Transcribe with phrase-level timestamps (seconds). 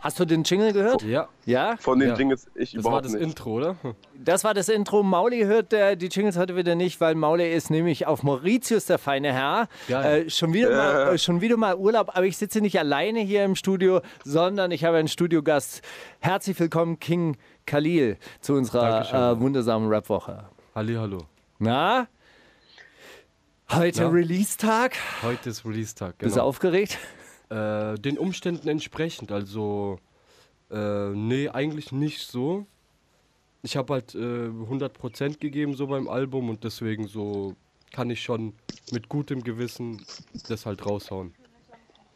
[0.00, 1.02] Hast du den Jingle gehört?
[1.02, 1.76] Ja, Ja?
[1.78, 2.14] Von den Ja.
[2.16, 3.22] Jingles ich das war überhaupt das nicht.
[3.22, 3.76] Intro, oder?
[4.14, 5.02] Das war das Intro.
[5.02, 8.98] Mauli hört äh, die Jingles heute wieder nicht, weil Mauli ist nämlich auf Mauritius, der
[8.98, 9.68] feine Herr.
[9.88, 13.44] Äh, schon, wieder mal, äh, schon wieder mal Urlaub, aber ich sitze nicht alleine hier
[13.44, 15.82] im Studio, sondern ich habe einen Studiogast.
[16.20, 20.44] Herzlich willkommen, King Khalil, zu unserer äh, wundersamen Rap-Woche.
[20.74, 21.18] Halli, hallo.
[21.58, 22.06] Na?
[23.72, 24.08] Heute Ja.
[24.08, 24.92] Release-Tag.
[25.22, 26.48] Heute ist Release-Tag, Bist du genau.
[26.48, 26.98] aufgeregt?
[27.48, 29.98] Äh, den Umständen entsprechend, also,
[30.70, 32.66] äh, nee, eigentlich nicht so.
[33.62, 37.54] Ich habe halt äh, 100% gegeben so beim Album und deswegen so
[37.92, 38.52] kann ich schon
[38.92, 40.04] mit gutem Gewissen
[40.48, 41.34] das halt raushauen.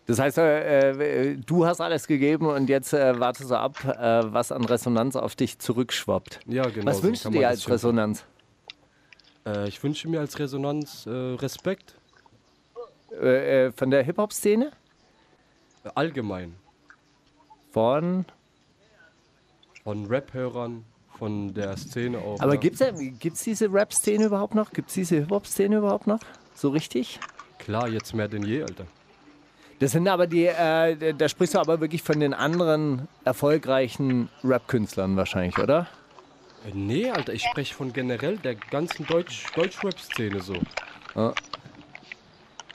[0.06, 0.90] Das heißt, äh,
[1.30, 5.15] äh, du hast alles gegeben und jetzt äh, wartest du ab, äh, was an Resonanz
[5.15, 6.40] auf dich zurückschwappt.
[6.46, 6.87] Ja, genau.
[6.87, 7.68] was so wünschst du dir als.
[7.68, 8.24] Resonanz?
[9.46, 11.94] Äh, ich wünsche mir als Resonanz äh, Respekt,
[13.12, 14.72] äh, von der Hip-Hop-Szene?
[15.95, 16.54] Allgemein.
[17.73, 18.24] Von.
[19.84, 20.84] Von Rap-Hörern,
[21.18, 22.40] von der Szene auch.
[22.40, 22.60] Aber ja.
[22.60, 22.82] gibt's,
[23.18, 24.72] gibt's diese Rap-Szene überhaupt noch?
[24.72, 26.20] Gibt's diese Hip-Hop-Szene überhaupt noch?
[26.54, 27.18] So richtig?
[27.59, 28.87] Klar, jetzt mehr denn je, Alter.
[29.78, 35.16] Das sind aber die, äh, da sprichst du aber wirklich von den anderen erfolgreichen Rap-Künstlern
[35.16, 35.87] wahrscheinlich, oder?
[36.66, 40.54] Äh, nee, Alter, ich spreche von generell der ganzen Deutsch Deutsch-Rap-Szene so.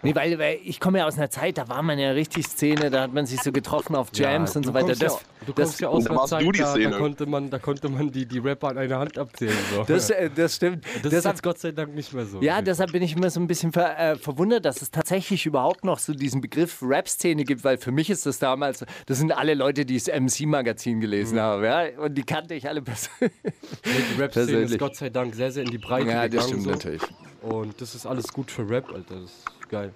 [0.03, 2.89] Nee, weil, weil ich komme ja aus einer Zeit, da war man ja richtig Szene,
[2.91, 4.89] da hat man sich so getroffen auf Jams Ja, und so weiter.
[4.95, 7.57] Das, ja, du das, kommst ja aus Da einer Zeit, da, da, konnte man, da
[7.59, 9.55] konnte man die, die Rapper an einer Hand abzählen.
[9.73, 9.83] So.
[9.83, 10.85] das, äh, das stimmt.
[10.85, 12.41] das ist Deshalb, jetzt Gott sei Dank nicht mehr so.
[12.41, 15.83] ja, deshalb bin ich immer so ein bisschen ver, äh, verwundert, dass es tatsächlich überhaupt
[15.83, 19.55] noch so diesen Begriff Rap-Szene gibt, weil für mich ist das damals, das sind alle
[19.55, 23.31] Leute, die das MC-Magazin gelesen haben, ja, und die kannte ich alle persönlich.
[23.85, 26.47] Nee, die Rap-Szene ist Gott sei Dank sehr, sehr in die Breite Ja, das gegangen.
[26.47, 26.69] stimmt so.
[26.71, 27.01] natürlich.
[27.41, 29.21] Und das ist alles gut für Rap, Alter.
[29.21, 29.91] Das geil.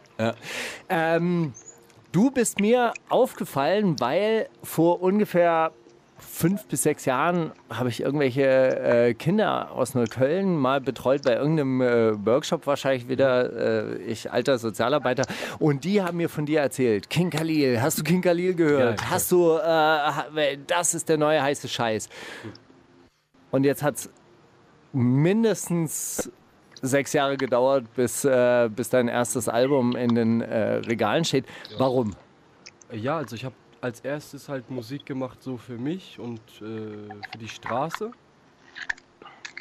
[0.89, 1.53] Ähm,
[2.11, 5.71] du bist mir aufgefallen, weil vor ungefähr
[6.19, 11.81] fünf bis sechs Jahren habe ich irgendwelche äh, Kinder aus Neukölln mal betreut bei irgendeinem
[11.81, 15.25] äh, Workshop wahrscheinlich wieder, äh, ich alter Sozialarbeiter.
[15.59, 18.99] Und die haben mir von dir erzählt, King Khalil, hast du King Khalil gehört?
[18.99, 19.11] Ja, ja.
[19.11, 22.09] hast du, äh, das ist der neue heiße Scheiß.
[23.51, 24.09] Und jetzt hat es
[24.93, 26.31] mindestens
[26.81, 31.45] sechs Jahre gedauert, bis, äh, bis dein erstes Album in den äh, Regalen steht.
[31.77, 32.15] Warum?
[32.91, 36.61] Äh, Ja, also ich habe als erstes halt Musik gemacht so für mich und äh,
[37.31, 38.11] für die Straße.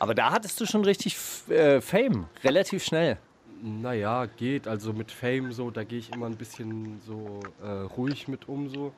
[0.01, 1.17] Aber da hattest du schon richtig
[1.49, 3.19] äh, Fame, relativ schnell.
[3.62, 4.69] Naja, geht.
[4.69, 8.69] Also mit Fame so, da gehe ich immer ein bisschen so äh, ruhig mit um
[8.69, 8.93] so.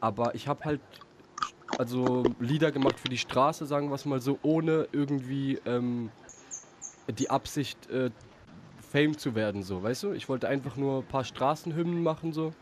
[0.00, 0.80] Aber ich habe halt
[1.78, 6.10] also Lieder gemacht für die Straße, sagen wir es mal so, ohne irgendwie ähm,
[7.08, 8.10] die Absicht, äh,
[8.78, 10.12] Fame zu werden, so, weißt du?
[10.12, 12.52] Ich wollte einfach nur ein paar Straßenhymnen machen, so.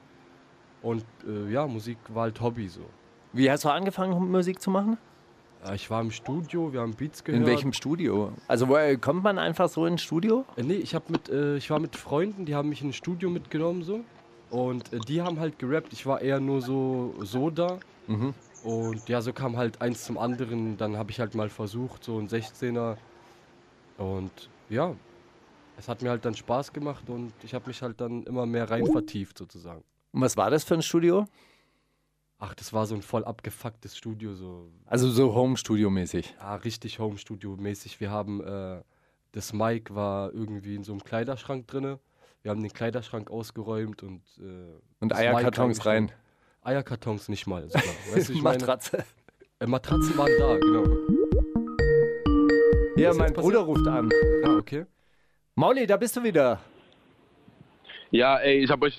[0.80, 2.80] Und äh, ja, Musik war halt Hobby, so.
[3.32, 4.98] Wie hast du angefangen, Musik zu machen?
[5.64, 7.42] Äh, ich war im Studio, wir haben Beats gehört.
[7.42, 8.32] In welchem Studio?
[8.48, 10.44] Also wo, äh, kommt man einfach so ins Studio?
[10.56, 13.30] Äh, nee, ich, hab mit, äh, ich war mit Freunden, die haben mich ins Studio
[13.30, 14.00] mitgenommen, so.
[14.50, 17.78] Und äh, die haben halt gerappt, ich war eher nur so, so da.
[18.06, 18.34] Mhm.
[18.64, 20.76] Und ja, so kam halt eins zum anderen.
[20.76, 22.96] Dann habe ich halt mal versucht, so ein 16er.
[23.98, 24.94] Und ja,
[25.76, 28.70] es hat mir halt dann Spaß gemacht und ich habe mich halt dann immer mehr
[28.70, 29.82] rein vertieft sozusagen.
[30.12, 31.26] Und was war das für ein Studio?
[32.38, 36.34] Ach, das war so ein voll abgefucktes Studio, so Also so Home-Studio-mäßig.
[36.40, 38.00] ja, richtig Home-Studio-mäßig.
[38.00, 38.82] Wir haben, äh,
[39.30, 42.00] das Mic war irgendwie in so einem Kleiderschrank drinne.
[42.42, 46.10] Wir haben den Kleiderschrank ausgeräumt und äh, Und Eierkartons rein.
[46.62, 47.84] Eierkartons nicht mal sogar.
[48.12, 49.04] Weißt du, ich meine, Matratze.
[49.60, 51.21] äh, Matratzen waren da, genau.
[53.02, 54.10] Ja, mein Bruder ruft an.
[54.44, 54.86] Ah, okay.
[55.56, 56.60] Mauli, da bist du wieder.
[58.12, 58.96] Ja, ey, ich habe euch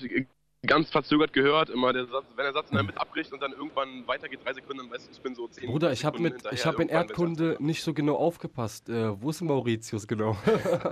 [0.66, 1.70] ganz verzögert gehört.
[1.70, 4.52] Immer der Satz, wenn der Satz in der Mitte abbricht und dann irgendwann weitergeht, drei
[4.52, 6.52] Sekunden, dann weißt du, ich bin so zehn Bruder, ich habe mit, hinterher.
[6.52, 8.90] ich habe in Erdkunde nicht so genau aufgepasst.
[8.90, 10.36] Äh, wo ist Mauritius genau?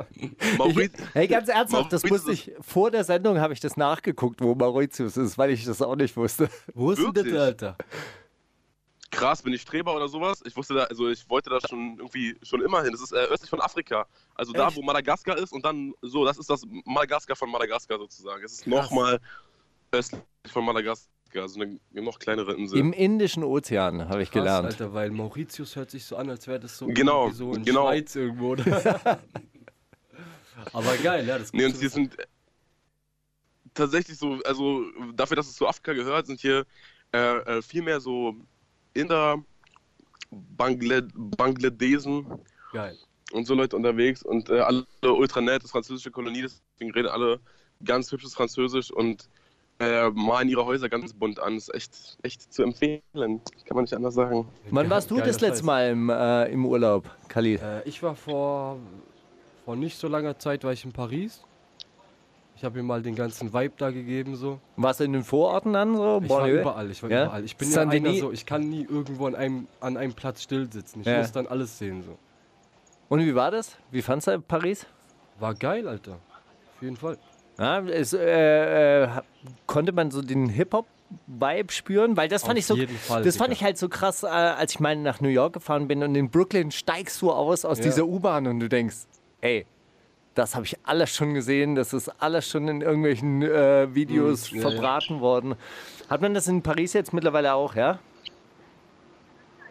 [0.56, 4.40] Mauriz, Hey, ganz ernsthaft, das Mauritius wusste ich, vor der Sendung habe ich das nachgeguckt,
[4.40, 6.48] wo Mauritius ist, weil ich das auch nicht wusste.
[6.72, 7.76] wo ist denn das, Alter?
[9.12, 10.42] Krass, bin ich Streber oder sowas?
[10.44, 12.90] Ich wusste da, also ich wollte da schon irgendwie schon immer hin.
[12.90, 14.06] Das ist äh, östlich von Afrika.
[14.34, 14.76] Also da, Echt?
[14.76, 18.42] wo Madagaskar ist und dann so, das ist das Madagaskar von Madagaskar sozusagen.
[18.44, 19.20] Es ist nochmal
[19.92, 20.20] östlich
[20.50, 22.78] von Madagaskar, also eine noch kleinere Insel.
[22.78, 24.66] Im Indischen Ozean habe ich Krass, gelernt.
[24.66, 27.86] Alter, weil Mauritius hört sich so an, als wäre das so, Genau, so in genau.
[27.86, 28.56] Schweiz irgendwo.
[30.72, 32.16] Aber geil, ja, das ist Nee, und hier sind
[33.74, 36.64] tatsächlich so, also dafür, dass es zu Afrika gehört, sind hier
[37.12, 38.36] äh, äh, viel mehr so
[38.94, 39.42] Inder,
[40.30, 42.26] Bangle Bangladesen
[42.72, 42.96] Geil.
[43.32, 47.08] und so Leute unterwegs und äh, alle ultra nett, das ist französische Kolonie, deswegen reden
[47.08, 47.40] alle
[47.84, 49.28] ganz hübsches Französisch und
[49.78, 51.54] äh, malen ihre Häuser ganz bunt an.
[51.54, 53.40] Das ist echt, echt zu empfehlen, kann
[53.70, 54.46] man nicht anders sagen.
[54.70, 55.64] Wann warst du Geiler das letzte.
[55.64, 57.60] Mal im, äh, im Urlaub, Khalid?
[57.60, 58.78] Äh, ich war vor,
[59.64, 61.42] vor nicht so langer Zeit war ich in Paris.
[62.62, 64.60] Ich habe mir mal den ganzen Vibe da gegeben so.
[64.76, 66.20] Warst du in den Vororten dann so?
[66.22, 66.60] Ich war Banlieue?
[66.60, 67.24] überall, ich war Ja?
[67.24, 67.44] überall.
[67.44, 70.70] Ich bin ja einer so, ich kann nie irgendwo an einem, an einem Platz still
[70.72, 71.00] sitzen.
[71.00, 71.18] Ich Ja.
[71.18, 72.16] muss dann alles sehen so.
[73.08, 73.76] Und wie war das?
[73.90, 74.86] Wie fandst du Paris?
[75.40, 76.12] War geil, Alter.
[76.12, 77.18] Auf jeden Fall.
[77.58, 79.08] Ja, es, äh, äh,
[79.66, 82.16] konnte man so den Hip-Hop-Vibe spüren?
[82.16, 83.52] Weil das fand Auf ich so, Fall, das fand Digga.
[83.54, 86.30] ich halt so krass, äh, als ich mal nach New York gefahren bin und in
[86.30, 87.84] Brooklyn steigst du aus aus Ja.
[87.86, 88.98] dieser U-Bahn und du denkst,
[89.40, 89.66] ey,
[90.34, 94.56] das habe ich alles schon gesehen, das ist alles schon in irgendwelchen äh, Videos Hm,
[94.56, 95.54] ja, verbraten worden.
[96.08, 97.98] Hat man das in Paris jetzt mittlerweile auch, ja?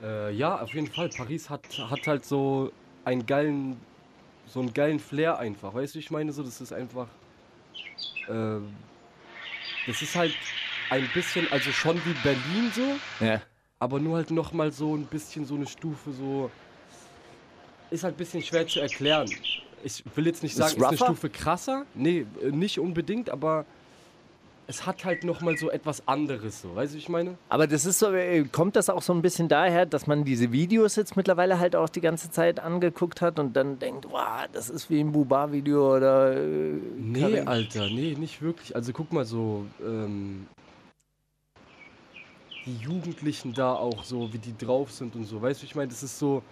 [0.02, 1.10] Äh, ja, auf jeden Fall.
[1.10, 2.72] Paris hat, hat halt so
[3.04, 3.86] einen geilen,
[4.46, 5.74] so einen geilen Flair einfach.
[5.74, 7.08] Weißt du, ich meine so, das ist einfach,
[8.28, 8.60] äh,
[9.88, 10.36] das ist halt
[10.90, 13.42] ein bisschen, also schon wie Berlin so, Ja.
[13.80, 16.52] aber nur halt noch mal so ein bisschen so eine Stufe so,
[17.90, 19.30] ist halt ein bisschen schwer zu erklären.
[19.84, 21.06] Ich will jetzt nicht Ist sagen, ist eine rougher?
[21.06, 23.66] Stufe krasser, nee, äh, nicht unbedingt, aber
[24.68, 27.38] es hat halt noch mal so etwas anderes so, weißt du, wie ich meine?
[27.50, 30.52] Aber das ist so, äh, kommt das auch so ein bisschen daher, dass man diese
[30.54, 34.70] Videos jetzt mittlerweile halt auch die ganze Zeit angeguckt hat und dann denkt, wow, das
[34.70, 36.38] ist wie ein Buba-Video oder.
[36.38, 38.74] Äh, Nee, Karin- Alter, nee, nicht wirklich.
[38.76, 40.48] Also guck mal so, ähm,
[42.66, 45.42] die Jugendlichen da auch so, wie die drauf sind und so.
[45.42, 46.44] Weißt du, ich meine, das ist so,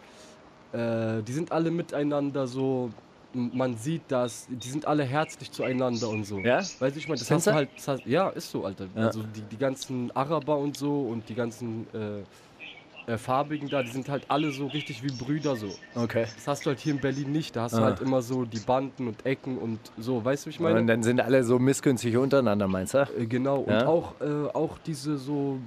[0.73, 2.89] äh, die sind alle miteinander so,
[3.33, 6.39] man sieht das, die sind alle herzlich zueinander und so.
[6.39, 6.59] Ja?
[6.79, 7.55] Weißt du, ich meine, das Findest hast du du?
[7.55, 8.87] halt, hast, ja, ist so, Alter.
[8.95, 9.07] Ja.
[9.07, 13.89] Also die, die ganzen Araber und so und die ganzen äh, äh, Farbigen da, die
[13.89, 15.75] sind halt alle so richtig wie Brüder so.
[15.95, 16.25] Okay.
[16.35, 17.55] Das hast du halt hier in Berlin nicht.
[17.55, 17.85] Da hast du Ah.
[17.85, 20.79] halt immer so die Banden und Ecken und so, weißt du, wie ich meine?
[20.79, 22.99] Und dann sind alle so missgünstig untereinander, meinst du?
[23.17, 23.81] Äh, Genau, Ja.
[23.81, 25.59] und auch, äh, auch diese so,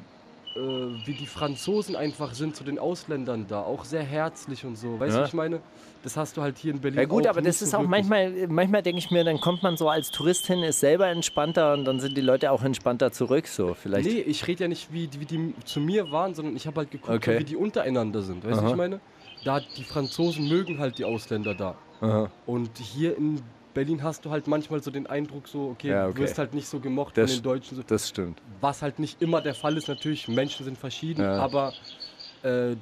[0.54, 4.98] äh, wie die Franzosen einfach sind zu den Ausländern da, auch sehr herzlich und so.
[5.00, 5.26] Weißt du, Ja.
[5.26, 5.60] ich meine?
[6.02, 8.08] Das hast du halt hier in Berlin Ja gut, aber das ist so auch wirklich.
[8.08, 11.72] manchmal, manchmal denke ich mir, dann kommt man so als Tourist hin, ist selber entspannter
[11.74, 14.08] und dann sind die Leute auch entspannter zurück, so vielleicht.
[14.08, 16.78] Nee, ich rede ja nicht, wie, die- wie die zu mir waren, sondern ich habe
[16.78, 17.38] halt geguckt, Okay.
[17.38, 18.44] wie die untereinander sind.
[18.44, 19.00] Weißt du, ich meine?
[19.44, 21.76] Da die Franzosen mögen halt die Ausländer da.
[22.00, 22.30] Aha.
[22.46, 23.40] Und hier in
[23.74, 26.20] Berlin hast du halt manchmal so den Eindruck, so, okay, Ja, du okay.
[26.20, 27.76] wirst halt nicht so gemocht Das- von den Deutschen.
[27.76, 27.82] So.
[27.86, 28.40] Das stimmt.
[28.60, 31.38] Was halt nicht immer der Fall ist, natürlich, Menschen sind verschieden, Ja.
[31.38, 31.72] aber
[32.42, 32.76] äh,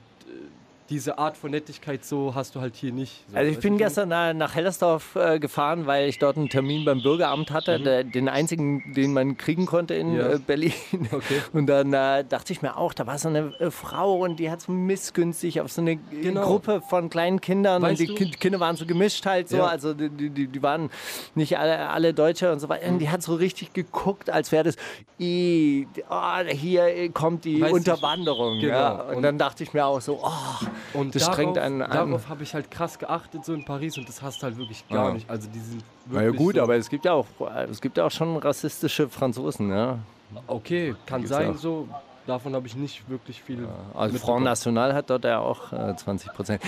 [0.91, 3.25] diese Art von Nettigkeit so hast du halt hier nicht.
[3.31, 6.85] So, Also ich bin gestern nach, nach Hellersdorf äh, gefahren, weil ich dort einen Termin
[6.85, 10.17] beim Bürgeramt hatte, der, den einzigen, den man kriegen konnte in Mhm.
[10.19, 10.33] Ja.
[10.35, 10.73] äh, Berlin.
[11.13, 11.41] Okay.
[11.53, 14.51] Und dann äh, dachte ich mir auch, da war so eine äh, Frau und die
[14.51, 16.43] hat so missgünstig auf so eine äh, Genau.
[16.43, 18.15] Gruppe von kleinen Kindern Weißt und die?
[18.15, 19.67] Kind, Kinder waren so gemischt halt so, Ja.
[19.67, 20.91] also die, die, die- waren
[21.35, 22.89] nicht alle, alle Deutsche und so weiter.
[22.89, 24.77] Und die hat so richtig geguckt, als wäre das,
[25.19, 28.61] "Ih, oh, hier kommt die Weißt Unterwanderung.
[28.61, 28.75] genau.
[28.75, 28.91] Ja.
[29.03, 31.91] Und, Und- dann dachte ich mir auch so, oh, Und das darauf, strengt einen an.
[31.91, 34.87] Darauf habe ich halt krass geachtet so in Paris und das hast du halt wirklich
[34.89, 35.15] gar Ja.
[35.15, 35.29] nicht.
[35.31, 37.27] Also die sind Na ja wirklich gut, so, aber es gibt ja auch,
[37.71, 39.99] es gibt ja auch schon rassistische Franzosen, ja.
[40.47, 41.57] Okay, kann Gibt's sein auch.
[41.57, 41.89] so.
[42.27, 44.19] Davon habe ich nicht wirklich viel Also mitbekommen.
[44.19, 46.63] Front National hat dort ja auch äh, 20 Prozent.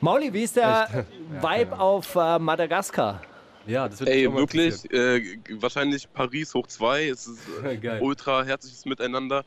[0.00, 1.04] Mauli, wie ist der
[1.40, 3.20] Vibe auf äh, Madagaskar?
[3.66, 7.08] Ja, das wird Ey, wirklich, äh, wahrscheinlich Paris hoch zwei.
[7.08, 8.00] Es ist äh, Geil.
[8.02, 9.44] ultra herzliches Miteinander.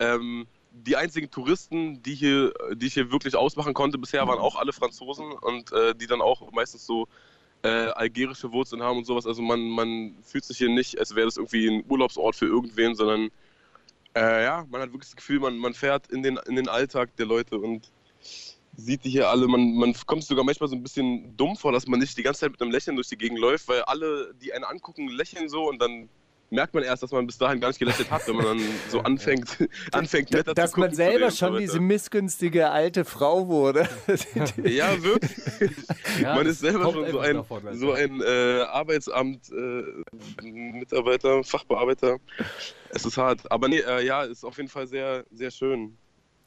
[0.00, 4.56] Ähm, die einzigen Touristen, die, hier, die ich hier wirklich ausmachen konnte bisher, waren auch
[4.56, 7.08] alle Franzosen und äh, die dann auch meistens so
[7.62, 9.26] äh, algerische Wurzeln haben und sowas.
[9.26, 12.94] Also man, man fühlt sich hier nicht, als wäre das irgendwie ein Urlaubsort für irgendwen,
[12.94, 13.30] sondern
[14.14, 17.14] äh, ja, man hat wirklich das Gefühl, man, man fährt in den, in den Alltag
[17.16, 17.90] der Leute und
[18.76, 19.46] sieht die hier alle.
[19.46, 22.40] Man, man kommt sogar manchmal so ein bisschen dumm vor, dass man nicht die ganze
[22.40, 25.68] Zeit mit einem Lächeln durch die Gegend läuft, weil alle, die einen angucken, lächeln so
[25.68, 26.08] und dann
[26.50, 29.00] merkt man erst, dass man bis dahin gar nicht gelächelt hat, wenn man dann so
[29.00, 33.88] anfängt, anfängt netter Dass zu man selber schon diese missgünstige alte Frau wurde.
[34.64, 35.72] Ja, wirklich.
[36.20, 42.18] Ja, man ist selber schon so ein, davon, so ein äh, Arbeitsamt äh, Mitarbeiter, Fachbearbeiter.
[42.90, 43.50] Es ist hart.
[43.50, 45.96] Aber nee, äh, ja, ist auf jeden Fall sehr, sehr schön.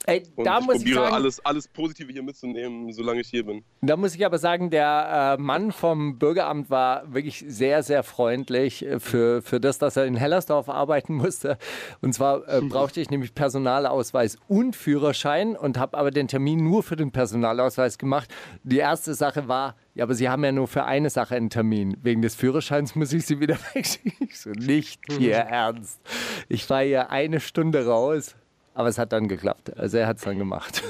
[0.05, 3.29] Ey, Und da ich muss ich probiere sagen, alles, alles Positive hier mitzunehmen, solange ich
[3.29, 3.63] hier bin.
[3.81, 8.85] Da muss ich aber sagen, der äh, Mann vom Bürgeramt war wirklich sehr, sehr freundlich
[8.85, 11.57] äh, für, für das, dass er in Hellersdorf arbeiten musste.
[12.01, 16.83] Und zwar äh, brauchte ich nämlich Personalausweis und Führerschein und habe aber den Termin nur
[16.83, 18.33] für den Personalausweis gemacht.
[18.63, 21.95] Die erste Sache war, ja, aber Sie haben ja nur für eine Sache einen Termin.
[22.01, 24.27] Wegen des Führerscheins muss ich Sie wieder wegschicken.
[24.27, 26.01] Ich so, nicht Ihr Ernst.
[26.49, 28.35] Ich war hier eine Stunde raus,
[28.73, 29.75] aber es hat dann geklappt.
[29.77, 30.83] Also er hat es dann gemacht.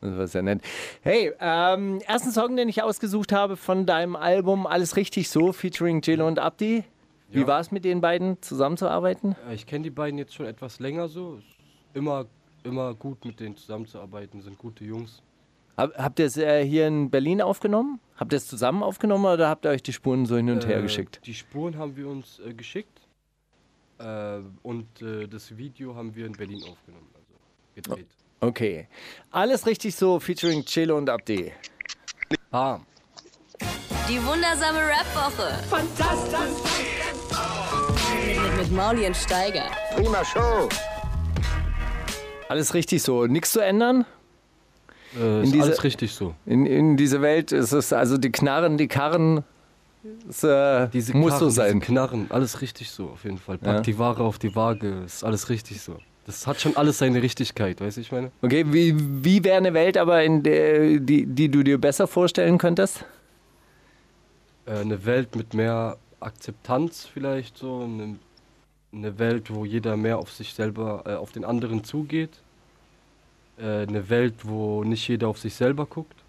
[0.00, 0.60] Das war sehr nett.
[1.02, 6.00] Hey, ähm, ersten Song, den ich ausgesucht habe von deinem Album Alles richtig so, featuring
[6.02, 6.84] Jill und Abdi.
[7.30, 7.46] Wie Ja.
[7.46, 9.36] war es mit den beiden zusammenzuarbeiten?
[9.48, 11.38] Äh, Ich kenne die beiden jetzt schon etwas länger so.
[11.94, 12.26] Immer,
[12.64, 15.22] immer gut mit denen zusammenzuarbeiten, sind gute Jungs.
[15.76, 18.00] Hab, habt ihr es äh, hier in Berlin aufgenommen?
[18.16, 20.78] Habt ihr es zusammen aufgenommen oder habt ihr euch die Spuren so hin und her
[20.80, 21.20] Äh, geschickt?
[21.24, 23.00] Die Spuren haben wir uns äh, geschickt
[23.98, 27.34] äh, und äh, das Video haben wir in Berlin aufgenommen, also
[27.74, 28.08] gedreht.
[28.40, 28.88] Okay.
[29.30, 31.52] Alles richtig so, featuring Jill und Abdi.
[32.50, 32.84] Bam.
[34.08, 35.62] Die wundersame Rap-Woche.
[35.68, 36.82] Fantastisch.
[38.26, 39.66] Mit, mit Mauli und Steiger.
[42.48, 43.26] Alles richtig so.
[43.26, 44.04] Nichts zu ändern?
[45.16, 46.34] Äh, ist diese- alles richtig so.
[46.46, 49.44] In, in dieser Welt ist es also die Knarren, die Karren.
[50.28, 51.80] Es, äh, Diese muss Karren, so sein.
[51.80, 53.58] Knarren, alles richtig so auf jeden Fall.
[53.58, 53.80] Pack Ja.
[53.80, 55.96] die Ware auf die Waage, ist alles richtig so.
[56.26, 58.30] Das hat schon alles seine Richtigkeit, weißt du, ich meine?
[58.42, 58.94] Okay, wie,
[59.24, 63.04] wie wäre eine Welt aber, in der, die, die du dir besser vorstellen könntest?
[64.66, 68.16] Äh, eine Welt mit mehr Akzeptanz vielleicht so, eine,
[68.92, 72.30] eine Welt, wo jeder mehr auf sich selber, äh, auf den anderen zugeht.
[73.58, 76.21] Äh, eine Welt, wo nicht jeder auf sich selber guckt.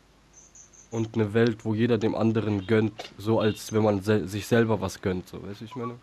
[0.94, 4.80] Und eine Welt, wo jeder dem anderen gönnt, so als wenn man sel sich selber
[4.80, 5.94] was gönnt, so, weißt du, ich meine?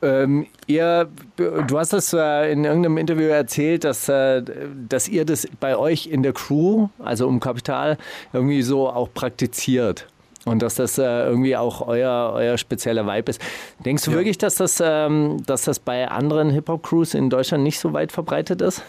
[0.00, 4.42] Ähm, ihr, du hast das äh, in irgendeinem Interview erzählt, dass, äh,
[4.88, 7.98] dass ihr das bei euch in der Crew, also um Kapital,
[8.32, 10.06] irgendwie so auch praktiziert.
[10.46, 13.42] Und dass das äh, irgendwie auch euer, euer spezieller Vibe ist.
[13.84, 14.16] Denkst du Ja.
[14.16, 18.62] wirklich, dass das, ähm, dass das bei anderen Hip-Hop-Crews in Deutschland nicht so weit verbreitet
[18.62, 18.82] ist?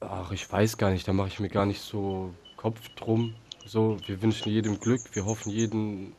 [0.00, 3.34] Ach, ich weiß gar nicht, da mache ich mir gar nicht so Kopf drum.
[3.66, 6.12] So, wir wünschen jedem Glück, wir hoffen jeden,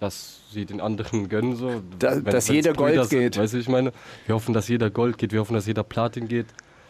[0.00, 1.80] dass sie den anderen gönnen, so.
[1.98, 3.38] Da- Wenn- dass jeder Gold Brüder sind, geht.
[3.38, 3.92] Weißt du, ich meine?
[4.26, 6.46] Wir hoffen, dass jeder Gold geht, wir hoffen, dass jeder Platin geht.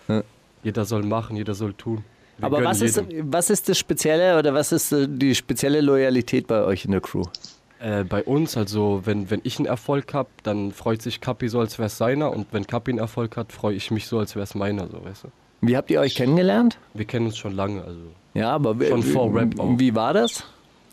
[0.09, 0.23] Ja.
[0.63, 2.05] Jeder soll machen, jeder soll tun.
[2.39, 6.47] Wir Aber was ist, was ist das Spezielle oder was ist äh, die spezielle Loyalität
[6.47, 7.23] bei euch in der Crew?
[7.81, 11.61] Äh, bei uns, also wenn, wenn ich einen Erfolg habe, dann freut sich Kapi so,
[11.61, 12.33] als wäre es seiner.
[12.33, 15.05] Und wenn Kapi einen Erfolg hat, freue ich mich so, als wäre es meiner, so,
[15.05, 15.29] weißt du?
[15.61, 16.79] Wie habt ihr euch kennengelernt?
[16.95, 18.01] Wir kennen uns schon lange, also.
[18.35, 19.79] Ja, aber wie- Schon vor Rap auch.
[19.79, 20.45] Wie war das?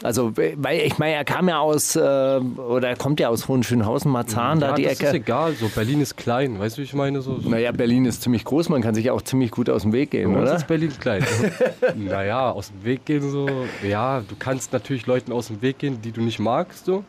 [0.03, 4.09] Also, weil ich meine, er kam ja aus, äh, oder er kommt ja aus Hohenschönhausen,
[4.11, 5.17] Marzahn, da ja, die das ist Ecke.
[5.17, 7.21] egal, so Berlin ist klein, weißt du, wie ich meine?
[7.21, 9.93] So, so Naja, Berlin ist ziemlich groß, man kann sich auch ziemlich gut aus dem
[9.93, 10.55] Weg gehen, oder?
[10.55, 11.23] ist Berlin klein.
[11.97, 13.47] naja, aus dem Weg gehen so.
[13.87, 17.03] Ja, du kannst natürlich Leuten aus dem Weg gehen, die du nicht magst, so.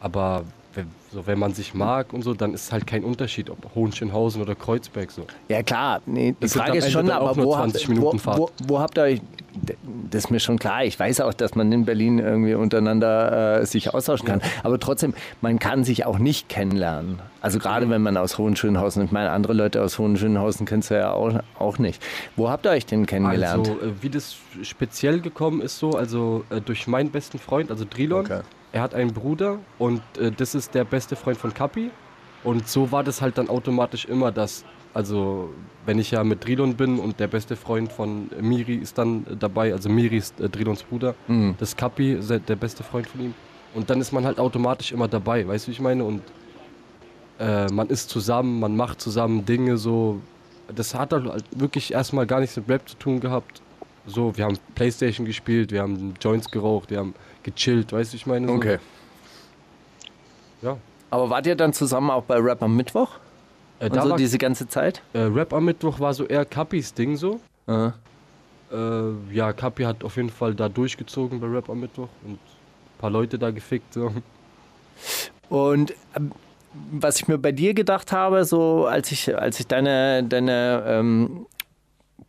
[0.00, 0.44] Aber
[0.76, 4.42] wenn, so, wenn man sich mag und so, dann ist halt kein Unterschied, ob Hohenschönhausen
[4.42, 5.26] oder Kreuzberg so.
[5.48, 6.00] Ja, klar.
[6.06, 8.52] Nee, die Das Frage ist schon, aber wo habt, 20 wo, Minuten wo, Fahrt.
[8.66, 9.20] wo habt ihr euch,
[10.10, 13.66] das ist mir schon klar, ich weiß auch, dass man in Berlin irgendwie untereinander äh,
[13.66, 17.18] sich austauschen kann, aber trotzdem, man kann sich auch nicht kennenlernen.
[17.40, 21.12] Also gerade wenn man aus Hohenschönhausen, ich meine, andere Leute aus Hohenschönhausen kennst du ja
[21.12, 22.02] auch, auch nicht.
[22.34, 23.68] Wo habt ihr euch denn kennengelernt?
[23.68, 27.84] Also, äh, wie das speziell gekommen ist, so, also äh, durch meinen besten Freund, also
[27.88, 28.24] Drilon.
[28.26, 28.40] Okay.
[28.76, 31.90] Er hat einen Bruder und äh, das ist der beste Freund von Kapi.
[32.44, 35.48] Und so war das halt dann automatisch immer, dass, also,
[35.86, 39.34] wenn ich ja mit Drilon bin und der beste Freund von Miri ist dann äh,
[39.34, 41.54] dabei, also Miri ist äh, Drilons Bruder, Mhm.
[41.58, 43.34] das Kapi, der beste Freund von ihm.
[43.72, 46.04] Und dann ist man halt automatisch immer dabei, weißt du, wie ich meine?
[46.04, 46.20] Und
[47.38, 50.20] äh, man ist zusammen, man macht zusammen Dinge so.
[50.74, 53.62] Das hat halt wirklich erstmal gar nichts mit Rap zu tun gehabt.
[54.06, 57.14] So, wir haben Playstation gespielt, wir haben Joints geraucht, wir haben
[57.46, 58.46] gechillt, weißt du, ich meine?
[58.46, 58.54] So.
[58.54, 58.78] Okay.
[60.60, 60.76] Ja.
[61.10, 63.12] Aber wart ihr dann zusammen auch bei Rap am Mittwoch?
[63.78, 65.02] Äh, da so war, diese ganze Zeit?
[65.14, 67.40] äh, Rap am Mittwoch war so eher Kapis Ding so.
[67.66, 67.94] Ja.
[68.70, 72.98] Äh, ja, Kapi hat auf jeden Fall da durchgezogen bei Rap am Mittwoch und ein
[72.98, 73.94] paar Leute da gefickt.
[73.94, 74.12] So.
[75.48, 76.32] Und ähm,
[76.90, 81.46] was ich mir bei dir gedacht habe, so als ich, als ich deine, deine ähm,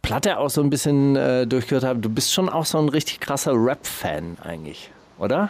[0.02, 3.20] Platte auch so ein bisschen äh, durchgehört habe, du bist schon auch so ein richtig
[3.20, 5.50] krasser Rap-Fan eigentlich, oder?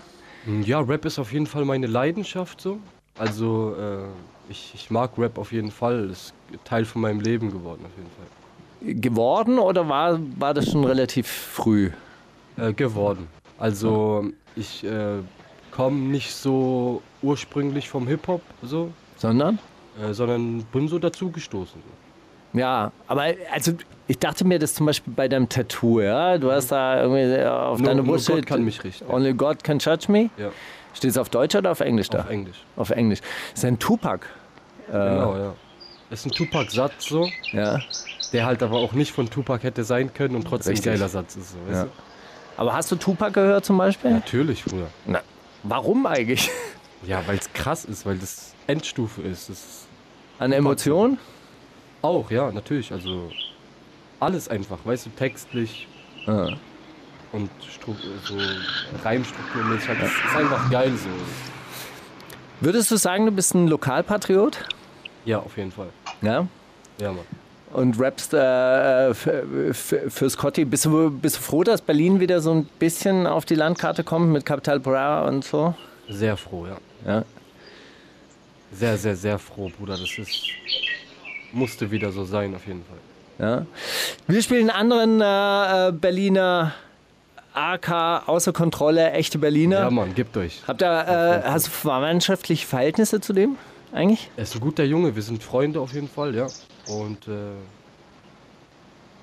[0.64, 2.80] Ja, Rap ist auf jeden Fall meine Leidenschaft so.
[3.18, 4.06] Also äh,
[4.50, 6.10] ich, ich mag Rap auf jeden Fall.
[6.10, 6.34] Ist
[6.64, 9.02] Teil von meinem Leben geworden auf jeden Fall.
[9.02, 11.92] Geworden oder war, war das schon relativ früh?
[12.58, 13.28] Äh, geworden.
[13.58, 15.18] Also ich äh,
[15.72, 19.60] komme nicht so ursprünglich vom Hip-Hop so, Sondern?
[20.02, 21.82] äh, sondern bin so dazugestoßen.
[21.82, 21.97] So.
[22.58, 23.74] Ja, aber also
[24.08, 26.38] ich dachte mir das zum Beispiel bei deinem Tattoo, ja?
[26.38, 29.06] Du hast da irgendwie auf Nur- deine Brust Gott steht, kann mich richten.
[29.10, 30.30] Only God can judge me.
[30.38, 30.50] Ja,
[30.94, 32.20] Steht es auf Deutsch oder auf Englisch da?
[32.22, 32.58] auf Englisch.
[32.76, 33.20] Auf Englisch.
[33.52, 34.26] Das ist ein Tupac.
[34.88, 35.54] Genau, ja.
[36.10, 37.80] Das ist ein Tupac-Satz so, Ja.
[38.32, 40.92] der halt aber auch nicht von Tupac hätte sein können und trotzdem Richtig.
[40.92, 41.52] ein geiler Satz ist.
[41.52, 41.84] So, weißt Ja.
[41.84, 41.90] du?
[42.56, 44.12] Aber hast du Tupac gehört zum Beispiel?
[44.12, 44.88] Natürlich, Bruder.
[45.06, 45.20] Na,
[45.64, 46.50] warum eigentlich?
[47.06, 49.50] Ja, weil es krass ist, weil das Endstufe ist.
[49.50, 49.88] Das ist
[50.40, 51.20] An Emotionen?
[52.02, 52.92] Auch, ja, natürlich.
[52.92, 53.30] Also
[54.20, 55.88] alles einfach, weißt du, textlich
[56.26, 56.50] Ja.
[57.32, 58.36] und Stru so
[59.04, 59.90] Reimstrukturmäßig.
[59.90, 61.10] halt, Das ist einfach geil so.
[62.60, 64.58] Würdest du sagen, du bist ein Lokalpatriot?
[65.26, 65.90] Ja, auf jeden Fall.
[66.22, 66.48] Ja.
[67.00, 67.26] Ja, Mann.
[67.74, 70.64] Und rappst äh, für, für, für Scotty.
[70.66, 74.30] Bist du, bist du froh, dass Berlin wieder so ein bisschen auf die Landkarte kommt
[74.32, 75.76] mit Capital Bra und so?
[76.10, 76.78] Sehr froh, ja.
[77.06, 77.26] Ja.
[78.72, 79.98] Sehr, sehr, sehr froh, Bruder.
[79.98, 80.48] Das ist.
[81.52, 82.98] Musste wieder so sein, auf jeden Fall.
[83.48, 83.66] ja.
[84.28, 86.74] Wir spielen einen anderen äh, äh, Berliner
[87.54, 89.80] AK außer Kontrolle, echte Berliner.
[89.80, 90.62] Ja, Mann, gebt euch.
[90.68, 93.56] Habt ihr, äh, hast du verwandtschaftliche Verhältnisse zu dem
[93.92, 94.30] eigentlich?
[94.38, 96.48] Er ist ein guter Junge, wir sind Freunde auf jeden Fall, ja.
[96.88, 97.32] Und äh,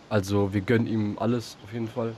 [0.08, 2.14] also wir gönnen ihm alles auf jeden Fall.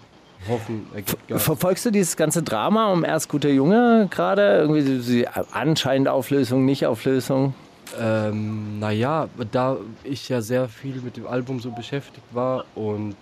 [0.49, 1.43] Hoffen, er Gas.
[1.43, 4.59] Verfolgst du dieses ganze Drama um erst guter Junge gerade?
[4.59, 7.55] Irgendwie die anscheinend Auflösung, Nicht-Auflösung?
[7.99, 13.17] Ähm, naja, da ich ja sehr viel mit dem Album so beschäftigt war und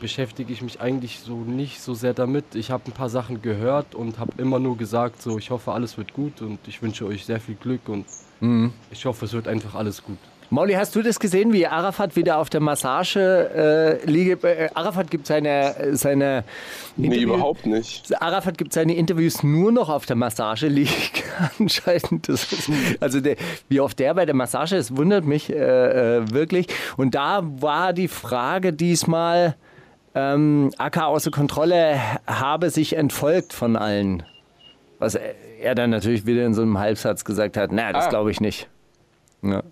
[0.00, 2.54] beschäftige ich mich eigentlich so nicht so sehr damit.
[2.54, 5.96] Ich habe ein paar Sachen gehört und habe immer nur gesagt, so ich hoffe alles
[5.96, 8.04] wird gut und ich wünsche euch sehr viel Glück und
[8.90, 10.18] ich hoffe es wird einfach alles gut.
[10.50, 14.38] Mauli, hast du das gesehen, wie Arafat wieder auf der Massage äh, liege?
[14.48, 16.44] Äh, Arafat gibt seine, seine
[16.96, 18.10] Nee, überhaupt nicht.
[18.22, 20.90] Arafat gibt seine Interviews nur noch auf der Massage liege
[21.58, 22.28] anscheinend.
[22.28, 23.36] Das ist, also der,
[23.68, 26.68] wie oft der bei der Massage ist, wundert mich äh, äh, wirklich.
[26.96, 29.56] Und da war die Frage diesmal,
[30.14, 34.22] ähm, AK außer Kontrolle habe sich entfolgt von allen.
[34.98, 38.10] Was er- er dann natürlich wieder in so einem Halbsatz gesagt hat, na, das Ah.
[38.10, 38.68] glaube ich nicht.
[39.42, 39.62] Ja.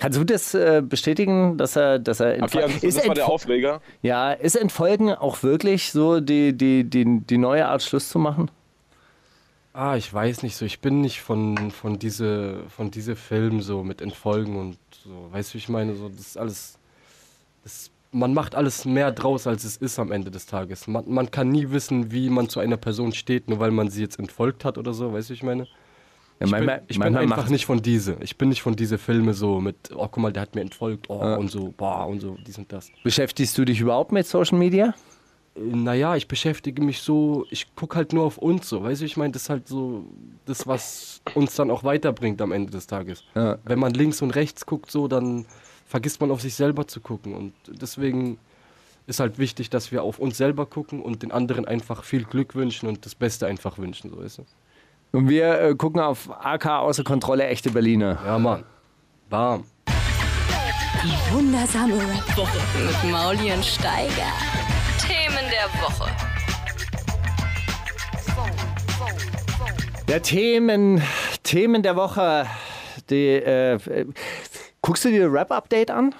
[0.00, 3.14] Kannst du das äh, bestätigen, dass er, dass er Okay, also das, ist das war
[3.14, 3.82] der Aufreger.
[4.00, 8.50] ja, ist Entfolgen auch wirklich so die, die, die, die neue Art Schluss zu machen?
[9.74, 10.64] Ah, ich weiß nicht so.
[10.64, 15.28] Ich bin nicht von, von diese von diese Filmen so mit Entfolgen und so.
[15.32, 15.94] Weißt du, wie ich meine?
[15.94, 16.78] So, das ist alles.
[17.62, 20.88] Das, man macht alles mehr draus, als es ist am Ende des Tages.
[20.88, 24.00] Man, man kann nie wissen, wie man zu einer Person steht, nur weil man sie
[24.00, 25.12] jetzt entfolgt hat oder so.
[25.12, 25.68] Weißt du, wie ich meine?
[26.40, 28.16] Ja, Ich manchmal- bin, ich bin einfach nicht von diese.
[28.20, 31.10] Ich bin nicht von diese Filme so mit, oh guck mal, der hat mir entfolgt,
[31.10, 32.90] oh und so, boah und so, dies und das.
[33.04, 34.94] Beschäftigst du dich überhaupt mit Social Media?
[35.54, 39.04] Äh, Naja, ich beschäftige mich so, ich gucke halt nur auf uns so, weißt du,
[39.04, 40.04] ich meine, das ist halt so
[40.46, 43.22] das, was uns dann auch weiterbringt am Ende des Tages.
[43.34, 43.58] Ja.
[43.64, 45.44] Wenn man links und rechts guckt so, dann
[45.86, 48.38] vergisst man auf sich selber zu gucken und deswegen
[49.06, 52.54] ist halt wichtig, dass wir auf uns selber gucken und den anderen einfach viel Glück
[52.54, 54.44] wünschen und das Beste einfach wünschen, so weißt du.
[55.12, 58.18] Und wir äh, gucken auf AK außer Kontrolle, echte Berliner.
[58.24, 58.64] Ja, Mann.
[59.28, 59.64] Bam.
[61.02, 62.58] Die wundersame Rap-Woche.
[62.78, 64.32] Mit Mauli und Steiger.
[65.00, 66.10] Themen der Woche.
[70.06, 71.02] Der Themen,
[71.42, 72.46] Themen der Woche.
[73.08, 74.06] Die, äh, äh,
[74.80, 76.14] guckst du dir Rap-Update an?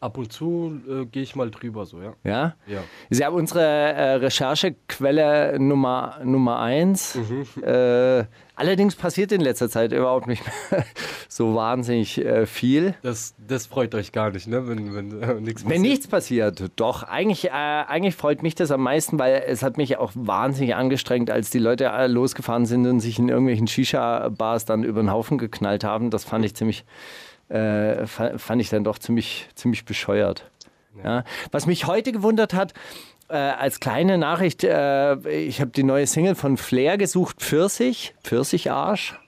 [0.00, 2.14] Ab und zu äh, gehe ich mal drüber so, ja.
[2.22, 2.54] Ja.
[2.68, 2.84] Ja.
[3.10, 7.16] Ist ja unsere äh, Recherchequelle Nummer, Nummer eins.
[7.16, 7.64] Mhm.
[7.64, 10.84] Äh, allerdings passiert in letzter Zeit überhaupt nicht mehr
[11.28, 12.94] so wahnsinnig äh, viel.
[13.02, 14.68] Das, das freut euch gar nicht, ne?
[14.68, 17.02] Wenn, wenn äh, nichts Wenn nichts passiert, doch.
[17.02, 21.28] Eigentlich, äh, eigentlich freut mich das am meisten, weil es hat mich auch wahnsinnig angestrengt,
[21.28, 25.82] als die Leute losgefahren sind und sich in irgendwelchen Shisha-Bars dann über den Haufen geknallt
[25.82, 26.10] haben.
[26.10, 26.84] Das fand ich ziemlich,
[27.48, 30.50] äh, fa- fand ich dann doch ziemlich, ziemlich bescheuert.
[31.02, 31.24] Ja.
[31.52, 32.74] Was mich heute gewundert hat,
[33.28, 39.18] äh, als kleine Nachricht, äh, ich habe die neue Single von Flair gesucht, Pfirsich, Pfirsicharsch.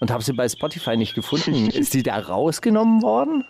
[0.00, 1.70] Und habe sie bei Spotify nicht gefunden.
[1.70, 3.44] Ist die da rausgenommen worden?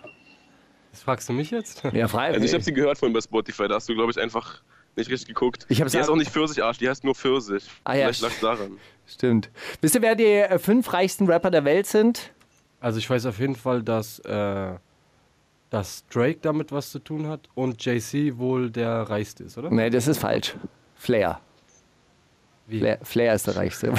[0.91, 1.83] Das fragst du mich jetzt?
[1.91, 2.31] Ja, frei.
[2.31, 4.61] Also ich habe sie gehört vorhin bei Spotify, da hast du, glaube ich, einfach
[4.95, 5.65] nicht richtig geguckt.
[5.67, 7.65] Ich die heißt auch nicht Pfirsich-Arsch, die heißt nur Pfirsich.
[7.83, 8.77] Ah, ja, Vielleicht lag's daran.
[9.05, 9.49] Stimmt.
[9.81, 12.31] Wisst ihr, wer die äh, fünf reichsten Rapper der Welt sind?
[12.79, 14.73] Also ich weiß auf jeden Fall, dass, äh,
[15.69, 19.71] dass Drake damit was zu tun hat und JC wohl der reichste ist, oder?
[19.71, 20.55] Nee, das ist falsch.
[20.95, 21.39] Flair.
[22.67, 22.79] Wie?
[22.79, 23.93] Flair, Flair ist der reichste.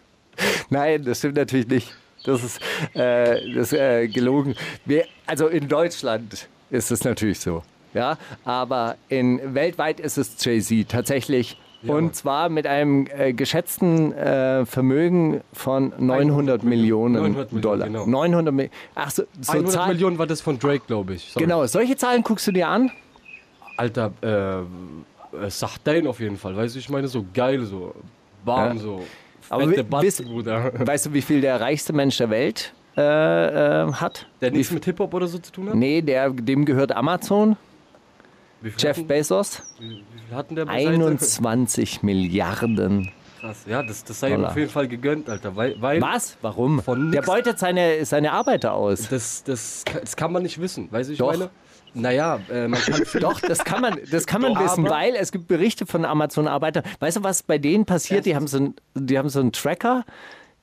[0.70, 1.94] Nein, das stimmt natürlich nicht.
[2.24, 2.60] Das ist,
[2.94, 4.54] äh, das äh, gelogen.
[4.84, 7.62] Wir, also in Deutschland ist es natürlich so.
[7.94, 14.64] Ja, aber in, weltweit ist es Jay-Z tatsächlich Und zwar mit einem äh, geschätzten äh,
[14.66, 17.86] Vermögen von 900 Millionen, 900 Millionen, Dollar.
[17.88, 18.06] genau.
[18.06, 18.74] 900 Millionen.
[18.94, 21.30] Ach so, so 100 Zahl- Millionen war das von Drake, glaube ich.
[21.32, 21.44] Sorry.
[21.44, 22.90] Genau, solche Zahlen guckst du dir an?
[23.76, 24.58] Alter, äh,
[25.46, 26.56] äh, Sachtein auf jeden Fall.
[26.56, 27.94] Weißt du, ich meine, so geil, so
[28.44, 28.82] warm, Ja.
[28.82, 29.02] so.
[29.48, 30.72] Aber Fette Batzen, wisst- Bruder.
[30.86, 34.26] Weißt du, wie viel der reichste Mensch der Welt äh, äh, hat?
[34.40, 35.74] Der nichts mit Hip-Hop oder so zu tun hat?
[35.74, 37.56] Nee, der, dem gehört Amazon,
[38.78, 39.62] Jeff hatten, Bezos.
[39.78, 40.88] Wie, wie hatten der beiseite?
[40.90, 43.10] 21 Milliarden.
[43.40, 43.64] Krass.
[43.66, 45.56] Ja, das, das sei ihm auf jeden Fall gegönnt, Alter.
[45.56, 46.36] Weil, weil Was?
[46.42, 46.80] Warum?
[46.80, 49.08] Von Der beutet seine, seine Arbeiter aus.
[49.08, 51.32] Das, das, das kann man nicht wissen, weißt du, ich Doch.
[51.32, 51.50] meine?
[51.94, 55.32] Naja, äh, man kann Doch, das kann man, das kann man Doch, wissen, weil es
[55.32, 56.84] gibt Berichte von Amazon-Arbeitern.
[57.00, 58.26] Weißt du, was bei denen passiert?
[58.26, 60.04] Die haben so, ein, die haben so einen Tracker,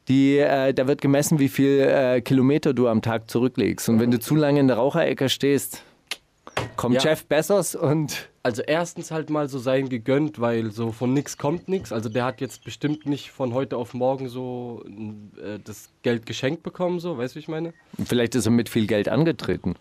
[0.07, 3.89] die, äh, da wird gemessen, wie viel äh, Kilometer du am Tag zurücklegst.
[3.89, 5.83] Und wenn du zu lange in der Raucherecke stehst,
[6.76, 7.02] kommt Ja.
[7.02, 11.67] Jeff Bezos und Also erstens halt mal so sein gegönnt, weil so von nix kommt
[11.67, 11.91] nix.
[11.91, 14.84] Also der hat jetzt bestimmt nicht von heute auf morgen so
[15.43, 17.74] äh, das Geld geschenkt bekommen, so, weißt du, wie ich meine?
[18.06, 19.76] vielleicht ist er mit viel Geld angetreten.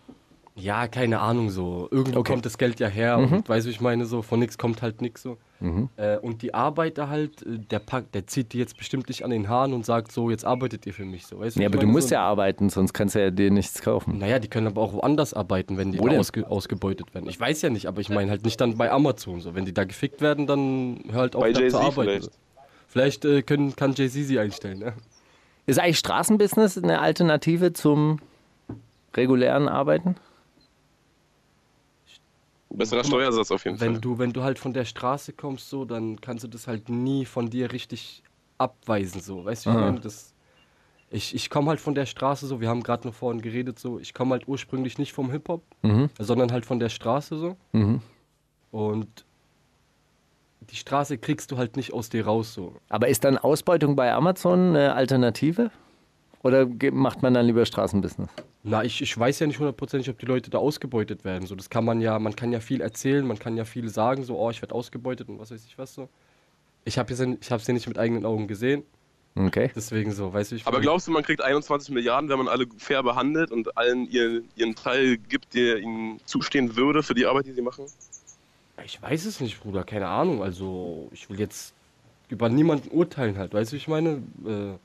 [0.59, 1.87] Ja, keine Ahnung, so.
[1.91, 2.33] Irgendwo Okay.
[2.33, 4.81] kommt das Geld ja her und weißt du, wie ich meine, so von nix kommt
[4.81, 5.37] halt nix so.
[5.97, 9.29] Äh, und die Arbeiter halt, äh, der packt, der zieht die jetzt bestimmt nicht an
[9.31, 11.87] den Haaren und sagt so, jetzt arbeitet ihr für mich so, weißt Ja, aber du
[11.87, 14.19] musst so, ja arbeiten, sonst kannst du ja dir nichts kaufen.
[14.19, 17.27] Naja, die können aber auch woanders arbeiten, wenn die ausge ausgebeutet werden.
[17.29, 19.53] Ich weiß ja nicht, aber ich meine halt nicht dann bei Amazon so.
[19.53, 22.09] Wenn die da gefickt werden, dann hör halt auf Bei da zu arbeiten.
[22.09, 22.23] vielleicht.
[22.23, 22.31] so.
[22.87, 24.79] Vielleicht äh, können, kann Jay-Z sie einstellen.
[24.79, 24.93] Ne?
[25.65, 28.19] Ist eigentlich Straßenbusiness eine Alternative zum
[29.13, 30.15] regulären Arbeiten?
[32.71, 33.93] Besserer Steuersatz auf jeden Fall.
[33.93, 36.89] Wenn du, wenn du halt von der Straße kommst, so, dann kannst du das halt
[36.89, 38.23] nie von dir richtig
[38.57, 39.45] abweisen, so.
[39.45, 39.99] Weißt du, wie ich meine?
[39.99, 40.33] Das,
[41.09, 43.99] ich, ich komme halt von der Straße so, wir haben gerade noch vorhin geredet, so,
[43.99, 45.63] ich komme halt ursprünglich nicht vom Hip-Hop,
[46.19, 47.57] sondern halt von der Straße so.
[48.71, 49.25] Und
[50.69, 52.75] die Straße kriegst du halt nicht aus dir raus, so.
[52.89, 55.71] Aber ist dann Ausbeutung bei Amazon eine Alternative?
[56.41, 58.29] Oder macht man dann lieber Straßenbusiness?
[58.63, 61.45] Na, ich, ich weiß ja nicht hundertprozentig, ob die Leute da ausgebeutet werden.
[61.47, 64.23] So, das kann man ja, man kann ja viel erzählen, man kann ja viel sagen,
[64.23, 66.07] so, oh, ich werde ausgebeutet und was weiß ich was so.
[66.85, 67.19] Ich habe es
[67.67, 68.83] ja nicht mit eigenen Augen gesehen,
[69.35, 69.71] Okay.
[69.75, 72.67] deswegen so, weißt du, ich Aber glaubst du, man kriegt 21 Milliarden, wenn man alle
[72.77, 77.45] fair behandelt und allen ihren, ihren Teil gibt, der ihnen zustehen würde für die Arbeit,
[77.45, 77.85] die sie machen?
[78.83, 80.41] Ich weiß es nicht, Bruder, keine Ahnung.
[80.41, 81.73] Also, ich will jetzt
[82.29, 84.21] über niemanden urteilen halt, weißt du, wie ich meine?
[84.45, 84.77] Äh,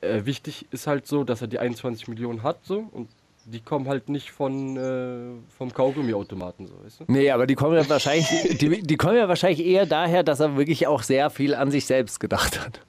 [0.00, 3.08] äh, wichtig ist halt so, dass er die 21 Millionen hat, so, und
[3.44, 7.04] die kommen halt nicht von, äh, vom Kaugummiautomaten, so, weißt du?
[7.08, 10.56] Nee, aber die kommen ja wahrscheinlich, die, die kommen ja wahrscheinlich eher daher, dass er
[10.56, 12.80] wirklich auch sehr viel an sich selbst gedacht hat.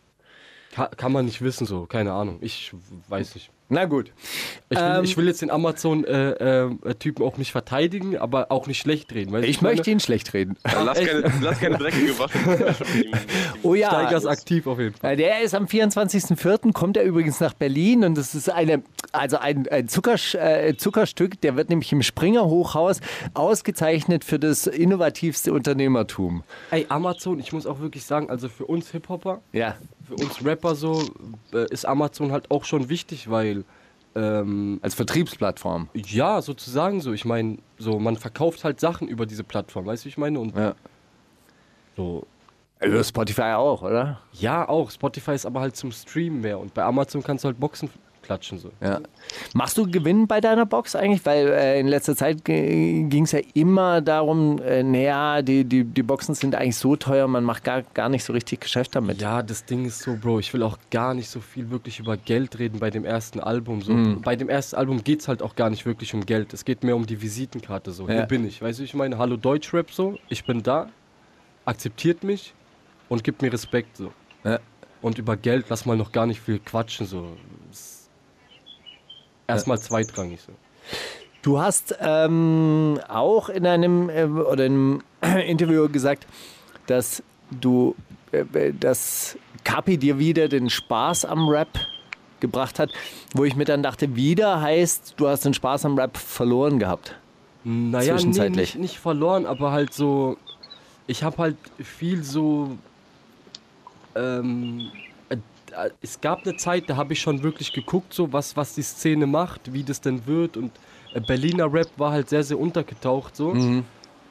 [0.74, 2.38] Ka kann man nicht wissen, so, keine Ahnung.
[2.42, 2.72] Ich
[3.10, 3.50] weiß nicht.
[3.74, 4.12] Na gut.
[4.70, 9.14] Ich will, Ähm, ich will jetzt den Amazon-Typen auch nicht verteidigen, aber auch nicht schlecht
[9.14, 9.34] reden.
[9.44, 9.76] Ich meine?
[9.76, 10.58] möchte ihn schlecht reden.
[10.70, 12.38] Ja, lass, keine, lass keine dreckige Wasche.
[13.64, 13.90] Oh ja.
[13.90, 15.14] Steiger ist aktiv auf jeden Fall.
[15.14, 16.74] Äh, Der ist am 24.04.
[16.74, 18.82] kommt er übrigens nach Berlin und das ist eine,
[19.12, 23.00] also ein, ein Zuckersch, äh, Zuckerstück, der wird nämlich im Springer Hochhaus
[23.36, 26.44] ausgezeichnet für das innovativste Unternehmertum.
[26.72, 29.76] Ey, Amazon, ich muss auch wirklich sagen, also für uns Hip-Hopper, Ja.
[30.12, 31.10] Für uns Rapper so,
[31.54, 33.64] äh, ist Amazon halt auch schon wichtig, weil,
[34.16, 35.90] ähm, Als Vertriebsplattform.
[35.94, 40.06] ja, sozusagen so, ich meine, so, man verkauft halt Sachen über diese Plattform, weißt du,
[40.06, 40.40] wie ich meine?
[40.40, 40.76] Und Ja.
[41.96, 42.28] so,
[42.80, 44.20] Also Spotify auch, oder?
[44.34, 47.60] ja, auch, Spotify ist aber halt zum Streamen mehr und bei Amazon kannst du halt
[47.60, 47.90] Boxen
[48.22, 48.72] klatschen, so.
[48.82, 49.00] Ja.
[49.54, 51.26] Machst du Gewinn bei deiner Box eigentlich?
[51.26, 56.04] Weil äh, in letzter Zeit ging es ja immer darum, äh, naja, die, die, die
[56.04, 59.22] Boxen sind eigentlich so teuer, man macht gar, gar nicht so richtig Geschäft damit.
[59.22, 62.18] Ja, das Ding ist so, Bro, ich will auch gar nicht so viel wirklich über
[62.18, 63.82] Geld reden bei dem ersten Album.
[63.82, 63.94] So.
[63.94, 64.22] Mhm.
[64.22, 66.54] Bei dem ersten Album geht es halt auch gar nicht wirklich um Geld.
[66.54, 67.92] Es geht mehr um die Visitenkarte.
[67.92, 68.08] So.
[68.08, 68.16] Ja.
[68.16, 68.62] Hier bin ich.
[68.62, 70.90] Weißt du, ich meine, hallo Deutschrap so, ich bin da,
[71.66, 72.54] akzeptiert mich
[73.10, 73.98] und gibt mir Respekt.
[73.98, 74.12] So.
[74.44, 74.60] Ja.
[75.02, 77.08] Und über Geld lass mal noch gar nicht viel quatschen.
[77.08, 77.36] So.
[79.56, 80.40] Erstmal zweitrangig.
[80.42, 80.54] So.
[81.42, 86.28] Du hast ähm, auch in einem äh, oder in einem Interview gesagt,
[86.88, 87.96] dass du,
[88.32, 91.70] äh, dass Kapi dir wieder den Spaß am Rap
[92.40, 92.92] gebracht hat,
[93.34, 97.16] wo ich mir dann dachte, wieder heißt, du hast den Spaß am Rap verloren gehabt.
[97.64, 98.76] Naja, nee, Zwischenzeitlich.
[98.76, 100.38] nicht, nicht verloren, aber halt so.
[101.08, 102.78] Ich habe halt viel so.
[104.16, 105.11] Ähm, äh, äh,
[106.02, 109.26] es gab eine Zeit, da habe ich schon wirklich geguckt, so was, was die Szene
[109.28, 110.58] macht, wie das denn wird.
[110.58, 110.72] Und
[111.14, 113.50] äh, Berliner Rap war halt sehr, sehr untergetaucht so.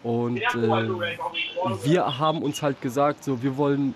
[0.03, 0.45] Und äh,
[1.85, 3.95] wir haben uns halt gesagt, so wir wollen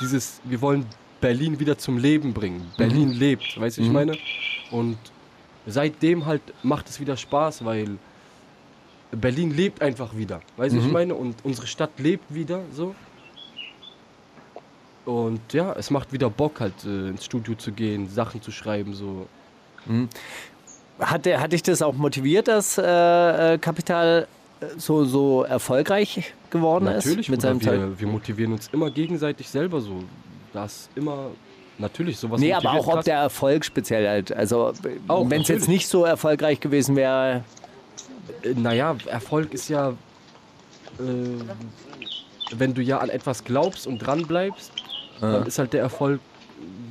[0.00, 0.86] dieses, wir wollen
[1.20, 2.70] Berlin wieder zum Leben bringen.
[2.78, 4.16] Berlin lebt, weißt du, wie ich meine?
[4.70, 4.96] Und
[5.66, 7.98] seitdem halt macht es wieder Spaß, weil
[9.12, 10.40] Berlin lebt einfach wieder.
[10.56, 10.86] Weißt du, Mhm.
[10.86, 11.14] ich meine?
[11.14, 12.94] Und unsere Stadt lebt wieder so.
[15.04, 18.94] Und ja, es macht wieder Bock, halt äh, ins Studio zu gehen, Sachen zu schreiben,
[18.94, 19.26] so.
[20.98, 24.28] Hat, der, hat dich das auch motiviert, dass äh, äh, Kapital
[24.60, 28.90] äh, so, so erfolgreich geworden Natürlich, ist mit Bruder, seinem wir, wir motivieren uns immer
[28.90, 30.04] gegenseitig selber so.
[30.52, 31.30] Das immer,
[31.78, 34.32] natürlich, sowas Nee, aber auch ob der Erfolg speziell halt.
[34.32, 35.68] Also, wenn es jetzt natürlich.
[35.68, 37.42] nicht so erfolgreich gewesen wäre,
[38.42, 39.94] Äh, Naja, Erfolg ist ja, äh,
[42.54, 44.72] wenn du ja an etwas glaubst und dran bleibst,
[45.20, 46.20] dann ist halt der Erfolg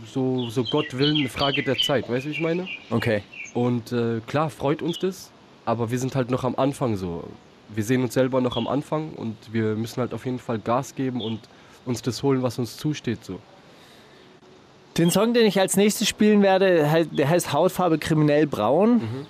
[0.05, 2.67] so, so Gott will eine Frage der Zeit, weißt du, wie ich meine?
[2.89, 3.23] okay.
[3.53, 5.31] Und äh, klar freut uns das,
[5.65, 7.23] aber wir sind halt noch am Anfang so.
[7.73, 10.95] Wir sehen uns selber noch am Anfang und wir müssen halt auf jeden Fall Gas
[10.95, 11.39] geben und
[11.85, 13.39] uns das holen, was uns zusteht so.
[14.97, 18.95] Den Song, den ich als nächstes spielen werde, der heißt Hautfarbe kriminell braun.
[18.95, 19.25] Mhm.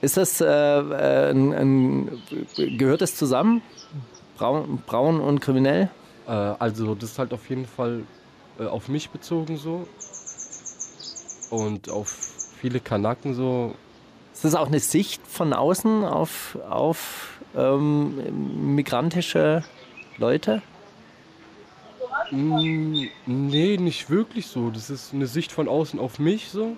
[0.00, 2.22] Ist das, äh, äh, ein, ein,
[2.78, 3.62] gehört das zusammen?
[4.36, 5.90] Braun, braun und kriminell?
[6.28, 8.04] Äh, also das ist halt auf jeden Fall
[8.60, 9.88] äh, auf mich bezogen so
[11.50, 12.08] und auf
[12.60, 13.74] viele Kanaken so.
[14.32, 19.64] Ist das auch eine Sicht von außen auf, auf ähm, migrantische
[20.18, 20.62] Leute?
[22.30, 24.70] Mm, nee, nicht wirklich so.
[24.70, 26.76] Das ist eine Sicht von außen auf mich so.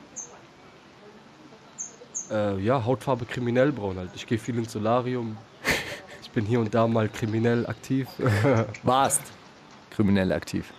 [2.30, 4.10] Äh, ja, Hautfarbe kriminell braun halt.
[4.14, 5.36] Ich gehe viel ins Solarium.
[6.22, 8.06] Ich bin hier und da mal kriminell aktiv.
[8.84, 9.20] Warst
[10.00, 10.72] kriminell aktiv.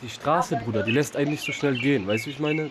[0.00, 2.06] Die Straße, Bruder, die lässt einen nicht so schnell gehen.
[2.06, 2.70] Weißt du, wie ich meine?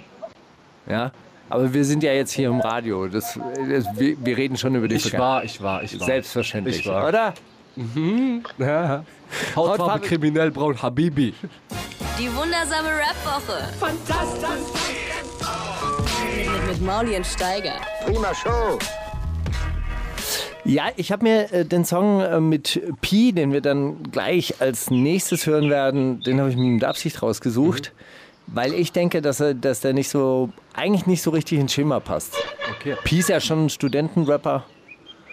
[0.87, 1.11] Ja?
[1.49, 3.07] Aber wir sind ja jetzt hier im Radio.
[3.07, 3.37] Das,
[3.69, 6.05] das, wir, wir reden schon über die Ich war, ich war, ich war.
[6.05, 6.79] Selbstverständlich.
[6.79, 7.07] Ich war.
[7.09, 7.33] Oder?
[8.57, 9.03] Ja.
[9.55, 11.33] Hautfarbe Hautfarbe- kriminell braun, Habibi.
[12.17, 13.73] Die wundersame Rap-Woche.
[13.77, 14.49] Fantastisch.
[16.35, 17.75] Mit, mit Mauli und Steiger.
[20.69, 24.91] Ja, ich habe mir äh, den Song äh, mit Pi, den wir dann gleich als
[24.91, 27.91] nächstes hören werden, den habe ich mir mit Absicht rausgesucht,
[28.45, 31.99] weil ich denke, dass, er, dass der nicht so, eigentlich nicht so richtig ins Schema
[31.99, 32.35] passt.
[32.75, 32.95] Okay.
[33.03, 34.63] Pi ist ja schon ein Studentenrapper.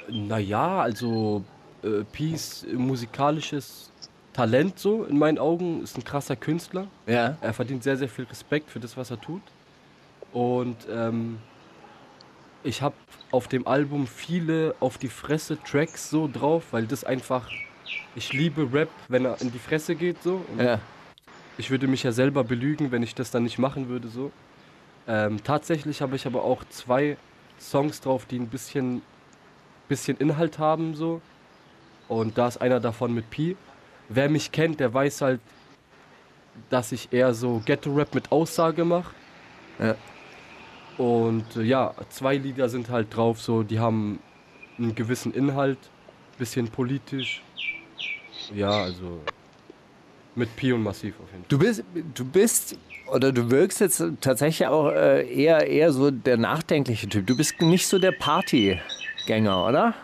[0.08, 1.44] Naja, also
[1.82, 3.90] äh, Peace, äh, musikalisches
[4.32, 6.86] Talent so in meinen Augen, ist ein krasser Künstler.
[7.06, 7.36] Ja.
[7.42, 9.42] Er verdient sehr, sehr viel Respekt für das, was er tut.
[10.32, 11.38] Und ähm,
[12.66, 12.94] ich habe
[13.30, 17.48] auf dem Album viele auf die Fresse Tracks so drauf, weil das einfach,
[18.14, 20.44] ich liebe Rap, wenn er in die Fresse geht so.
[20.52, 20.80] Und Ja.
[21.58, 24.32] ich würde mich ja selber belügen, wenn ich das dann nicht machen würde so.
[25.08, 27.16] Ähm, tatsächlich habe ich aber auch zwei
[27.60, 29.02] Songs drauf, die ein bisschen,
[29.88, 31.20] bisschen Inhalt haben so.
[32.08, 33.56] Und da ist einer davon mit Pi.
[34.08, 35.40] Wer mich kennt, der weiß halt,
[36.70, 39.14] dass ich eher so Ghetto-Rap mit Aussage mache.
[39.78, 39.94] Ja.
[40.98, 44.18] Und äh, ja, zwei Lieder sind halt drauf, so, die haben
[44.78, 45.78] einen gewissen Inhalt,
[46.38, 47.42] bisschen politisch.
[48.54, 49.20] Ja, also
[50.34, 51.48] mit Pi und Massiv auf jeden Fall.
[51.48, 52.78] Du bist, du bist
[53.12, 57.26] oder du wirkst jetzt tatsächlich auch äh, eher, eher so der nachdenkliche Typ.
[57.26, 59.94] Du bist nicht so der Partygänger, oder?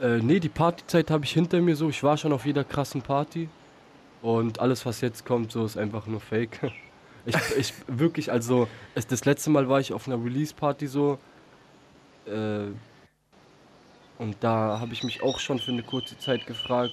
[0.00, 1.88] Äh, nee, die Partyzeit habe ich hinter mir so.
[1.88, 3.48] Ich war schon auf jeder krassen Party.
[4.22, 6.60] Und alles, was jetzt kommt, so ist einfach nur Fake.
[7.26, 11.18] Ich, ich wirklich, also, es, das letzte Mal war ich auf einer Release-Party so.
[12.26, 12.66] Äh,
[14.18, 16.92] und da habe ich mich auch schon für eine kurze Zeit gefragt,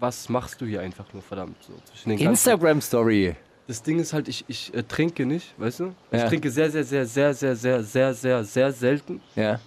[0.00, 1.72] was machst du hier einfach nur verdammt so.
[1.90, 3.36] Zwischen den ganzen- Instagram-Story.
[3.68, 5.94] Das Ding ist halt, ich, ich äh, trinke nicht, weißt du?
[6.10, 6.28] Ich Ja.
[6.28, 9.20] trinke sehr, sehr, sehr, sehr, sehr, sehr, sehr, sehr, sehr selten.
[9.36, 9.60] Ja.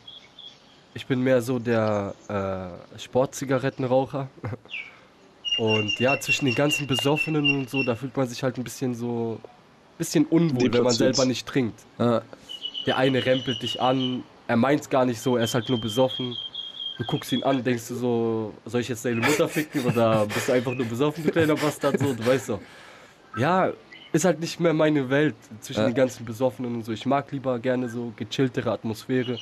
[0.94, 4.28] Ich bin mehr so der äh, Sportzigarettenraucher.
[5.58, 8.94] Und ja, zwischen den ganzen Besoffenen und so, da fühlt man sich halt ein bisschen
[8.94, 9.40] so,
[9.98, 11.80] bisschen unwohl, wenn man selber nicht trinkt.
[12.00, 12.22] Ja.
[12.86, 16.36] Der eine rempelt dich an, er meint's gar nicht so, er ist halt nur besoffen.
[16.98, 20.48] Du guckst ihn an, denkst du so, soll ich jetzt deine Mutter ficken oder bist
[20.48, 22.60] du einfach nur besoffen, du kleiner Bastard, so, du weißt doch.
[23.38, 23.72] Ja,
[24.14, 25.88] ist halt nicht mehr meine Welt zwischen Ja.
[25.88, 26.94] den ganzen Besoffenen und so.
[26.94, 29.38] Ich mag lieber gerne so gechilltere Atmosphäre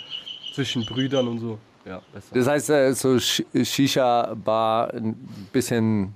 [0.55, 1.59] zwischen Brüdern und so.
[1.85, 2.33] Ja, besser.
[2.33, 5.13] Das heißt, äh, so Shisha-Bar, ein
[5.51, 6.15] bisschen,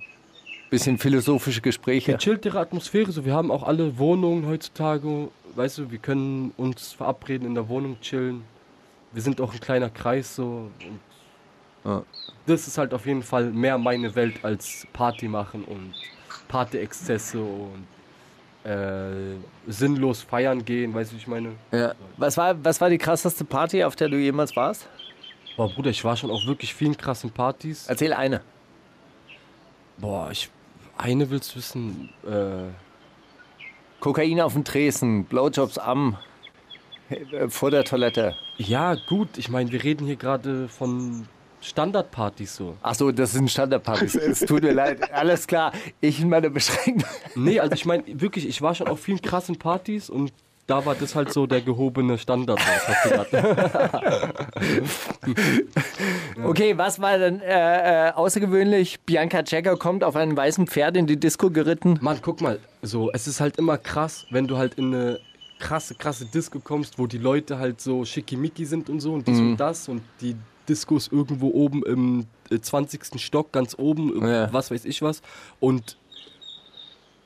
[0.70, 2.12] bisschen philosophische Gespräche.
[2.12, 7.46] Gechilltere Atmosphäre, so wir haben auch alle Wohnungen heutzutage, weißt du, wir können uns verabreden
[7.46, 8.44] in der Wohnung chillen.
[9.12, 10.70] Wir sind auch ein kleiner Kreis so
[11.84, 12.02] Ja.
[12.46, 15.94] das ist halt auf jeden Fall mehr meine Welt als Party machen und
[16.48, 17.86] Party-Exzesse und
[18.70, 21.52] äh, sinnlos feiern gehen, weißt du, wie ich meine?
[21.72, 21.94] Ja.
[22.18, 24.88] Was, war, was war die krasseste Party, auf der du jemals warst?
[25.56, 27.86] Boah, Bruder, ich war schon auf wirklich vielen krassen Partys.
[27.88, 28.42] Erzähl eine.
[29.96, 30.50] Boah, ich.
[30.98, 32.70] Eine willst du wissen, äh,
[34.00, 36.18] Kokain auf dem Tresen, Blowjobs am,
[37.08, 38.34] äh, vor der Toilette.
[38.56, 41.26] Ja, gut, ich meine, wir reden hier gerade von
[41.60, 42.76] Standardpartys so.
[42.82, 44.14] Ach so, das sind Standardpartys.
[44.16, 45.12] es tut mir leid.
[45.12, 45.72] Alles klar.
[46.00, 47.04] Ich in meiner Beschränkung.
[47.34, 50.32] Nee, also ich meine wirklich, ich war schon auf vielen krassen Partys und
[50.68, 52.60] da war das halt so der gehobene Standard.
[56.44, 59.00] Okay, was war denn äh, äh, außergewöhnlich?
[59.00, 61.98] Bianca Jagger kommt auf einem weißen Pferd in die Disco geritten.
[62.00, 65.18] Mann, guck mal, so, es ist halt immer krass, wenn du halt in eine
[65.58, 69.38] krasse, krasse Disco kommst, wo die Leute halt so schickimicki sind und so und dies
[69.40, 70.36] und das und die
[70.68, 73.20] Discos irgendwo oben im äh, 20.
[73.20, 74.52] Stock, ganz oben, Ja.
[74.52, 75.22] was weiß ich was.
[75.60, 75.96] Und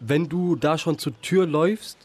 [0.01, 1.99] wenn du da schon zur Tür läufst,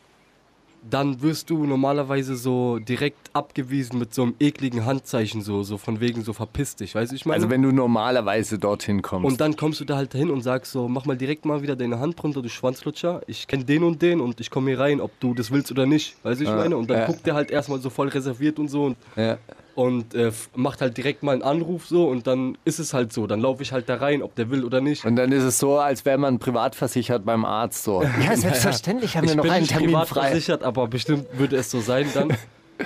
[0.89, 6.00] dann wirst du normalerweise so direkt abgewiesen mit so einem ekligen Handzeichen, so, so von
[6.00, 7.36] wegen so verpiss dich, weißt du, ich meine?
[7.36, 9.30] Also wenn du normalerweise dorthin kommst.
[9.30, 11.76] Und dann kommst du da halt hin und sagst so, mach mal direkt mal wieder
[11.76, 13.21] deine Hand runter, du Schwanzlutscher.
[13.28, 15.86] Ich kenne den und den und ich komme hier rein, ob du das willst oder
[15.86, 16.15] nicht.
[16.23, 16.78] Weißt du, ich meine?
[16.78, 17.06] Und dann ja.
[17.06, 19.38] guckt der halt erstmal so voll reserviert und so und, ja.
[19.77, 23.27] Und äh, macht halt direkt mal einen Anruf so und dann ist es halt so.
[23.27, 25.05] Dann laufe ich halt da rein, ob der will oder nicht.
[25.05, 27.83] Und dann ist es so, als wäre man privat versichert beim Arzt.
[27.83, 28.01] So.
[28.01, 30.29] Ja, selbstverständlich haben wir ich noch bin einen nicht Termin privat frei.
[30.31, 32.35] versichert, aber bestimmt würde es so sein dann.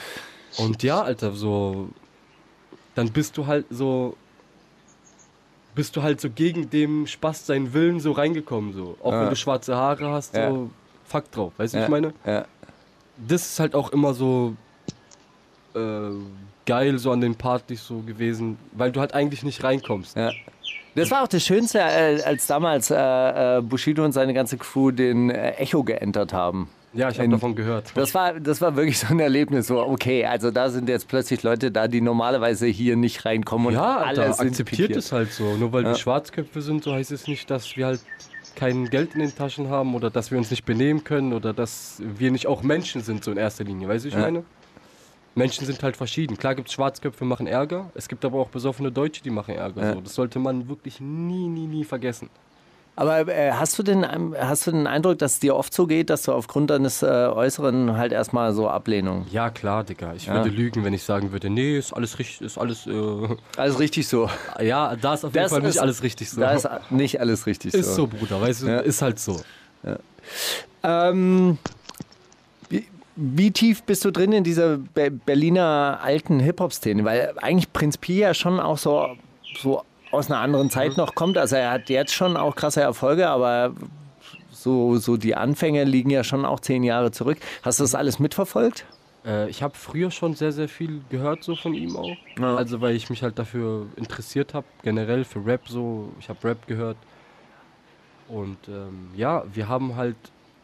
[0.57, 1.87] und ja, Alter, so.
[2.95, 4.17] Dann bist du halt so.
[5.75, 8.97] Bist du halt so gegen dem Spaß seinen Willen so reingekommen, so.
[9.01, 9.21] Auch Ja.
[9.21, 10.49] wenn du schwarze Haare hast, Ja.
[10.51, 10.69] so.
[11.05, 12.13] Fuck drauf, weißt du, Ja, ich meine?
[12.25, 12.43] ja.
[13.25, 14.57] Das ist halt auch immer so.
[15.73, 15.79] Äh,
[16.65, 20.15] geil so an den Partys so gewesen, weil du halt eigentlich nicht reinkommst.
[20.15, 20.33] Ja.
[20.95, 22.95] Das war auch das Schönste, äh, als damals äh,
[23.57, 26.69] äh, Bushido und seine ganze Crew den äh, Echo geentert haben.
[26.93, 27.93] Ja, ich habe davon gehört.
[27.95, 31.41] Das war, das war wirklich so ein Erlebnis, so okay, also da sind jetzt plötzlich
[31.43, 34.97] Leute da, die normalerweise hier nicht reinkommen und Ja, Alter, alle sind akzeptiert pikiert.
[34.97, 35.55] es halt so.
[35.55, 35.91] Nur weil Ja.
[35.91, 38.01] wir Schwarzköpfe sind, so heißt es nicht, dass wir halt
[38.57, 42.01] kein Geld in den Taschen haben oder dass wir uns nicht benehmen können oder dass
[42.05, 43.87] wir nicht auch Menschen sind, so in erster Linie.
[43.87, 44.19] Weißt du, ich Ja.
[44.19, 44.43] meine?
[45.35, 46.37] Menschen sind halt verschieden.
[46.37, 47.89] Klar gibt es Schwarzköpfe, machen Ärger.
[47.95, 49.81] Es gibt aber auch besoffene Deutsche, die machen Ärger.
[49.83, 49.93] Ja.
[49.93, 50.01] So.
[50.01, 52.29] Das sollte man wirklich nie, nie, nie vergessen.
[52.97, 54.05] Aber äh, hast, du den,
[54.37, 57.05] hast du den Eindruck, dass es dir oft so geht, dass du aufgrund deines äh,
[57.07, 59.25] Äußeren halt erstmal so Ablehnung?
[59.31, 60.13] Ja, klar, Digga.
[60.13, 60.35] Ich Ja.
[60.35, 62.91] würde lügen, wenn ich sagen würde, nee, ist alles richtig, ist alles, äh,
[63.55, 64.29] Also richtig so.
[64.61, 66.41] ja, da ist auf jeden Das Fall nicht ist- alles richtig so.
[66.41, 68.79] Da ist nicht alles richtig ist so, Bruder, weißt du, Ja.
[68.79, 69.39] ist halt so.
[70.83, 71.57] Ähm,
[73.15, 77.03] wie, tief bist du drin in dieser Be Berliner alten Hip-Hop-Szene?
[77.03, 79.15] Weil eigentlich Prinz Pi ja schon auch so,
[79.57, 81.37] so aus einer anderen Zeit noch kommt.
[81.37, 83.73] Also er hat jetzt schon auch krasse Erfolge, aber
[84.51, 87.37] so, so die Anfänge liegen ja schon auch zehn Jahre zurück.
[87.63, 88.85] Hast du das alles mitverfolgt?
[89.25, 92.15] Äh, ich habe früher schon sehr, sehr viel gehört so von ihm auch.
[92.39, 92.55] Ja.
[92.55, 96.11] Also weil ich mich halt dafür interessiert habe, generell für Rap so.
[96.19, 96.97] Ich habe Rap gehört.
[98.27, 100.15] Und ähm, ja, wir haben halt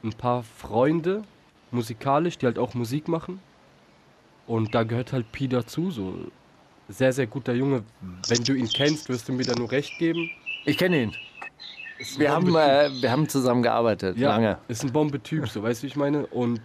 [0.04, 1.24] ein paar Freunde
[1.72, 3.40] musikalisch, die halt auch Musik machen.
[4.46, 6.16] Und da gehört halt Pi dazu, so
[6.88, 7.84] sehr, sehr guter Junge.
[8.30, 10.30] Wenn du ihn kennst, wirst du mir da nur recht geben.
[10.66, 11.16] Ich kenne ihn.
[12.18, 14.58] Wir haben, äh, wir haben zusammen gearbeitet, Ja, lange.
[14.68, 16.28] ist ein Bombetyp, so, weißt du, wie ich meine?
[16.28, 16.62] Und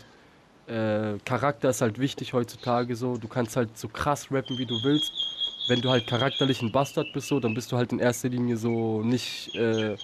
[0.66, 3.16] äh, Charakter ist halt wichtig heutzutage so.
[3.16, 5.10] Du kannst halt so krass rappen, wie du willst.
[5.68, 8.56] Wenn du halt charakterlich ein Bastard bist, so, dann bist du halt in erster Linie
[8.56, 9.96] so nicht, äh,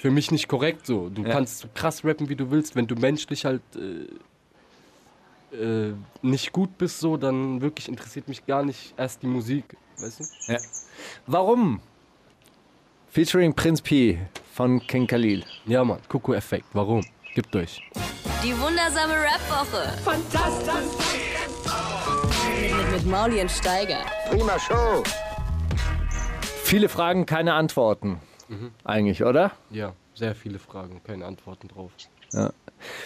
[0.00, 1.08] für mich nicht korrekt so.
[1.08, 1.30] Du Ja.
[1.30, 2.76] kannst so krass rappen, wie du willst.
[2.76, 8.62] Wenn du menschlich halt äh, äh, nicht gut bist, so, dann wirklich interessiert mich gar
[8.64, 9.64] nicht erst die Musik,
[9.98, 10.24] weißt du?
[11.26, 11.80] Warum?
[13.10, 14.18] Featuring Prinz Pi
[14.52, 15.42] von King Khalil.
[15.66, 16.66] Ja, Mann, Kuku-Effekt.
[16.74, 17.04] Warum?
[17.34, 17.82] Gibt euch.
[18.44, 19.96] Die wundersame Rap-Woche.
[20.04, 20.98] Fantastisch.
[22.60, 24.00] Mit, mit, mit Mauli und Steiger.
[26.64, 28.20] Viele Fragen, keine Antworten.
[28.84, 29.52] Eigentlich, oder?
[29.70, 31.92] Ja, sehr viele Fragen, keine Antworten drauf.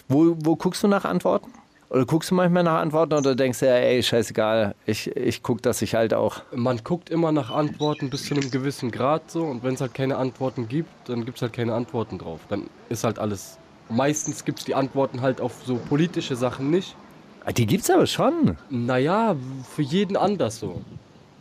[0.08, 1.52] Wo, wo guckst du nach Antworten?
[1.90, 5.60] Oder guckst du manchmal nach Antworten oder denkst du, ja, ey, scheißegal, ich, ich guck,
[5.60, 6.42] dass ich halt auch.
[6.54, 9.92] Man guckt immer nach Antworten bis zu einem gewissen Grad so und wenn es halt
[9.92, 12.40] keine Antworten gibt, dann gibt es halt keine Antworten drauf.
[12.48, 13.58] Dann ist halt alles.
[13.90, 16.96] Meistens gibt es die Antworten halt auf so politische Sachen nicht.
[17.44, 18.56] Ah, Die gibt's aber schon.
[18.70, 19.36] Naja,
[19.74, 20.80] für jeden anders so.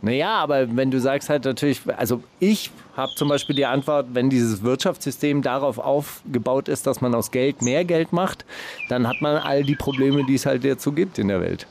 [0.04, 4.30] Naja, aber wenn du sagst halt natürlich, also ich habe zum Beispiel die Antwort, wenn
[4.30, 8.44] dieses Wirtschaftssystem darauf aufgebaut ist, dass man aus Geld mehr Geld macht,
[8.88, 11.68] dann hat man all die Probleme, die es halt jetzt so gibt in der Welt.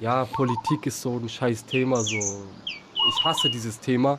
[0.00, 2.16] Ja, Politik ist so ein scheiß Thema so.
[2.16, 4.18] Ich hasse dieses Thema.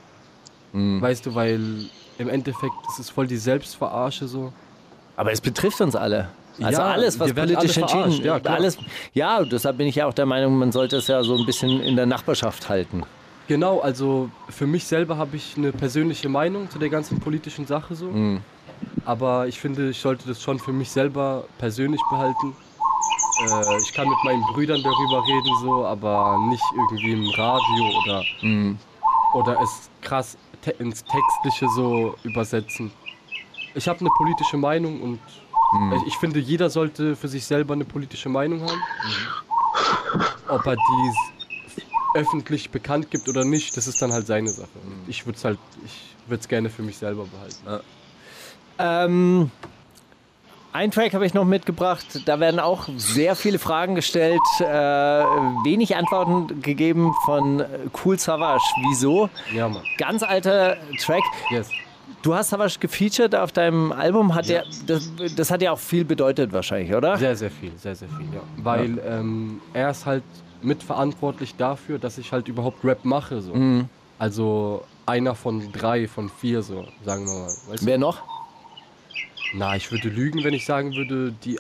[0.72, 4.54] Weißt du, weil im Endeffekt ist es voll die Selbstverarsche so.
[5.18, 6.30] Aber es betrifft uns alle.
[6.62, 8.78] Also Ja, alles, was politisch alle entschieden verarscht, ja, alles.
[9.14, 11.82] Ja, deshalb bin ich ja auch der Meinung, man sollte es ja so ein bisschen
[11.82, 13.04] in der Nachbarschaft halten.
[13.50, 17.96] Genau, also für mich selber habe ich eine persönliche Meinung zu der ganzen politischen Sache
[17.96, 18.06] so.
[19.06, 22.56] Aber ich finde, ich sollte das schon für mich selber persönlich behalten.
[23.42, 28.24] Äh, ich kann mit meinen Brüdern darüber reden so, aber nicht irgendwie im Radio oder
[29.34, 32.92] oder es krass te ins Textliche so übersetzen.
[33.74, 35.20] Ich habe eine politische Meinung und
[35.98, 38.84] ich, ich finde, jeder sollte für sich selber eine politische Meinung haben.
[40.50, 41.39] Ob er die
[42.16, 44.70] öffentlich bekannt gibt oder nicht, das ist dann halt seine Sache.
[45.08, 47.84] Ich würde es halt, ich würde es gerne für mich selber behalten.
[48.80, 49.52] Ähm,
[50.72, 52.22] ein Track habe ich noch mitgebracht.
[52.26, 57.64] Da werden auch sehr viele Fragen gestellt, äh, wenig Antworten gegeben von
[58.04, 58.64] Cool Savage.
[58.88, 59.30] Wieso?
[59.54, 59.84] Ja, Mann.
[59.98, 61.24] Ganz alter Track.
[61.50, 61.70] Yes.
[62.22, 64.36] Du hast Savage gefeatured auf deinem Album.
[64.36, 67.18] Hat der, das, das hat ja auch viel bedeutet wahrscheinlich, oder?
[67.18, 68.42] Sehr, sehr viel, sehr, sehr viel, ja.
[68.58, 70.24] Weil Ähm, er ist halt
[70.62, 73.42] mitverantwortlich dafür, dass ich halt überhaupt Rap mache.
[73.42, 73.54] So.
[74.18, 77.46] Also einer von drei, von vier, so, sagen wir mal.
[77.70, 77.86] Weißt du?
[77.86, 78.22] Wer noch?
[79.54, 81.60] Na, ich würde lügen, wenn ich sagen würde, die,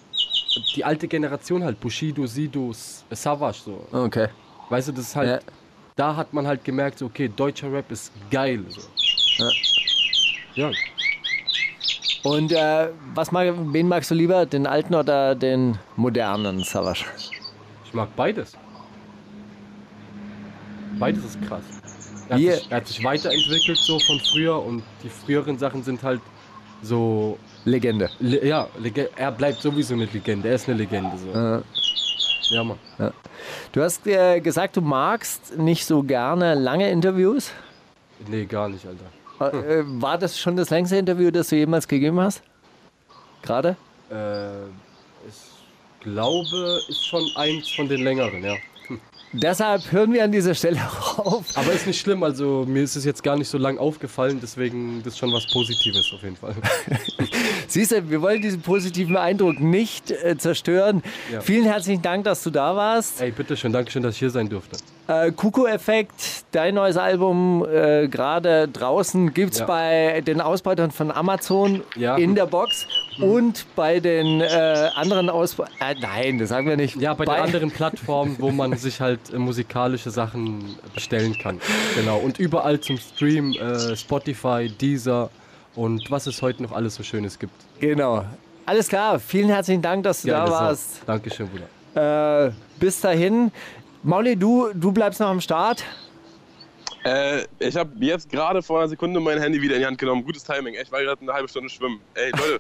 [0.76, 2.72] die alte Generation halt, Bushido, Sido,
[3.10, 3.88] Savage, so.
[3.91, 4.28] Okay.
[4.70, 5.52] Weißt du, das ist halt, Ja.
[5.95, 8.82] da hat man halt gemerkt, so, okay, deutscher Rap ist geil, so.
[10.56, 10.70] Ja.
[12.24, 17.06] Und äh, was mag, wen magst du lieber, den alten oder den modernen Savage?
[17.86, 18.56] Ich mag beides.
[21.00, 21.64] Beides ist krass.
[22.28, 26.04] Er hat, sich, er hat sich weiterentwickelt so von früher und die früheren Sachen sind
[26.04, 26.22] halt
[26.84, 27.38] so.
[27.66, 28.10] Legende.
[28.20, 30.47] Le ja, Lege er bleibt sowieso eine Legende.
[30.50, 31.12] Er ist eine Legende.
[31.18, 31.30] So.
[31.32, 31.62] Äh,
[32.56, 32.78] Ja, Mann.
[33.72, 37.52] du hast äh, gesagt, du magst nicht so gerne lange Interviews.
[38.28, 39.60] Nee, gar nicht, Alter.
[39.80, 42.41] Äh, war das schon das längste Interview, das du jemals gegeben hast?
[43.41, 43.76] Gerade?
[44.12, 44.66] Äh,
[45.28, 48.56] ich glaube, ist schon eins von den längeren, ja.
[49.32, 51.46] Deshalb hören wir an dieser Stelle auch auf.
[51.56, 55.04] Aber ist nicht schlimm, also mir ist es jetzt gar nicht so lang aufgefallen, deswegen
[55.04, 56.56] das ist schon was Positives auf jeden Fall.
[57.68, 61.04] Siehst du, wir wollen diesen positiven Eindruck nicht äh, zerstören.
[61.32, 61.42] Ja.
[61.42, 63.22] Vielen herzlichen Dank, dass du da warst.
[63.22, 64.78] Ey, bitteschön, danke schön, dass ich hier sein durfte.
[65.10, 66.14] Äh, Kuku-Effekt,
[66.51, 69.66] dein neues Album äh, gerade draußen, gibt es Ja.
[69.66, 72.16] bei den Ausbeutern von Amazon Ja.
[72.16, 72.86] in der Box
[73.20, 74.45] und bei den äh,
[74.93, 75.74] anderen Ausbeutern.
[75.80, 76.95] Äh, nein, das sagen wir nicht.
[76.97, 81.60] Ja, bei, den anderen Plattformen, wo man sich halt äh, musikalische Sachen bestellen kann.
[81.95, 82.18] Genau.
[82.20, 85.32] Und überall zum Stream, äh, Spotify, Deezer
[85.76, 87.53] und was es heute noch alles so Schönes gibt.
[87.80, 88.26] Genau.
[88.68, 90.60] Alles klar, vielen herzlichen Dank, dass du da Geile Sau.
[90.60, 91.01] warst.
[91.07, 92.45] Dankeschön, Bruder.
[92.47, 93.51] Äh, bis dahin.
[94.04, 95.84] Mauli, du, du bleibst noch am Start.
[97.04, 100.24] Äh, ich habe jetzt gerade vor einer Sekunde mein Handy wieder in die Hand genommen.
[100.24, 100.76] Gutes Timing.
[100.82, 102.00] Ich war gerade eine halbe Stunde schwimmen.
[102.14, 102.60] Ey, Leute,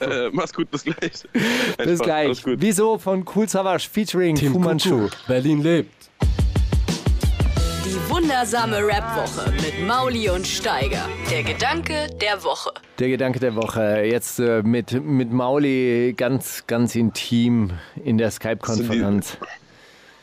[0.26, 0.96] äh, mach's gut, bis gleich.
[1.32, 2.42] Bis Einfach, gleich.
[2.44, 5.08] Wieso von Cool Savage featuring Fu Manchu.
[5.26, 6.10] Berlin lebt.
[7.84, 11.08] Die wundersame Rap-Woche mit Mauli und Steiger.
[11.30, 12.70] Der Gedanke der Woche.
[12.98, 14.02] Der Gedanke der Woche.
[14.04, 17.72] Jetzt äh, mit, mit Mauli ganz, ganz intim
[18.04, 19.36] in der Skype-Konferenz.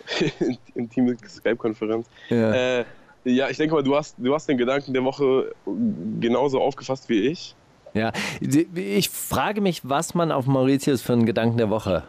[0.75, 2.07] Intime Skype-Konferenz.
[2.29, 2.79] Ja.
[2.79, 2.85] Äh,
[3.25, 5.53] ja, ich denke mal, du hast, du hast den Gedanken der Woche
[6.19, 7.55] genauso aufgefasst wie ich.
[7.93, 8.11] Ja.
[8.39, 12.03] Ich frage mich, was man auf Mauritius für einen Gedanken der Woche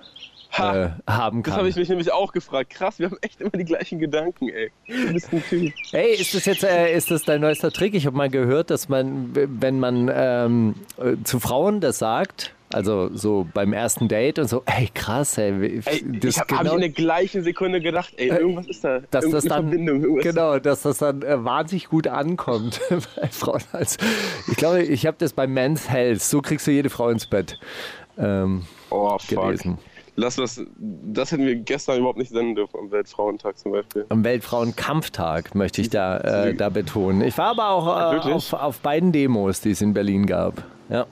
[0.53, 1.59] Ha, äh, haben das kann.
[1.61, 2.71] habe ich mich nämlich auch gefragt.
[2.71, 4.71] Krass, wir haben echt immer die gleichen Gedanken, ey.
[4.87, 5.73] Du bist ein Typ.
[5.91, 7.95] Hey, ist das jetzt äh, ist das dein neuester Trick?
[7.95, 13.11] Ich habe mal gehört, dass man, wenn man ähm, äh, zu Frauen das sagt, also
[13.15, 16.75] so beim ersten Date und so, ey krass, ey, Ey, ich habe hab genau, ich
[16.75, 19.01] in der gleichen Sekunde gedacht, ey, irgendwas ist da.
[19.11, 19.71] dass das dann
[20.21, 23.63] genau, dass das dann äh, wahnsinnig gut ankommt bei Frauen.
[23.73, 23.97] Also,
[24.49, 26.21] ich glaube, ich habe das bei Men's Health.
[26.21, 27.59] So kriegst du jede Frau ins Bett
[28.19, 28.65] ähm.
[28.91, 29.29] Oh, fuck.
[29.29, 29.79] gelesen.
[30.21, 34.05] Lass das, das hätten wir gestern überhaupt nicht senden dürfen am Weltfrauentag zum Beispiel.
[34.09, 37.23] Am Weltfrauenkampftag möchte ich da, äh, da betonen.
[37.23, 40.65] Ich war aber auch äh, auf, auf beiden Demos, die es in Berlin gab.
[40.89, 41.07] Ja.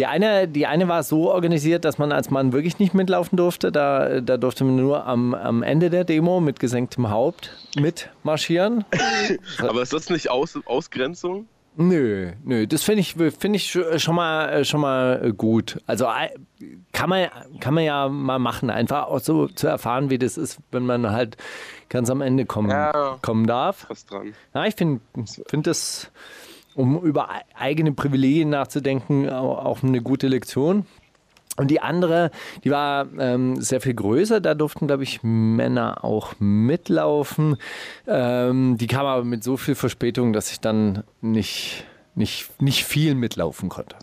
[0.00, 3.70] Die eine, die eine war so organisiert, dass man als Mann wirklich nicht mitlaufen durfte.
[3.70, 8.86] Da, da durfte man nur am, am Ende der Demo mit gesenktem Haupt mitmarschieren.
[9.58, 11.48] Aber ist das nicht Aus, Ausgrenzung?
[11.76, 15.82] Nö, nö, das finde ich, find ich schon mal, schon mal gut.
[15.86, 16.06] Also
[16.92, 17.28] kann man,
[17.60, 21.10] kann man ja mal machen, einfach auch so zu erfahren, wie das ist, wenn man
[21.10, 21.36] halt
[21.90, 23.18] ganz am Ende kommen, Ja.
[23.20, 23.84] kommen darf.
[23.90, 24.32] Was dran?
[24.54, 25.00] Ja, ich finde
[25.46, 26.10] find das,
[26.80, 30.86] um über eigene Privilegien nachzudenken, au- auch eine gute Lektion.
[31.56, 32.30] Und die andere,
[32.64, 34.40] die war ähm, sehr viel größer.
[34.40, 37.56] Da durften, glaube ich, Männer auch mitlaufen.
[38.06, 43.14] Ähm, die kam aber mit so viel Verspätung, dass ich dann nicht, nicht, nicht viel
[43.14, 43.96] mitlaufen konnte.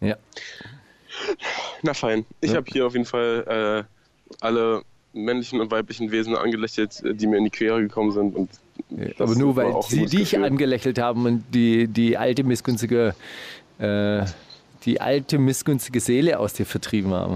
[0.00, 0.16] Ja.
[1.82, 2.24] Na fein.
[2.40, 4.82] Ich habe hier auf jeden Fall äh, alle
[5.16, 8.36] männlichen und weiblichen Wesen angelächelt, äh, die mir in die Quere gekommen sind.
[8.36, 8.50] Und
[9.18, 10.44] aber nur weil sie dich Gefühl.
[10.44, 13.14] angelächelt haben und die, die alte missgünstige,
[13.78, 14.24] äh,
[14.84, 17.34] die alte missgünstige Seele aus dir vertrieben haben.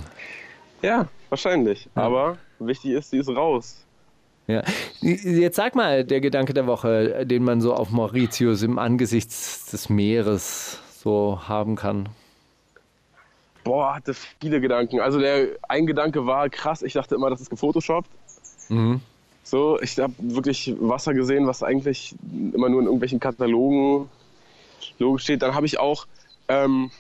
[0.83, 1.89] Ja, wahrscheinlich.
[1.95, 3.85] Aber wichtig ist, sie ist raus.
[4.47, 4.63] Ja.
[5.01, 9.89] Jetzt sag mal, der Gedanke der Woche, den man so auf Mauritius im Angesicht des
[9.89, 12.09] Meeres so haben kann.
[13.65, 15.01] Boah, hatte viele Gedanken.
[15.01, 16.83] Also der ein Gedanke war krass.
[16.83, 18.11] Ich dachte immer, das ist gefotoshoppt.
[18.69, 19.01] Mhm.
[19.43, 22.15] So, ich habe wirklich Wasser gesehen, was eigentlich
[22.53, 24.09] immer nur in irgendwelchen Katalogen
[24.99, 25.43] logisch steht.
[25.43, 26.07] Dann habe ich auch
[26.49, 26.91] ähm,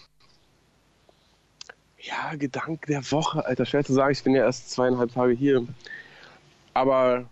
[2.01, 4.13] ja Gedanke der Woche, Alter, schwer zu sagen.
[4.13, 5.67] Ich bin ja erst zweieinhalb Tage hier,
[6.75, 7.25] aber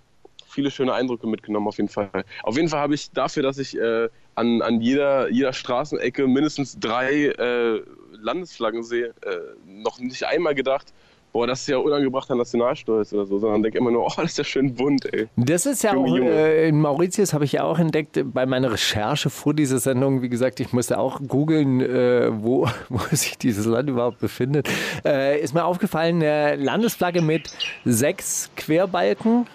[0.47, 2.11] viele schöne Eindrücke mitgenommen auf jeden Fall.
[2.43, 6.79] Auf jeden Fall habe ich dafür, dass ich äh, an, an jeder, jeder Straßenecke mindestens
[6.79, 7.83] drei äh,
[8.21, 10.93] Landesflaggen sehe, äh, noch nicht einmal gedacht,
[11.33, 14.39] boah, das ist ja unangebrachter Nationalstolz oder so, sondern denke immer nur, oh, das ist
[14.39, 15.29] ja schön bunt, ey.
[15.37, 18.73] Das ist ja Junge, auch, äh, in Mauritius habe ich ja auch entdeckt, bei meiner
[18.73, 23.67] Recherche vor dieser Sendung, wie gesagt, ich musste auch googeln, äh, wo, wo sich dieses
[23.67, 24.69] Land überhaupt befindet,
[25.05, 27.51] äh, ist mir aufgefallen, eine Landesflagge mit
[27.85, 29.47] sechs Querbalken,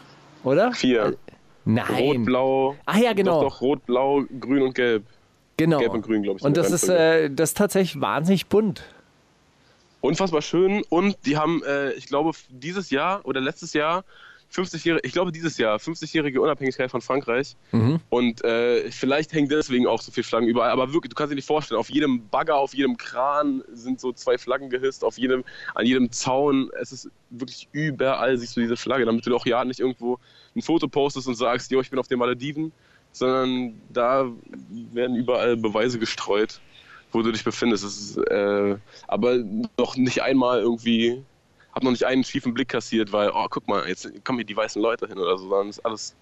[0.44, 0.72] oder?
[0.74, 1.16] Vier.
[1.66, 1.86] Nein.
[1.98, 2.76] Rot, blau.
[2.86, 3.42] Ach ja, genau.
[3.42, 5.04] Doch, doch, rot, blau, grün und gelb.
[5.58, 5.80] Genau.
[5.80, 6.46] Gelb und Grün, glaube ich.
[6.46, 8.84] Und das ist, äh, das ist tatsächlich wahnsinnig bunt.
[10.02, 14.04] unfassbar schön und die haben, äh, ich glaube, dieses Jahr oder letztes Jahr
[14.54, 17.56] 50-jährige, ich glaube dieses Jahr 50-jährige Unabhängigkeit von Frankreich
[18.10, 21.36] und äh, vielleicht hängen deswegen auch so viele Flaggen überall, aber wirklich, du kannst dir
[21.36, 25.44] nicht vorstellen, auf jedem Bagger, auf jedem Kran sind so zwei Flaggen gehisst, auf jedem,
[25.74, 29.66] an jedem Zaun, es ist wirklich überall siehst du diese Flagge, damit du auch ja
[29.66, 30.20] nicht irgendwo
[30.56, 32.72] ein Foto postest und sagst, jo, ich bin auf den Malediven,
[33.14, 34.30] sondern da
[34.92, 36.60] werden überall Beweise gestreut
[37.14, 37.84] wo du dich befindest.
[37.84, 39.38] Ist, äh, aber
[39.78, 41.24] noch nicht einmal irgendwie,
[41.74, 44.58] hab noch nicht einen schiefen Blick kassiert, weil, oh, guck mal, jetzt kommen hier die
[44.58, 46.16] weißen Leute hin oder so, sondern ist alles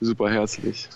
[0.00, 0.88] super herzlich.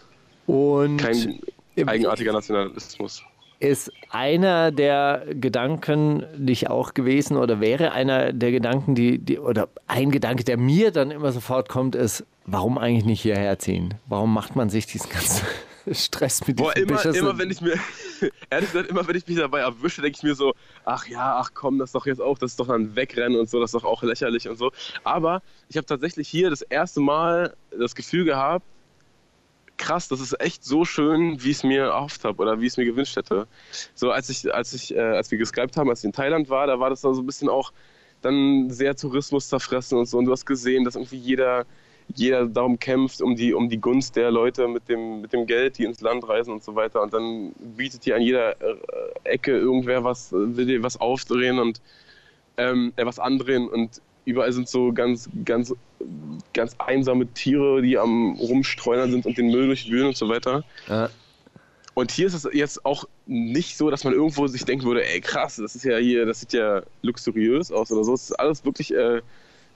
[0.47, 1.41] Und Kein
[1.87, 3.22] eigenartiger Nationalismus.
[3.65, 9.69] Ist einer der Gedanken nicht auch gewesen oder wäre einer der Gedanken, die, die oder
[9.87, 13.95] ein Gedanke, der mir dann immer sofort kommt, ist, warum eigentlich nicht hierher ziehen?
[14.07, 15.45] Warum macht man sich diesen ganzen
[15.93, 17.75] Stress mit Boah, immer, beschissenen- immer wenn ich mir,
[18.51, 20.53] ehrlich gesagt, immer wenn ich mich dabei erwische, denke ich mir so,
[20.85, 23.49] ach ja, ach komm, das ist doch jetzt auch, das ist doch dann Wegrennen und
[23.49, 24.73] so, das ist doch auch lächerlich und so.
[25.05, 28.65] Aber ich habe tatsächlich hier das erste Mal das Gefühl gehabt,
[29.77, 32.72] krass, das ist echt so schön, wie ich es mir erhofft habe oder wie ich
[32.72, 33.47] es mir gewünscht hätte.
[33.95, 36.66] So als ich, als ich, äh, als wir geskypt haben, als ich in Thailand war,
[36.66, 37.72] da war das dann so ein bisschen auch
[38.22, 40.18] dann sehr Tourismus zerfressen und so.
[40.18, 41.66] Und du hast gesehen, dass irgendwie jeder,
[42.14, 45.79] jeder darum kämpft, um die, um die Gunst der Leute mit dem, mit dem Geld,
[45.79, 47.03] die ins Land reisen und so weiter.
[47.03, 48.77] Und dann bietet dir an jeder äh,
[49.25, 51.81] Ecke irgendwer was, äh, will dir was aufdrehen und
[52.57, 55.75] ähm, äh, was andrehen und überall sind so ganz, ganz,
[56.53, 60.64] ganz einsame Tiere, die am rumstreunern sind und den Müll durchwühlen und so weiter.
[60.89, 61.11] Ja.
[61.95, 65.20] Und hier ist es jetzt auch nicht so, dass man irgendwo sich denken würde, ey
[65.20, 68.14] krass, das ist ja hier, das sieht ja luxuriös aus oder so.
[68.14, 69.22] Es ist alles wirklich, äh,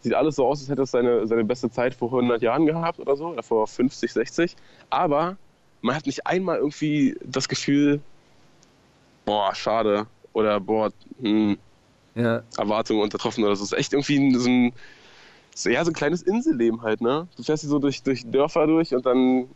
[0.00, 2.98] sieht alles so aus, als hätte es seine, seine beste Zeit vor 100 Jahren gehabt
[2.98, 4.56] oder so, oder vor 50, 60.
[4.90, 5.36] Aber
[5.80, 8.00] man hat nicht einmal irgendwie das Gefühl,
[9.24, 10.90] boah, schade, oder boah,
[11.20, 11.56] hm,
[12.18, 12.42] Ja.
[12.56, 13.62] Erwartungen untertroffen oder so.
[13.62, 14.72] Es ist echt irgendwie so ein,
[15.54, 17.28] so, ja, so ein kleines Inselleben halt, ne?
[17.36, 19.48] Du fährst hier so durch, durch Dörfer durch und dann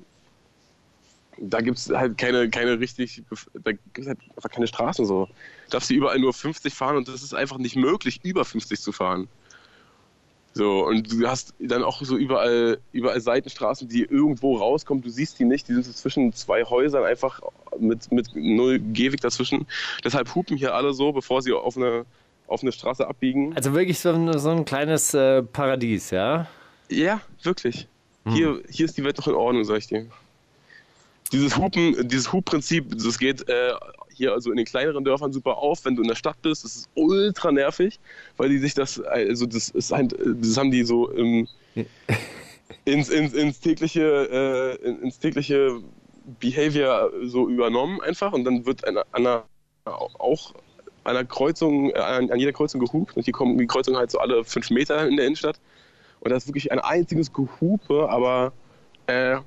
[1.39, 3.23] da gibt es halt keine, keine richtig,
[3.65, 5.27] da gibt es halt einfach keine Straßen so.
[5.27, 8.81] Du darfst hier überall nur 50 fahren und das ist einfach nicht möglich, über 50
[8.81, 9.29] zu fahren.
[10.55, 15.03] So, und du hast dann auch so überall, überall Seitenstraßen, die irgendwo rauskommen.
[15.03, 17.41] Du siehst die nicht, die sind so zwischen zwei Häusern einfach
[17.79, 19.67] mit, mit null Gehweg dazwischen.
[20.05, 22.05] Deshalb hupen hier alle so, bevor sie auf eine,
[22.53, 23.55] auf eine Straße abbiegen.
[23.57, 26.47] Also wirklich so ein, so ein kleines äh, Paradies, ja?
[26.89, 27.89] Ja, wirklich.
[28.29, 30.07] Hier, hier ist die Welt noch in Ordnung, sag ich dir.
[31.33, 33.73] Dieses Hupen, dieses Hubprinzip, das geht äh,
[34.15, 36.65] hier also in den kleineren Dörfern super auf, wenn du in der Stadt bist.
[36.65, 37.99] Das ist ultra nervig,
[38.37, 41.49] weil die sich das, also das ist ein, das haben die so im,
[42.85, 45.81] ins, ins, ins tägliche, äh, ins tägliche
[46.39, 49.45] Behavior so übernommen einfach und dann wird an einer
[49.85, 50.55] auch
[51.05, 54.19] einer Kreuzung, äh, an, an jeder Kreuzung gehupt und hier kommen die Kreuzungen halt so
[54.19, 55.59] alle fünf Meter in der Innenstadt.
[56.21, 58.53] Und das ist wirklich ein einziges Gehupe, aber
[59.07, 59.39] äh,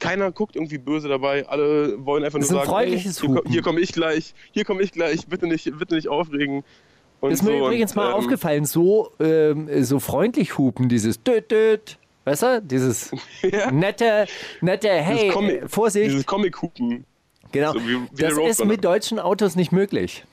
[0.00, 1.46] keiner guckt irgendwie böse dabei.
[1.48, 4.82] Alle wollen einfach nur ein sagen, freundliches hey, hier, hier komme ich gleich, hier komme
[4.82, 6.64] ich gleich, bitte nicht, bitte nicht aufregen.
[7.20, 11.22] Und ist mir so, übrigens und, mal ähm, aufgefallen, so, ähm, so freundlich hupen, dieses
[11.22, 12.62] Död, Död, weißt du?
[12.62, 13.10] Dieses
[13.42, 13.70] Ja.
[13.70, 14.26] nette,
[14.62, 16.06] nette, hey, Dieses Comic- äh, Vorsicht.
[16.10, 17.04] Dieses Comic-Hupen.
[17.52, 17.72] Genau.
[17.74, 20.24] so wie- wie das ist mit deutschen Autos nicht möglich.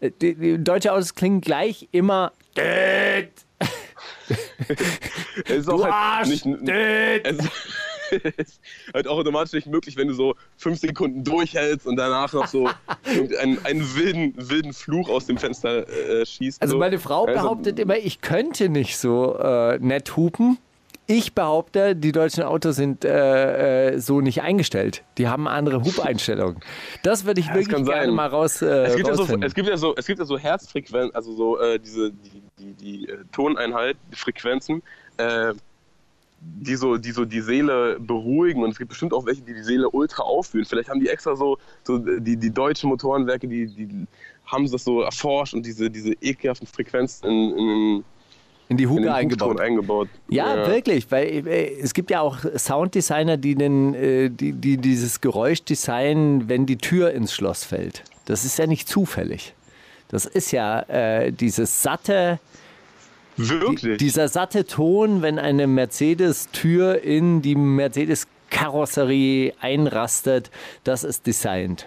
[0.00, 3.30] Die, die deutsche Autos klingen gleich immer Död,
[5.44, 7.22] Es ist du auch halt Arsch, nicht, Död.
[7.24, 7.38] es
[8.36, 8.60] ist
[8.94, 12.68] halt auch automatisch nicht möglich, wenn du so fünf Sekunden durchhältst und danach noch so
[13.40, 16.60] einen, einen wilden, wilden Fluch aus dem Fenster äh, schießt.
[16.62, 16.78] Also so.
[16.78, 20.58] meine Frau Also, behauptet immer, ich könnte nicht so äh, nett hupen.
[21.10, 25.04] Ich behaupte, die deutschen Autos sind äh, äh, so nicht eingestellt.
[25.16, 26.60] Die haben andere Hubeinstellungen.
[27.02, 28.10] Das würde ich Ja, wirklich gerne sein.
[28.14, 28.60] mal raus.
[28.60, 31.32] Äh, Es gibt, ja so, es gibt ja so, es gibt ja so Herzfrequenzen, also
[31.32, 34.82] so äh, diese die, die, die äh, Toneinheit, die Frequenzen,
[35.16, 35.54] äh,
[36.40, 39.62] die so, die so die Seele beruhigen und es gibt bestimmt auch welche, die die
[39.62, 40.66] Seele ultra auffühlen.
[40.66, 44.06] Vielleicht haben die extra so, so die, die deutschen Motorenwerke, die, die
[44.44, 48.04] haben das so erforscht und diese, diese ekelhaften Frequenzen in, in,
[48.68, 49.60] in die in Hupe den eingebaut.
[49.60, 50.08] Eingebaut.
[50.28, 51.46] Ja, wirklich, weil
[51.80, 56.76] es gibt ja auch Sounddesigner, die, den, äh, die, die dieses Geräusch designen, wenn die
[56.76, 58.04] Tür ins Schloss fällt.
[58.26, 59.54] Das ist ja nicht zufällig.
[60.08, 62.40] Das ist ja äh, dieses satte,
[63.36, 63.98] Wirklich?
[63.98, 70.50] dieser satte Ton, wenn eine Mercedes-Tür in die Mercedes-Karosserie einrastet,
[70.84, 71.86] das ist designt.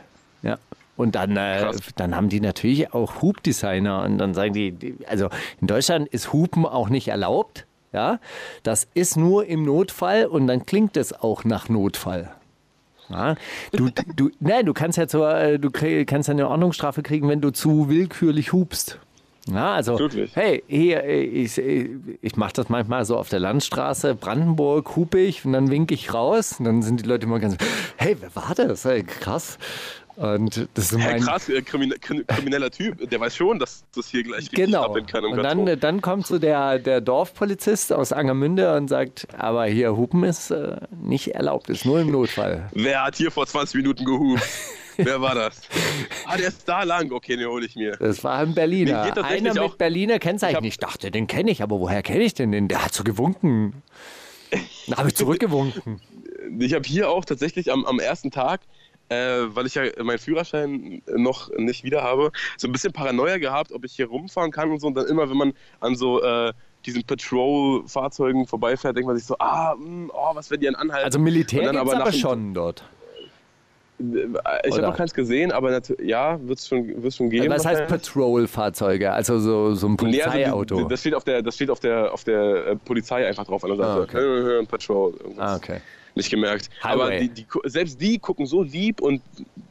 [1.01, 5.29] Und dann, äh, dann haben die natürlich auch Hubdesigner und dann sagen die, die, also
[5.59, 7.65] in Deutschland ist Hupen auch nicht erlaubt.
[7.91, 8.19] Ja,
[8.61, 12.29] das ist nur im Notfall und dann klingt es auch nach Notfall.
[13.09, 13.35] Ja,
[13.73, 17.27] du, du, nein, du kannst ja zur, äh, du krieg, kannst ja eine Ordnungsstrafe kriegen,
[17.27, 18.99] wenn du zu willkürlich hupst.
[19.49, 20.35] Ja, also, Wirklich?
[20.35, 25.53] hey, hier, ich, ich mache das manchmal so auf der Landstraße, Brandenburg, hupe ich und
[25.53, 27.57] dann winke ich raus und dann sind die Leute immer ganz,
[27.97, 28.85] hey, wer war das?
[28.85, 29.57] Hey, krass.
[30.17, 33.09] Und das ist mein, krass, äh, krimin krim- krimineller Typ.
[33.09, 34.83] Der weiß schon, dass das hier gleich richtig Genau.
[34.83, 35.25] abgehen kann.
[35.25, 40.23] Und dann, dann kommt so der, der Dorfpolizist aus Angermünde und sagt, aber hier Hupen
[40.23, 42.69] ist äh, nicht erlaubt, ist nur im Notfall.
[42.73, 44.41] Wer hat hier vor 20 Minuten gehupt?
[44.97, 45.61] Wer war das?
[46.27, 47.11] Ah, der ist da lang.
[47.11, 47.97] Okay, den hole ich mir.
[47.97, 49.01] Das war ein Berliner.
[49.23, 50.51] Einer mit auch- Berliner Kennzeichen.
[50.51, 52.67] Ich hab- Ich dachte, den kenne ich, aber woher kenne ich denn den?
[52.67, 53.81] Der hat so gewunken.
[54.87, 56.01] Da habe ich zurückgewunken.
[56.59, 58.61] Ich habe hier auch tatsächlich am, am ersten Tag,
[59.11, 63.71] äh, weil ich ja meinen Führerschein noch nicht wieder habe, so ein bisschen Paranoia gehabt,
[63.73, 64.87] ob ich hier rumfahren kann und so.
[64.87, 66.53] Und dann immer, wenn man an so äh,
[66.85, 71.05] diesen Patrol-Fahrzeugen vorbeifährt, denkt man sich so, ah, mh, oh, was werden die an anhalten?
[71.05, 72.83] Also Militär dann aber aber, schon dort.
[73.99, 77.49] Ich habe noch keins gesehen, aber ja, wird es schon, wird's schon geben.
[77.49, 77.87] Was heißt.
[77.87, 79.11] Patrol-Fahrzeuge?
[79.11, 80.83] Also so, so ein Nee, also Polizeiauto.
[80.87, 83.77] das steht auf der, das steht auf der, auf der äh, Polizei einfach drauf an
[83.77, 84.17] der Ah, okay.
[84.17, 85.13] Äh, äh, Patrol.
[85.19, 85.49] irgendwas.
[85.49, 85.81] ah, okay.
[86.15, 86.69] Nicht gemerkt.
[86.81, 87.19] Aber Highway.
[87.21, 89.21] die, die, gu- selbst die gucken so lieb und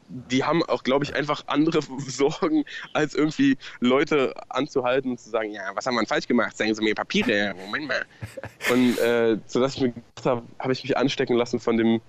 [0.09, 2.65] die haben auch, glaube ich, einfach andere Sorgen,
[2.95, 6.57] als irgendwie Leute anzuhalten und zu sagen, ja, was haben wir denn falsch gemacht?
[6.57, 8.05] Zeigen Sie mir Papiere, Moment mal.
[8.73, 12.01] Und äh, sodass ich mir gedacht habe, habe ich mich anstecken lassen von dem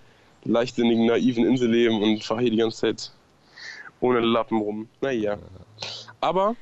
[0.46, 3.12] leichtsinnigen, naiven Inselleben und fahre hier die ganze Zeit
[4.00, 4.88] ohne Lappen rum.
[5.02, 5.38] Naja.
[6.20, 6.56] Aber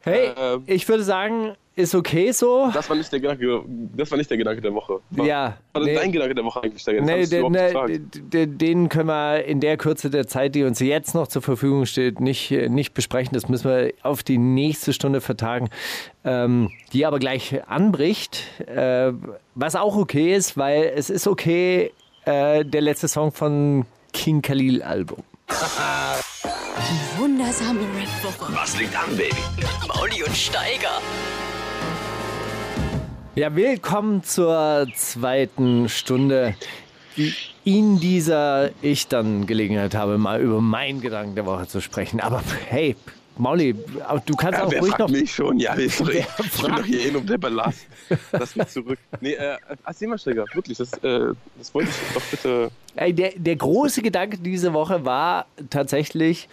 [0.00, 2.70] Hey, Äh, ich würde sagen, ist okay so.
[2.72, 3.62] das war nicht der Gedanke,
[3.96, 5.00] das war nicht der Gedanke der Woche.
[5.10, 5.94] Was Ja, war nee.
[5.94, 6.84] dein Gedanke der Woche eigentlich?
[6.84, 7.92] Jetzt Nee, den, gefragt.
[8.32, 11.86] den, den können wir in der Kürze der Zeit, die uns jetzt noch zur Verfügung
[11.86, 13.32] steht, nicht, äh, nicht besprechen.
[13.34, 15.70] Das müssen wir auf die nächste Stunde vertagen,
[16.24, 18.42] ähm, die aber gleich anbricht.
[18.66, 19.12] Äh,
[19.54, 21.92] was auch okay ist, weil es ist okay,
[22.24, 25.22] äh, der letzte Song von King Khalil Album.
[27.16, 28.52] Wundersame Rap-Woche.
[28.54, 29.36] Was liegt an, Baby?
[29.88, 31.00] Mauli und Steiger.
[33.34, 36.54] Ja, willkommen zur zweiten Stunde,
[37.16, 37.32] die
[37.64, 42.20] in dieser ich dann Gelegenheit habe, mal über meinen Gedanken der Woche zu sprechen.
[42.20, 42.94] Aber hey,
[43.38, 43.74] Mauli,
[44.06, 45.08] auch- du kannst Ja, auch wer ruhig fragt noch.
[45.08, 45.58] mich schon?
[45.58, 46.26] Ja, ich, ich,
[46.60, 47.86] bin doch hier eh nur der Ballast.
[48.32, 48.98] Lass mich zurück.
[49.22, 49.56] Nee, äh,
[49.86, 52.70] erzähl mal, Steiger, wirklich, das, äh, das wollte ich doch bitte...
[52.96, 56.50] Ey, der, der große Gedanke diese Woche war tatsächlich,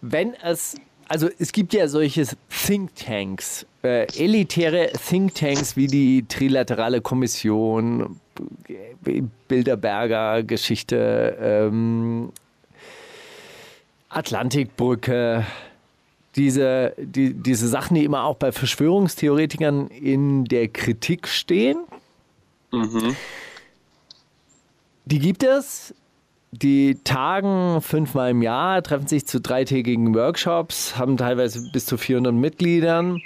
[0.00, 0.76] wenn es,
[1.08, 8.20] also es gibt ja solche Thinktanks, äh, elitäre Thinktanks wie die Trilaterale Kommission,
[9.48, 12.32] Bilderberger Geschichte, ähm,
[14.08, 15.46] Atlantikbrücke,
[16.36, 21.78] diese, die, diese Sachen, die immer auch bei Verschwörungstheoretikern in der Kritik stehen.
[25.04, 25.94] Die gibt es.
[26.52, 32.34] Die tagen fünfmal im Jahr, treffen sich zu dreitägigen Workshops, haben teilweise bis zu 400
[32.34, 33.20] Mitgliedern.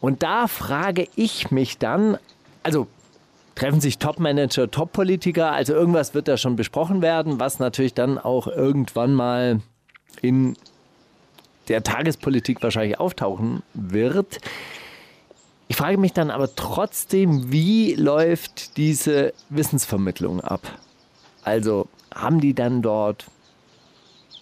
[0.00, 2.18] Und da frage ich mich dann,
[2.62, 2.86] also
[3.54, 8.46] treffen sich Top-Manager, Top-Politiker, also irgendwas wird da schon besprochen werden, was natürlich dann auch
[8.46, 9.60] irgendwann mal
[10.22, 10.56] in
[11.68, 14.38] der Tagespolitik wahrscheinlich auftauchen wird.
[15.68, 20.62] Ich frage mich dann aber trotzdem, wie läuft diese Wissensvermittlung ab?
[21.44, 23.26] Also haben die dann dort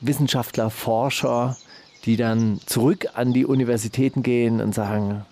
[0.00, 1.56] Wissenschaftler, Forscher,
[2.04, 5.26] die dann zurück an die Universitäten gehen und sagen,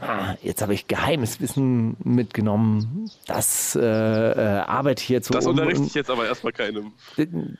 [0.00, 5.46] ah, jetzt habe ich geheimes Wissen mitgenommen, das äh, äh, arbeite ich jetzt so Das
[5.46, 6.92] um unterrichte ich jetzt aber erstmal keinem.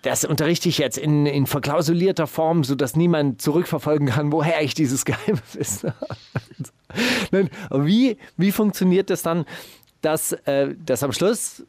[0.02, 5.04] das unterrichte ich jetzt in, in verklausulierter Form, sodass niemand zurückverfolgen kann, woher ich dieses
[5.04, 5.92] geheime Wissen
[7.30, 7.50] habe.
[7.86, 9.46] Wie, wie funktioniert das dann?
[10.04, 11.64] dass, äh, dass am Schluss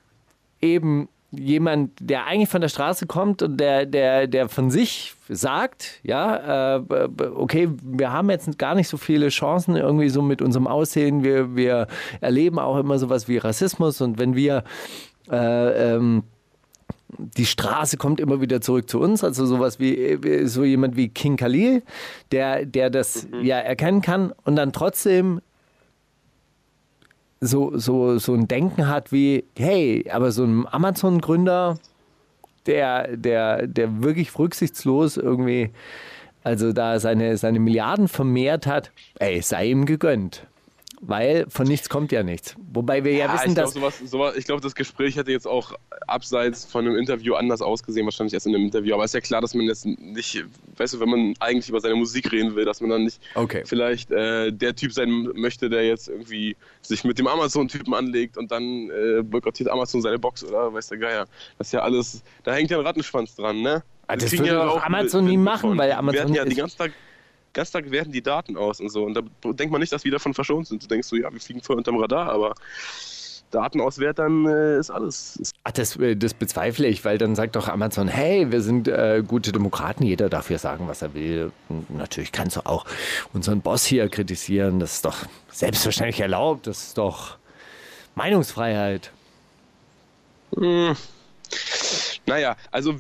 [0.62, 6.00] eben jemand, der eigentlich von der Straße kommt und der, der, der von sich sagt,
[6.04, 6.82] ja, äh,
[7.36, 11.24] okay, wir haben jetzt gar nicht so viele Chancen irgendwie so mit unserem Aussehen.
[11.24, 11.88] Wir, wir
[12.22, 14.64] erleben auch immer sowas wie Rassismus und wenn wir
[15.32, 16.24] äh, ähm,
[17.18, 21.38] die Straße kommt immer wieder zurück zu uns, also sowas wie so jemand wie King
[21.38, 21.84] Khalil,
[22.32, 23.44] der, der das mhm.
[23.44, 25.42] ja erkennen kann und dann trotzdem
[27.46, 31.78] so, so, so ein Denken hat wie, hey, aber so ein Amazon-Gründer,
[32.66, 35.72] der, der, der wirklich rücksichtslos irgendwie,
[36.44, 40.48] also da seine, seine Milliarden vermehrt hat, ey, sei ihm gegönnt
[41.08, 42.56] weil von nichts kommt ja nichts.
[42.74, 43.74] Wobei wir ja, ja wissen, ich dass.
[43.74, 45.74] Glaub, sowas, sowas, ich glaube, das Gespräch hätte jetzt auch
[46.08, 48.94] abseits von einem Interview anders ausgesehen, wahrscheinlich erst in einem Interview.
[48.94, 50.44] Aber es ist ja klar, dass man jetzt nicht,
[50.78, 53.64] weißt du, wenn man eigentlich über seine Musik reden will, dass man dann nicht okay.
[53.66, 58.52] vielleicht äh, der Typ sein möchte, der jetzt irgendwie sich mit dem Amazon-Typen anlegt und
[58.52, 61.28] dann äh, boykottiert Amazon seine Box oder weiß der Geier.
[61.58, 63.84] Das ist ja alles, da hängt ja ein Rattenschwanz dran, ne?
[64.08, 66.14] Ah, das, würde ja auch Amazon nie machen, weil Amazon.
[66.14, 66.92] Wir hatten ja die ganze Tag
[67.56, 69.04] ganz Tag werten die Daten aus und so.
[69.04, 69.22] Und da
[69.54, 70.84] denkt man nicht, dass wir davon verschont sind.
[70.84, 72.54] Du denkst so, ja, wir fliegen voll unterm Radar, aber
[73.50, 75.54] Daten auswerten äh, ist alles.
[75.64, 79.24] Ach, das, äh, das, bezweifle ich, weil dann sagt doch Amazon, hey, wir sind äh,
[79.26, 81.52] gute Demokraten, jeder darf hier sagen, was er will.
[81.70, 82.86] Und natürlich kannst du auch
[83.34, 87.38] unseren Boss hier kritisieren, das ist doch selbstverständlich erlaubt, das ist doch
[88.16, 89.12] Meinungsfreiheit.
[90.56, 90.96] Hm.
[92.26, 92.96] Naja, also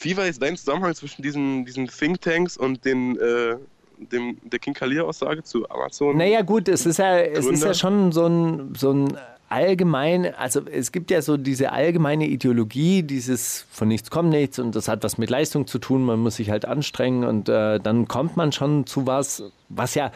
[0.00, 3.56] wie war jetzt dein Zusammenhang zwischen diesen, diesen Thinktanks und den, äh,
[3.98, 6.16] dem, der King Kalia-Aussage zu Amazon?
[6.16, 9.16] Naja, gut, es ist ja, es ist ja schon so ein, so ein
[9.48, 14.74] allgemein, also es gibt ja so diese allgemeine Ideologie, dieses von nichts kommt nichts und
[14.74, 18.08] das hat was mit Leistung zu tun, man muss sich halt anstrengen und äh, dann
[18.08, 20.10] kommt man schon zu was, was ja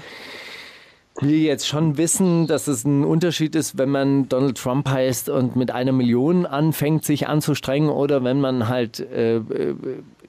[1.21, 5.57] wir jetzt schon wissen, dass es ein Unterschied ist, wenn man Donald Trump heißt und
[5.57, 9.41] mit einer Million anfängt, sich anzustrengen oder wenn man halt äh,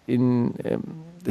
[0.08, 0.78] in äh,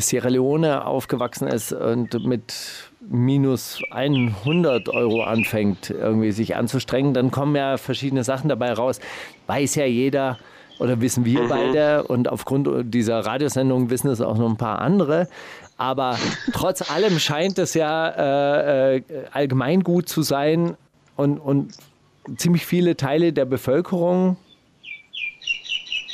[0.00, 2.54] Sierra Leone aufgewachsen ist und mit
[3.00, 9.00] minus 100 Euro anfängt, irgendwie sich anzustrengen, dann kommen ja verschiedene Sachen dabei raus.
[9.46, 10.38] Weiß ja jeder
[10.78, 11.48] oder wissen wir mhm.
[11.48, 15.28] beide und aufgrund dieser Radiosendung wissen es auch noch ein paar andere.
[15.76, 16.18] Aber
[16.52, 20.76] trotz allem scheint es ja äh, äh, allgemeingut zu sein
[21.16, 21.72] und, und
[22.36, 24.36] ziemlich viele Teile der Bevölkerung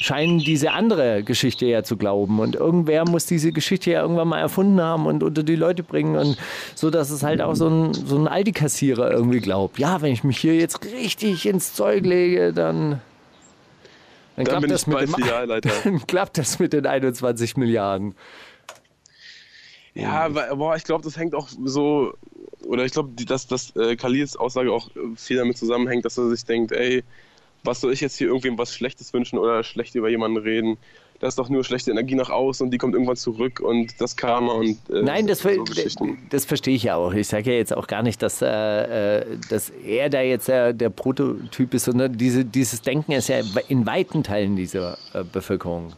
[0.05, 2.39] scheinen diese andere Geschichte ja zu glauben.
[2.39, 6.17] Und irgendwer muss diese Geschichte ja irgendwann mal erfunden haben und unter die Leute bringen.
[6.17, 6.37] Und
[6.75, 9.79] so, dass es halt auch so ein, so ein Aldi-Kassierer irgendwie glaubt.
[9.79, 13.01] Ja, wenn ich mich hier jetzt richtig ins Zeug lege, dann,
[14.37, 15.15] dann, dann klappt, das mit dem,
[15.85, 18.15] dann klappt das mit den 21 Milliarden.
[19.95, 22.13] Ja, boah, ich glaube, das hängt auch so,
[22.67, 26.45] oder ich glaube, dass, dass äh, Khalils Aussage auch viel damit zusammenhängt, dass er sich
[26.45, 27.05] denkt, ey,
[27.65, 30.77] was soll ich jetzt hier irgendwem was Schlechtes wünschen oder schlecht über jemanden reden?
[31.21, 34.17] Das ist doch nur schlechte Energie nach außen und die kommt irgendwann zurück und das
[34.17, 35.49] Karma und äh, Nein, das, so
[36.29, 37.15] das verstehe ich ja auch.
[37.15, 40.73] Ich sage ja jetzt auch gar nicht, dass, äh, äh, dass er da jetzt der,
[40.73, 45.93] der Prototyp ist, sondern diese, dieses Denken ist ja in weiten Teilen dieser äh, Bevölkerung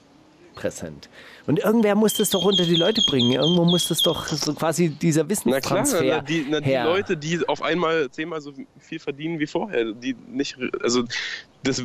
[0.55, 1.09] präsent.
[1.47, 3.33] Und irgendwer muss das doch unter die Leute bringen.
[3.33, 7.17] Irgendwo muss das doch so quasi dieser Wissenstransfer Na klar, na, die, na, die Leute,
[7.17, 11.05] die auf einmal zehnmal so viel verdienen wie vorher, die nicht, also
[11.67, 11.83] das,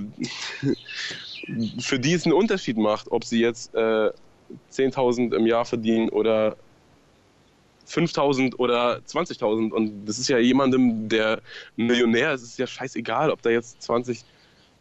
[1.79, 4.11] für die es einen Unterschied macht, ob sie jetzt äh,
[4.71, 6.55] 10.000 im Jahr verdienen oder
[7.87, 9.71] 5.000 oder 20.000.
[9.71, 11.41] Und das ist ja jemandem, der
[11.75, 14.23] Millionär ist, ist ja scheißegal, ob da jetzt 20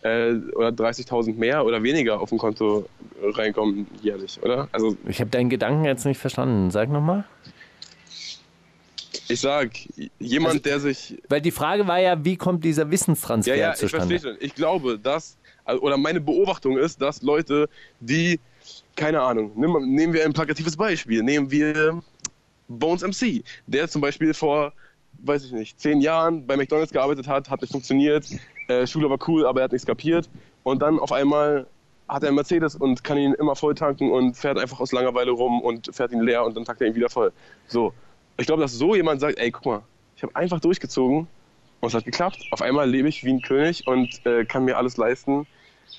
[0.03, 2.89] äh, oder 30.000 mehr oder weniger auf dem Konto
[3.23, 4.69] reinkommen jährlich, oder?
[4.73, 6.71] Also ich habe deinen Gedanken jetzt nicht verstanden.
[6.71, 7.25] Sag nochmal.
[9.29, 9.71] Ich sag,
[10.19, 11.19] jemand, also, der sich.
[11.29, 14.15] Weil die Frage war ja, wie kommt dieser Wissenstransfer ja, ja, zustande?
[14.15, 14.47] Ich verstehe schon.
[14.47, 17.69] Ich glaube, dass, also, oder meine Beobachtung ist, dass Leute,
[18.01, 18.39] die,
[18.97, 22.03] keine Ahnung, nehmen, nehmen wir ein plakatives Beispiel, nehmen wir
[22.69, 24.73] Bones MC, der zum Beispiel vor,
[25.23, 28.27] weiß ich nicht, zehn Jahren bei McDonalds gearbeitet hat, hat nicht funktioniert,
[28.69, 30.29] äh, Schule war cool, aber er hat nichts kapiert.
[30.63, 31.67] Und dann auf einmal
[32.09, 35.31] hat er einen Mercedes und kann ihn immer voll tanken und fährt einfach aus Langeweile
[35.31, 37.33] rum und fährt ihn leer und dann tankt er ihn wieder voll.
[37.67, 37.93] So.
[38.41, 39.83] Ich glaube, dass so jemand sagt, ey, guck mal,
[40.17, 41.27] ich habe einfach durchgezogen
[41.81, 42.47] und es hat geklappt.
[42.51, 45.47] Auf einmal lebe ich wie ein König und äh, kann mir alles leisten.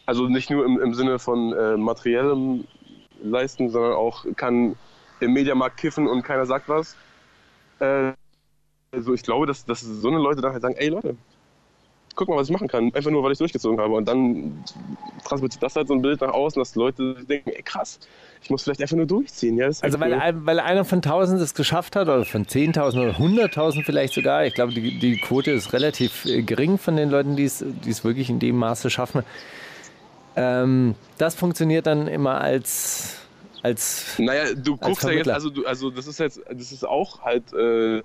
[0.08, 2.66] Also nicht nur im, im Sinne von äh, materiellem
[3.22, 4.76] leisten, sondern auch kann
[5.20, 6.96] im Mediamarkt kiffen und keiner sagt was.
[7.80, 8.14] Äh,
[8.92, 11.16] also ich glaube, dass, dass so eine Leute dann halt sagen, ey Leute,
[12.16, 12.94] guck mal, was ich machen kann.
[12.94, 13.94] Einfach nur, weil ich durchgezogen habe.
[13.94, 14.64] Und dann
[15.24, 18.00] transportiert das halt so ein Bild nach außen, dass Leute denken, ey krass,
[18.44, 19.58] ich muss vielleicht einfach nur durchziehen.
[19.58, 20.34] Ja, also weil, cool.
[20.46, 24.46] weil einer von 1000 es geschafft hat, oder von 10.000 oder 100.000 vielleicht sogar.
[24.46, 28.30] Ich glaube, die, die Quote ist relativ äh, gering von den Leuten, die es wirklich
[28.30, 29.24] in dem Maße schaffen.
[30.36, 33.18] Ähm, das funktioniert dann immer als
[33.64, 37.22] als Naja, du guckst ja jetzt, also du, also das ist jetzt, das ist auch
[37.22, 38.02] halt äh,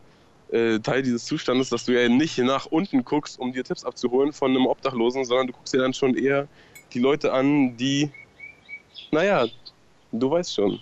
[0.51, 4.32] äh, Teil dieses Zustandes, dass du ja nicht nach unten guckst, um dir Tipps abzuholen
[4.32, 6.49] von einem Obdachlosen, sondern du guckst dir dann schon eher
[6.92, 8.11] die Leute an, die,
[9.11, 9.47] naja,
[10.12, 10.80] du weißt schon,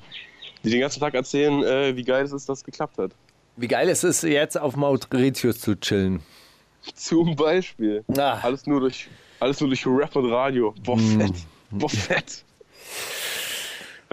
[0.63, 3.13] die den ganzen Tag erzählen, äh, wie geil es ist, dass es geklappt hat.
[3.57, 6.21] Wie geil es ist, jetzt auf Mauritius zu chillen.
[6.95, 8.05] Zum Beispiel.
[8.17, 8.41] Ah.
[8.43, 9.09] Alles nur durch
[9.41, 10.75] alles nur durch Rap und Radio.
[10.83, 11.21] Boah, mm.
[11.21, 11.35] fett.
[11.71, 12.45] Boah, fett.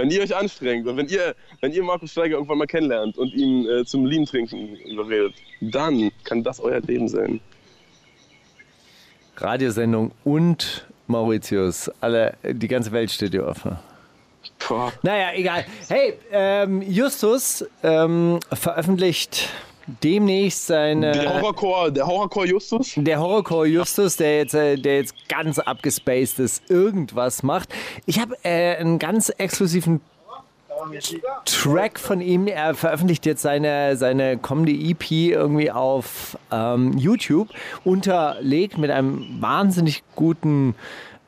[0.01, 3.31] Wenn ihr euch anstrengt und wenn ihr, wenn ihr Markus Steiger irgendwann mal kennenlernt und
[3.35, 7.39] ihn äh, zum Lean trinken überredet, dann kann das euer Leben sein.
[9.37, 13.77] Radiosendung und Mauritius, alle, die ganze Welt steht dir offen.
[14.67, 14.91] Boah.
[15.03, 15.65] Naja, egal.
[15.87, 19.49] Hey, ähm, Justus ähm, veröffentlicht
[20.03, 21.11] demnächst seine.
[21.11, 22.93] Der Horrorcore, der Horrorcore Justus?
[22.95, 27.69] Der Horrorcore Justus, der jetzt, äh, der jetzt ganz abgespacedes irgendwas macht.
[28.05, 30.01] Ich habe äh, einen ganz exklusiven
[31.45, 32.47] Track von ihm.
[32.47, 37.49] Er veröffentlicht jetzt seine, seine Comedy EP irgendwie auf ähm, YouTube,
[37.83, 40.75] unterlegt mit einem wahnsinnig guten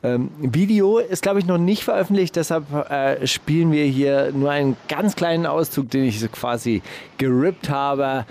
[0.03, 0.99] ähm, Video.
[0.99, 5.45] Ist, glaube ich, noch nicht veröffentlicht, deshalb äh, spielen wir hier nur einen ganz kleinen
[5.45, 6.81] Auszug, den ich so quasi
[7.17, 8.25] gerippt habe.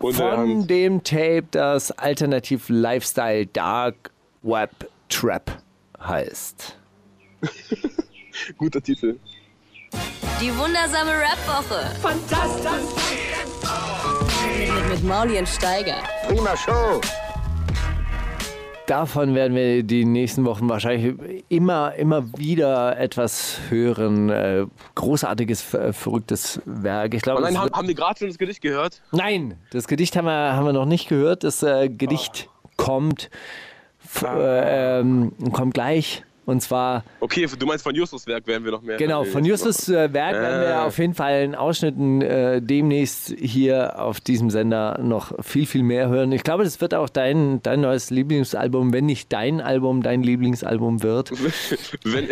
[0.00, 4.10] Von dem Tape, das Alternativ Lifestyle Dark
[4.42, 5.50] Web Trap
[6.00, 6.76] heißt.
[8.58, 9.18] Guter Titel.
[10.40, 11.90] Die wundersame Rap-Woche.
[12.00, 12.70] Fantastisch.
[14.56, 15.96] Mit, mit, mit Mauli und Steiger.
[16.28, 17.00] Prima Show.
[18.88, 24.30] Davon werden wir die nächsten Wochen wahrscheinlich immer, immer wieder etwas hören.
[24.30, 24.64] Äh,
[24.94, 27.12] großartiges, verrücktes Werk.
[27.12, 29.02] Ich glaube, Nein, haben, haben wir gerade schon das Gedicht gehört?
[29.12, 31.44] Nein, das Gedicht haben wir, haben wir noch nicht gehört.
[31.44, 32.68] Das äh, Gedicht oh.
[32.78, 33.28] kommt,
[34.24, 36.24] äh, ähm, kommt gleich.
[36.48, 37.04] Und zwar.
[37.20, 38.96] Okay, du meinst von Justus Werk werden wir noch mehr.
[38.96, 44.00] Genau, von Justus äh, Werk werden wir auf jeden Fall in Ausschnitten äh, demnächst hier
[44.00, 46.32] auf diesem Sender noch viel, viel mehr hören.
[46.32, 51.02] Ich glaube, das wird auch dein, dein neues Lieblingsalbum, wenn nicht dein Album dein Lieblingsalbum
[51.02, 51.32] wird.
[52.04, 52.28] wenn,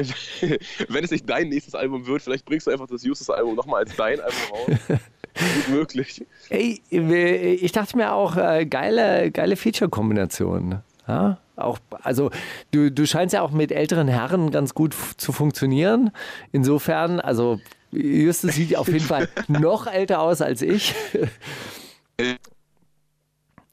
[0.88, 3.94] wenn es nicht dein nächstes Album wird, vielleicht bringst du einfach das Justus-Album nochmal als
[3.96, 4.78] dein Album raus.
[4.88, 6.24] Gut möglich.
[6.48, 10.80] Ey, ich dachte mir auch, äh, geile, geile Feature-Kombination.
[11.06, 11.38] Ja?
[11.56, 12.30] Auch, also
[12.70, 16.10] du, du scheinst ja auch mit älteren Herren ganz gut zu funktionieren.
[16.52, 17.60] Insofern, also
[17.92, 20.94] Justus sieht auf jeden Fall noch älter aus als ich.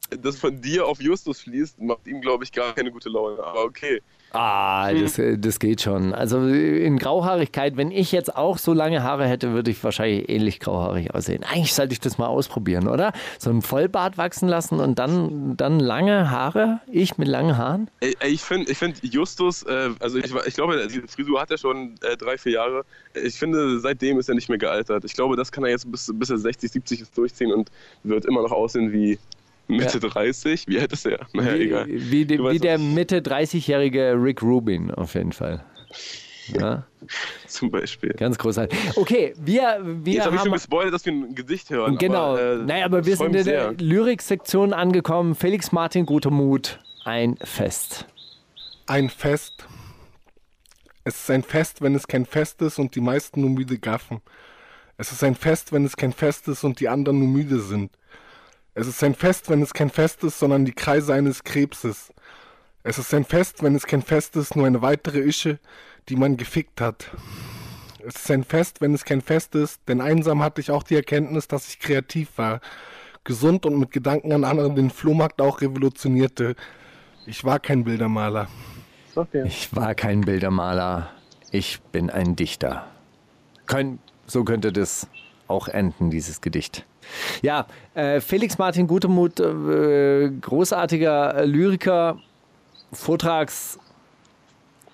[0.09, 3.43] Das von dir auf Justus schließt, macht ihm, glaube ich, gar keine gute Laune.
[3.43, 4.01] Aber okay.
[4.33, 6.11] Ah, das, äh, das geht schon.
[6.11, 10.59] Also in Grauhaarigkeit, wenn ich jetzt auch so lange Haare hätte, würde ich wahrscheinlich ähnlich
[10.59, 11.43] grauhaarig aussehen.
[11.43, 13.13] Eigentlich sollte ich das mal ausprobieren, oder?
[13.37, 16.79] So ein Vollbart wachsen lassen und dann, dann lange Haare?
[16.91, 17.91] Ich mit langen Haaren?
[17.99, 21.93] Ich finde ich find Justus, äh, also ich, ich glaube, die Frisur hat er schon
[22.01, 22.85] äh, drei, vier Jahre.
[23.13, 25.05] Ich finde, seitdem ist er nicht mehr gealtert.
[25.05, 27.69] Ich glaube, das kann er jetzt bis, bis er 60, 70 ist durchziehen und
[28.01, 29.19] wird immer noch aussehen wie
[29.77, 30.09] Mitte ja.
[30.09, 30.67] 30?
[30.67, 31.27] Wie alt ist er?
[31.33, 31.87] Naja, wie, egal.
[31.87, 35.63] Wie, wie, wie der Mitte 30-jährige Rick Rubin auf jeden Fall.
[36.47, 36.85] Ja?
[37.47, 38.13] Zum Beispiel.
[38.13, 38.77] Ganz großartig.
[38.95, 41.97] Okay, wir, wir Jetzt habe ich schon gespoilert, dass wir ein Gedicht hören.
[41.97, 42.33] Genau.
[42.33, 45.35] Aber, äh, naja, aber wir sind in der Lyrik-Sektion angekommen.
[45.35, 48.07] Felix Martin Gutermut, ein Fest.
[48.87, 49.67] Ein Fest.
[51.05, 54.21] Es ist ein Fest, wenn es kein Fest ist und die meisten nur müde gaffen.
[54.97, 57.91] Es ist ein Fest, wenn es kein Fest ist und die anderen nur müde sind.
[58.75, 62.11] Es ist ein Fest, wenn es kein Fest ist, sondern die Kreise eines Krebses.
[62.81, 65.59] Es ist ein Fest, wenn es kein Fest ist, nur eine weitere Ische,
[66.09, 67.11] die man gefickt hat.
[68.05, 70.95] Es ist ein Fest, wenn es kein Fest ist, denn einsam hatte ich auch die
[70.95, 72.59] Erkenntnis, dass ich kreativ war,
[73.23, 76.55] gesund und mit Gedanken an anderen den Flohmarkt auch revolutionierte.
[77.25, 78.49] Ich war kein Bildermaler.
[79.45, 81.11] Ich war kein Bildermaler.
[81.51, 82.87] Ich bin ein Dichter.
[84.25, 85.07] so könnte das
[85.53, 86.85] auch enden, dieses Gedicht.
[87.41, 92.17] Ja, äh, Felix Martin Gutemuth, äh, großartiger Lyriker,
[92.91, 93.79] Vortrags,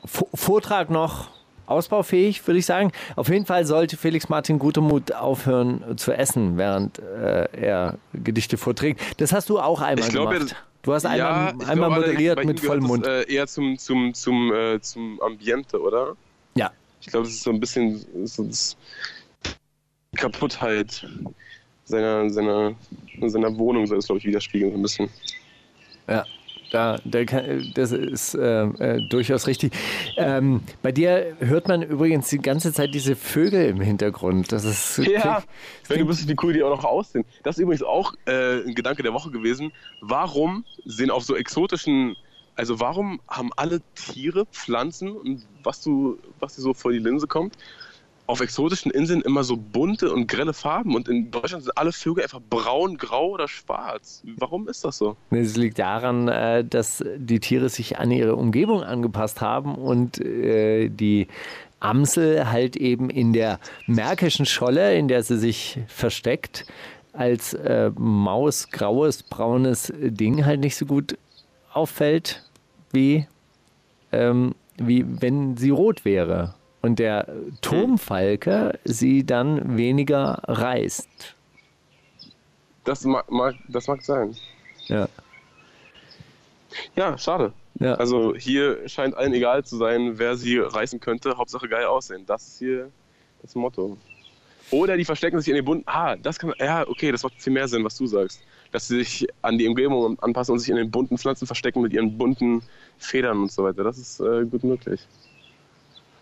[0.06, 1.30] Vortrag noch
[1.66, 2.92] ausbaufähig, würde ich sagen.
[3.16, 9.00] Auf jeden Fall sollte Felix Martin Gutemuth aufhören zu essen, während äh, er Gedichte vorträgt.
[9.18, 10.56] Das hast du auch einmal ich glaube, gemacht.
[10.82, 13.06] Du hast einmal, ja, einmal moderiert mit vollem Mund.
[13.06, 16.16] Das, äh, eher zum, zum, zum, äh, zum Ambiente, oder?
[16.56, 16.72] Ja.
[17.02, 18.48] Ich glaube, das ist so ein bisschen so
[20.16, 21.08] Kaputtheit
[21.86, 22.74] seiner, seiner,
[23.22, 25.10] seiner Wohnung soll es, glaube ich, widerspiegeln, so ein bisschen.
[26.08, 26.26] Ja.
[26.72, 29.74] Da, kann, das ist äh, äh, durchaus richtig.
[30.18, 34.52] Ähm, bei dir hört man übrigens die ganze Zeit diese Vögel im Hintergrund.
[34.52, 35.42] Das ist Ja,
[35.88, 37.26] wenn du klingt- wüsstest, wie cool die auch noch aussehen.
[37.42, 39.72] Das ist übrigens auch äh, ein Gedanke der Woche gewesen.
[40.02, 42.16] Warum sind auf so exotischen,
[42.56, 47.26] also warum haben alle Tiere, Pflanzen und was du, was dir so vor die Linse
[47.26, 47.56] kommt,
[48.30, 52.24] auf exotischen Inseln immer so bunte und grelle Farben und in Deutschland sind alle Vögel
[52.24, 54.22] einfach braun, grau oder schwarz.
[54.38, 55.18] Warum ist das so?
[55.32, 60.90] Es liegt daran, äh, dass die Tiere sich an ihre Umgebung angepasst haben und äh,
[60.90, 61.28] die
[61.80, 66.68] Amsel halt eben in der märkischen Scholle, in der sie sich versteckt,
[67.14, 71.18] als äh, Maus, graues, braunes Ding halt nicht so gut
[71.74, 72.44] auffällt,
[72.92, 73.26] wie,
[74.12, 76.54] ähm, wie wenn sie rot wäre.
[76.82, 77.28] Und der
[77.62, 81.36] Turmfalke sie dann weniger reißt.
[82.86, 84.36] Das mag, mag, das mag sein.
[84.88, 85.08] Ja.
[86.96, 87.54] Ja, schade.
[87.80, 87.96] Ja.
[87.96, 91.38] Also hier scheint allen egal zu sein, wer sie reißen könnte.
[91.38, 92.26] Hauptsache geil aussehen.
[92.26, 92.90] Das ist hier
[93.42, 93.98] das Motto.
[94.72, 95.84] Oder die verstecken sich in den bunten.
[95.88, 96.54] Ah, das kann.
[96.60, 98.42] Ja, okay, das macht viel mehr Sinn, was du sagst.
[98.72, 101.94] Dass sie sich an die Umgebung anpassen und sich in den bunten Pflanzen verstecken mit
[101.94, 102.62] ihren bunten
[103.00, 103.84] Federn und so weiter.
[103.84, 105.02] Das ist äh, gut möglich.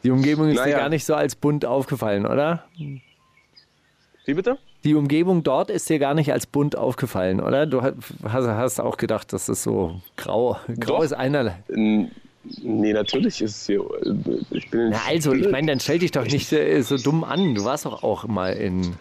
[0.03, 0.77] Die Umgebung ist dir Naja.
[0.79, 2.63] gar nicht so als bunt aufgefallen, oder?
[4.25, 4.57] Wie bitte?
[4.83, 7.65] Die Umgebung dort ist dir gar nicht als bunt aufgefallen, oder?
[7.65, 10.57] Du hast, auch gedacht, das ist so grau.
[10.79, 11.03] Grau Doch.
[11.03, 11.55] ist einerlei.
[11.69, 13.81] Nee, natürlich ist es hier.
[14.05, 14.13] äh,
[14.51, 17.55] Ich bin Na also, ich meine, dann stell dich doch nicht äh, so dumm an.
[17.55, 18.95] Du warst doch auch mal in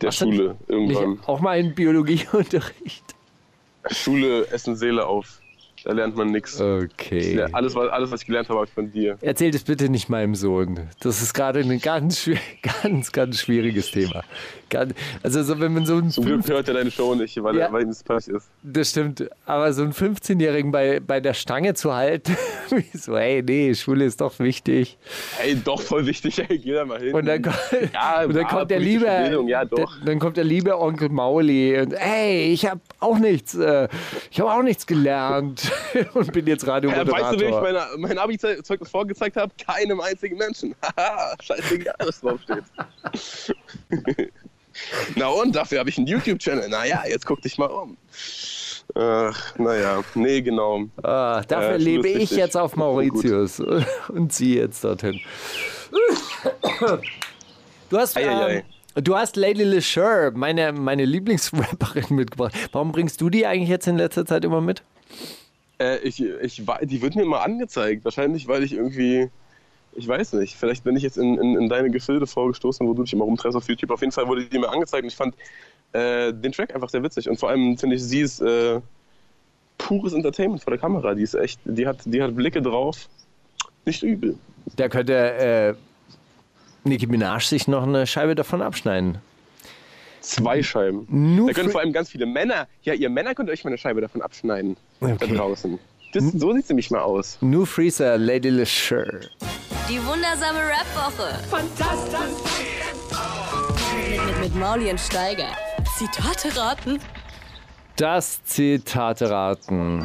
[0.00, 0.12] der?
[0.12, 1.18] Schule irgendwann.
[1.26, 3.04] auch mal in Biologieunterricht.
[3.90, 5.40] Schule, Essen, Seele auf.
[5.86, 6.60] Da lernt man nichts.
[6.60, 7.46] Okay.
[7.52, 9.18] Alles, was, alles, was ich gelernt habe, habe ich von dir.
[9.20, 10.80] Erzähl das bitte nicht meinem Sohn.
[10.98, 12.28] Das ist gerade ein ganz,
[12.82, 14.24] ganz, ganz schwieriges Thema.
[14.68, 17.54] Ganz, also so, wenn man so ein Zum Glück hört er deine Show nicht, weil,
[17.56, 17.66] Ja.
[17.66, 18.48] er, weil ihm das peinlich ist.
[18.64, 19.28] Das stimmt.
[19.44, 22.36] Aber so einen 15-Jährigen bei, bei der Stange zu halten,
[22.70, 24.98] wie so, hey, nee, Schule ist doch wichtig.
[25.42, 27.14] Ey, doch voll wichtig, ey, geh da mal hin.
[27.14, 27.42] Und dann,
[27.92, 29.92] Ja, und dann ja, kommt der liebe, Bildung, ja, doch.
[30.04, 33.88] dann kommt der liebe Onkel Mauli und hey, ich habe auch nichts, äh,
[34.30, 35.70] ich habe auch nichts gelernt
[36.14, 37.30] und bin jetzt Ja, Radiomoderator.
[37.30, 39.52] weißt du, wen ich meine, mein Abi-Zeugnis vorgezeigt habe?
[39.64, 40.74] Keinem einzigen Menschen.
[40.82, 42.64] Haha, scheißegal, was draufsteht.
[45.14, 46.68] Na und, dafür habe ich einen YouTube-Channel.
[46.68, 47.96] Naja, jetzt guck dich mal um.
[48.94, 50.84] Ach, naja, nee, genau.
[51.02, 52.38] ah, dafür Schule lebe ich wichtig.
[52.38, 53.60] jetzt auf Mauritius
[54.08, 55.20] und sie jetzt dorthin.
[57.90, 58.64] Du hast, Eieiei.
[58.94, 62.54] ähm, du hast Lady LeSure, meine, meine Lieblingsrapperin, mitgebracht.
[62.72, 64.82] Warum bringst du die eigentlich jetzt in letzter Zeit immer mit?
[65.78, 68.04] Äh, ich, ich, die wird mir immer angezeigt.
[68.04, 69.30] Wahrscheinlich, weil ich irgendwie,
[69.96, 73.02] ich weiß nicht, vielleicht bin ich jetzt in, in, in deine Gefilde vorgestoßen, wo du
[73.02, 73.90] dich immer rumtreibst auf YouTube.
[73.90, 75.34] Auf jeden Fall wurde die mir angezeigt und ich fand
[75.92, 77.28] äh, den Track einfach sehr witzig.
[77.28, 78.80] Und vor allem finde ich, sie ist äh,
[79.78, 81.14] pures Entertainment vor der Kamera.
[81.14, 83.08] Die ist echt, die hat, die hat Blicke drauf.
[83.84, 84.36] Nicht übel.
[84.76, 85.74] Da könnte äh,
[86.84, 89.18] Nicki Minaj sich noch eine Scheibe davon abschneiden.
[90.20, 91.06] Zwei Scheiben.
[91.08, 93.78] Nur Da können vor allem ganz viele Männer, ja, ihr Männer könnt euch mal eine
[93.78, 94.76] Scheibe davon abschneiden.
[95.00, 95.34] Da Okay.
[95.36, 95.78] draußen.
[96.12, 97.38] Das, so sieht sie nämlich mal aus.
[97.40, 99.20] New Freezer, Lady LeSure.
[99.88, 101.38] Die wundersame Rap-Woche.
[101.48, 102.18] Fantastisch.
[104.10, 105.48] Mit, mit, mit Mauli und Steiger.
[105.96, 106.98] Zitate raten.
[107.94, 110.04] Das Zitate raten.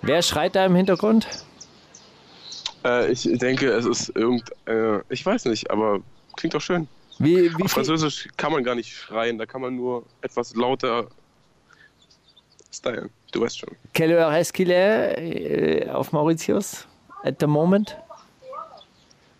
[0.00, 1.28] Wer schreit da im Hintergrund?
[2.82, 6.00] Äh, ich denke, es ist irgend, äh, ich weiß nicht, aber
[6.36, 6.88] klingt doch schön.
[7.18, 11.08] Wie, wie Auf Französisch kann man gar nicht schreien, da kann man nur etwas lauter
[12.72, 13.10] stylen.
[13.32, 13.68] Du weißt schon.
[13.92, 16.86] quelle heure est-ce qu'il est auf Mauritius
[17.24, 17.96] at the moment?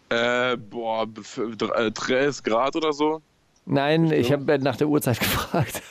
[0.08, 3.22] Äh, boah, bef- dr- äh, 30 Grad oder so.
[3.64, 5.82] Nein, ich habe nach der Uhrzeit gefragt.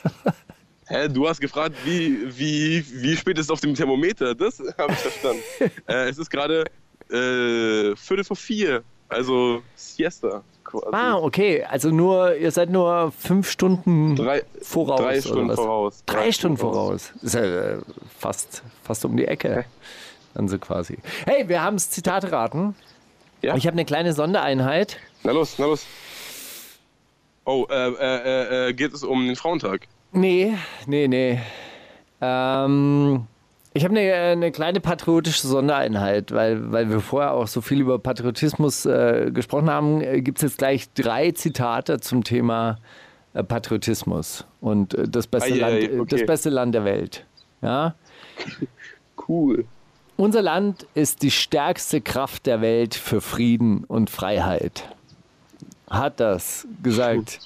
[0.86, 4.34] Hä, du hast gefragt, wie, wie, wie spät ist es auf dem Thermometer?
[4.34, 5.42] Das habe ich verstanden.
[5.88, 6.64] äh, es ist gerade
[7.10, 10.86] äh, Viertel vor vier, also Siesta quasi.
[10.92, 11.64] Ah, okay.
[11.64, 15.00] Also nur, ihr seid nur fünf Stunden Drei, voraus.
[15.00, 16.02] drei Stunden voraus.
[16.06, 17.12] Drei, Stunden voraus.
[17.22, 17.78] Ist ja äh,
[18.18, 19.64] fast, fast um die Ecke.
[20.34, 20.98] Dann so quasi.
[21.26, 22.74] Hey, wir haben das Zitat raten.
[23.42, 23.56] Ja?
[23.56, 24.98] Ich habe eine kleine Sondereinheit.
[25.24, 25.86] Na los, na los.
[27.44, 29.88] Oh, äh, äh, äh, äh, geht es um den Frauentag?
[30.12, 30.56] Nee,
[30.86, 31.40] nee, nee.
[32.20, 33.26] Ähm,
[33.74, 37.98] ich habe eine, eine kleine patriotische Sondereinheit, weil, weil wir vorher auch so viel über
[37.98, 42.78] Patriotismus äh, gesprochen haben, gibt es jetzt gleich drei Zitate zum Thema
[43.34, 46.16] äh, Patriotismus und äh, das beste, ei, Land, äh, okay.
[46.16, 47.24] das beste Land der Welt.
[47.62, 47.94] Ja?
[49.28, 49.64] Cool.
[50.22, 54.84] Unser Land ist die stärkste Kraft der Welt für Frieden und Freiheit.
[55.90, 57.40] Hat das gesagt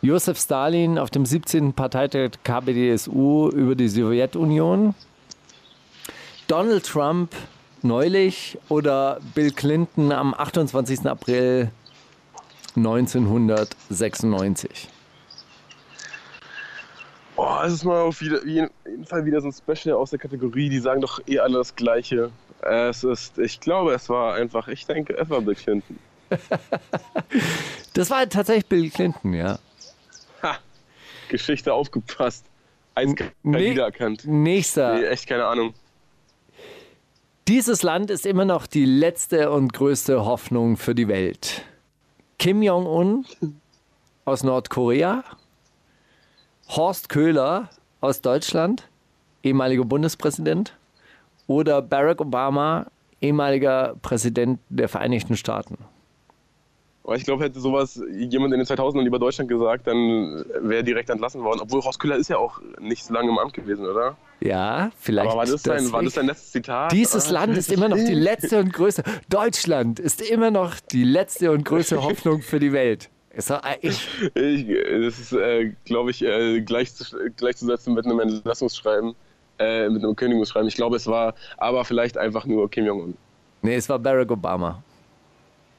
[0.00, 1.72] Josef Stalin auf dem 17.
[1.72, 4.94] Parteitag KPDSU über die Sowjetunion,
[6.46, 7.34] Donald Trump
[7.82, 11.06] neulich oder Bill Clinton am 28.
[11.06, 11.72] April
[12.76, 14.88] 1996?
[17.40, 18.68] Boah, es ist mal auf jeden
[19.06, 22.30] Fall wieder so ein Special aus der Kategorie, die sagen doch eh alle das Gleiche.
[22.60, 25.98] Es ist, ich glaube, es war einfach, ich denke, es war Bill Clinton.
[27.94, 29.58] Das war tatsächlich Bill Clinton, ja.
[30.42, 30.58] Ha,
[31.30, 32.44] Geschichte aufgepasst.
[32.94, 33.70] Eins Nee.
[33.70, 34.26] wiedererkannt.
[34.26, 34.96] Nächster.
[34.98, 35.72] Nee, echt keine Ahnung.
[37.48, 41.62] Dieses Land ist immer noch die letzte und größte Hoffnung für die Welt.
[42.38, 43.24] Kim Jong-un
[44.26, 45.24] aus Nordkorea,
[46.70, 47.68] Horst Köhler
[48.00, 48.88] aus Deutschland,
[49.42, 50.76] ehemaliger Bundespräsident,
[51.46, 52.86] oder Barack Obama,
[53.20, 55.78] ehemaliger Präsident der Vereinigten Staaten.
[57.16, 61.10] Ich glaube, hätte sowas jemand in den 2000ern über Deutschland gesagt, dann wäre er direkt
[61.10, 61.58] entlassen worden.
[61.60, 64.16] Obwohl Horst Köhler ist ja auch nicht so lange im Amt gewesen, oder?
[64.38, 65.28] Ja, vielleicht.
[65.30, 65.62] Aber war das
[66.14, 66.92] dein letztes Zitat?
[66.92, 69.02] Dieses Ah, Land ist immer noch die letzte und größte.
[69.28, 73.10] Deutschland ist immer noch die letzte und größte Hoffnung für die Welt.
[73.32, 77.04] Ist doch, äh, ich, Ich, das ist, äh, glaube ich, äh, gleich zu,
[77.36, 79.14] gleichzusetzen mit einem Entlassungsschreiben,
[79.58, 80.68] äh, mit einem Kündigungsschreiben.
[80.68, 83.16] Ich glaube, es war aber vielleicht einfach nur Kim Jong-un.
[83.62, 84.82] nee, es war Barack Obama.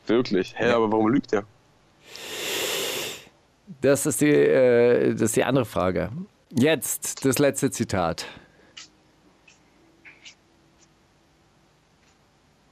[0.08, 0.54] Wirklich?
[0.58, 1.44] Hä, aber warum lügt er?
[3.82, 6.10] Das ist die, äh, das ist die andere Frage.
[6.52, 8.26] Jetzt das letzte Zitat.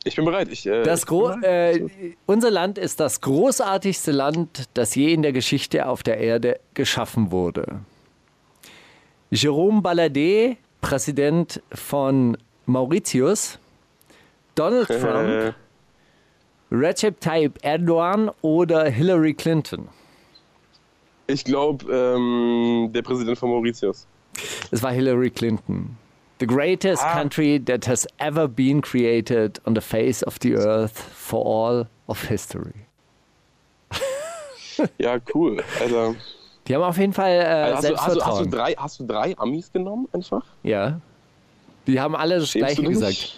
[0.10, 0.47] Ich bin bereit.
[0.51, 1.78] Ich, äh, Das Gro bereit.
[1.82, 6.60] äh, unser Land ist das großartigste Land, das je in der Geschichte auf der Erde
[6.74, 7.80] geschaffen wurde.
[9.32, 12.36] Jérôme Balade, Präsident von
[12.66, 13.60] Mauritius,
[14.55, 15.53] Donald Trump,
[16.72, 19.88] Recep Tayyip Erdogan oder Hillary Clinton.
[21.28, 24.07] ich glaube, ähm, der Präsident von Mauritius.
[24.72, 25.95] Es war Hillary Clinton.
[26.40, 27.14] The greatest Ah.
[27.14, 32.30] country that has ever been created on the face of the earth for all of
[32.30, 32.86] history.
[34.98, 35.62] Ja, cool.
[35.82, 36.16] Also,
[36.68, 38.44] Die haben auf jeden Fall äh, also hast, du, hast, du, hast, Selbstvertrauen.
[38.52, 40.44] du drei, hast du drei Amis genommen einfach?
[40.64, 41.00] ja.
[41.88, 43.36] Die haben alle das Schämst Gleiche gesagt.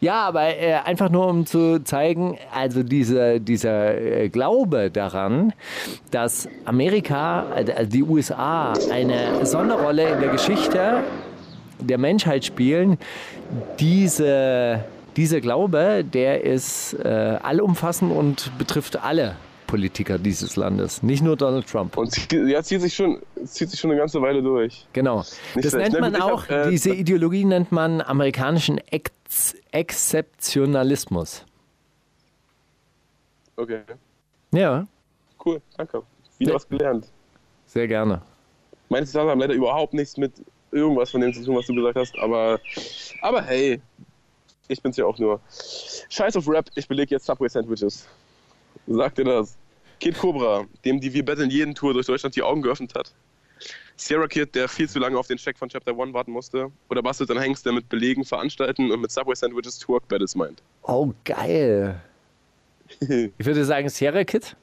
[0.00, 5.52] Ja, aber äh, einfach nur um zu zeigen, also dieser, dieser äh, Glaube daran,
[6.10, 11.04] dass Amerika, äh, die USA, eine Sonderrolle in der Geschichte
[11.82, 12.98] der Menschheit spielen,
[13.80, 14.84] diese,
[15.16, 21.66] dieser Glaube, der ist äh, allumfassend und betrifft alle Politiker dieses Landes, nicht nur Donald
[21.66, 21.96] Trump.
[21.96, 24.86] Und zieht, ja, zieht sich, schon, zieht sich schon eine ganze Weile durch.
[24.92, 25.18] Genau.
[25.54, 25.92] Nicht Das schlecht.
[25.92, 31.46] nennt Na man auch, hab, äh, diese Ideologie nennt man amerikanischen Ex Exzeptionalismus.
[33.56, 33.80] Okay,
[34.52, 34.86] Ja,
[35.44, 36.02] cool, danke.
[36.38, 36.54] Wieder Ja.
[36.56, 37.06] was gelernt.
[37.66, 38.20] sehr gerne.
[38.90, 40.32] Meine Zitate haben leider überhaupt nichts mit
[40.72, 42.60] irgendwas von dem zu tun, was du gesagt hast, aber,
[43.20, 43.80] aber hey,
[44.68, 45.40] ich bin's ja auch nur.
[46.08, 48.08] Scheiß auf Rap, ich beleg jetzt Subway-Sandwiches.
[48.86, 49.56] Sagt dir das?
[50.00, 53.12] Kid Cobra, dem die Wir Battlen jeden Tour durch Deutschland die Augen geöffnet hat.
[53.96, 56.72] Sierra Kid, der viel zu lange auf den Check von Chapter One warten musste.
[56.88, 60.62] Oder Bastard und Hengst, der mit Belegen veranstalten und mit Subway-Sandwiches Twerk Battles meint.
[60.82, 62.00] Oh, geil.
[63.38, 64.54] Ich würde sagen Sierra Kid.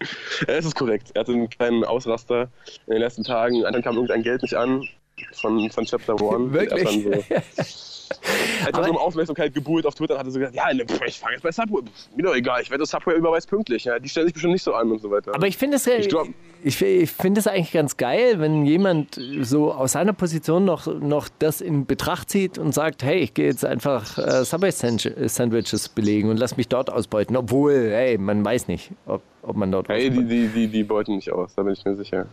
[0.46, 1.12] Es ist korrekt.
[1.14, 2.48] Er hatte einen kleinen Ausraster
[2.86, 3.62] in den letzten Tagen.
[3.62, 4.86] Dann kam irgendein Geld nicht an
[5.32, 6.52] von, von Chapter One.
[6.52, 7.06] Wirklich?
[7.06, 10.72] Er, so, er hat dann so um Aufmerksamkeit gebuhlt auf Twitter hatte so gesagt, ja,
[10.72, 11.82] ne, ich fange jetzt bei Subway.
[12.14, 13.84] Mir doch egal, ich werde das Subway überweist pünktlich.
[13.84, 15.34] Ja, die stellen sich bestimmt nicht so an und so weiter.
[15.34, 16.28] Aber ich finde es Ich glaub-
[16.62, 21.28] ich, ich finde es eigentlich ganz geil, wenn jemand so aus seiner Position noch, noch
[21.38, 25.88] das in Betracht zieht und sagt, hey, ich gehe jetzt einfach äh, Subway Sandwich- Sandwiches
[25.88, 27.36] belegen und lass mich dort ausbeuten.
[27.36, 30.30] Obwohl, hey, man weiß nicht, ob, ob man dort hey, die, ausbeutet.
[30.30, 32.26] die, die, die beuten nicht aus, da bin ich mir sicher.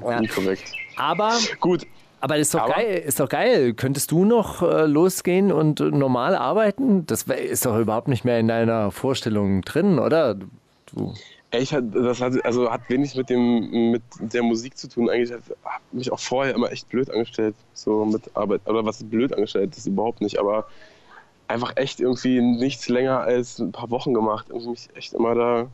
[0.00, 0.20] Ja.
[0.20, 0.72] Nicht korrekt.
[0.96, 1.86] Aber Gut,
[2.22, 3.74] Aber ist doch Aber- geil, ist doch geil.
[3.74, 7.04] Könntest du noch äh, losgehen und äh, normal arbeiten?
[7.06, 10.36] Das ist doch überhaupt nicht mehr in deiner Vorstellung drin, oder?
[10.86, 11.14] Du.
[11.50, 15.10] Ich hat, das hat, also hat wenig mit dem mit der Musik zu tun.
[15.10, 15.42] Eigentlich hat
[15.90, 18.60] mich auch vorher immer echt blöd angestellt, so mit Arbeit.
[18.66, 19.72] Oder was blöd angestellt?
[19.72, 20.38] Das ist überhaupt nicht.
[20.38, 20.66] Aber
[21.48, 24.46] einfach echt irgendwie nichts länger als ein paar Wochen gemacht.
[24.48, 25.66] Irgendwie mich echt immer da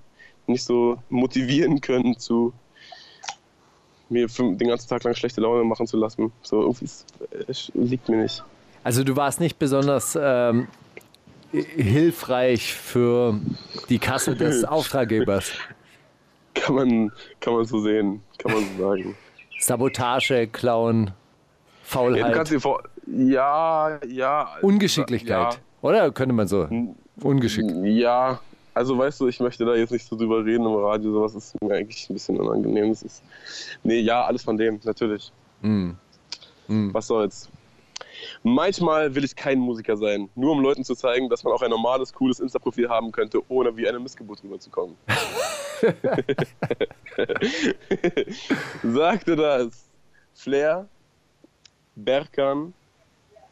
[0.47, 2.55] nicht so motivieren können zu
[4.11, 6.33] mir den ganzen Tag lang schlechte Laune machen zu lassen.
[6.43, 7.07] So irgendwie ist,
[7.49, 8.43] es liegt mir nicht.
[8.85, 10.69] Also du warst nicht besonders ähm,
[11.53, 13.39] hilfreich für
[13.89, 15.53] die Kasse des Auftraggebers.
[16.55, 19.17] Kann man, kann man so sehen, kann man so sagen.
[19.61, 21.13] Sabotage, Klauen, Ja,
[21.83, 22.83] Faulheit, dir vor.
[23.07, 24.49] Ja, ja.
[24.63, 25.61] Ungeschicklichkeit.
[25.81, 26.69] Oder könnte man so?
[27.23, 27.73] Ungeschickt.
[27.85, 28.41] Ja,
[28.79, 31.61] Also weißt du, ich möchte da jetzt nicht so drüber reden im Radio, sowas ist
[31.61, 32.91] mir eigentlich ein bisschen unangenehm.
[32.91, 33.25] Das ist,
[33.83, 35.33] nee, ja, alles von dem, natürlich.
[35.63, 35.91] Mm.
[36.69, 36.95] Mm.
[36.95, 37.49] Was soll's.
[38.45, 41.71] Manchmal will ich kein Musiker sein, nur um Leuten zu zeigen, dass man auch ein
[41.71, 44.95] normales, cooles Insta-Profil haben könnte, ohne wie eine Missgeburt rüberzukommen.
[48.85, 49.89] Sagte das
[50.35, 50.87] Flair,
[51.97, 52.73] Berkan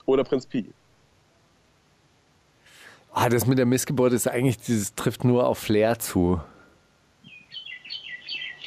[0.04, 0.72] oder Prinz Pi?
[3.18, 6.38] Ah, das mit der Missgeburt ist eigentlich, dieses trifft nur auf Flair zu.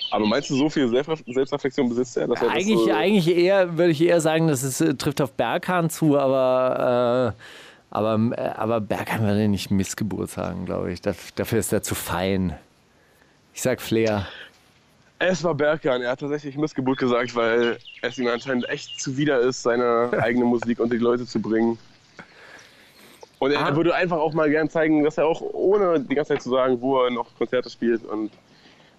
[0.10, 2.28] Aber meinst du, so viel Selbstref- Selbstreflexion besitzt er?
[2.28, 5.22] Dass er das Eigentlich, so, eigentlich eher, würde ich eher sagen, dass es äh, trifft
[5.22, 7.42] auf Berghahn zu, aber, äh,
[7.92, 11.02] aber, äh, aber Berghahn würde nicht Missgeburt sagen, glaube ich.
[11.02, 12.58] Daf- Dafür ist er zu fein.
[13.54, 14.28] Ich sag Flair.
[15.20, 19.62] Es war Berkan, er hat tatsächlich Missgeburt gesagt, weil es ihm anscheinend echt zuwider ist,
[19.62, 21.78] seine eigene Musik unter die Leute zu bringen.
[23.40, 23.76] Und er Ah.
[23.76, 26.82] würde einfach auch mal gern zeigen, dass er auch ohne die ganze Zeit zu sagen,
[26.82, 28.32] wo er noch Konzerte spielt und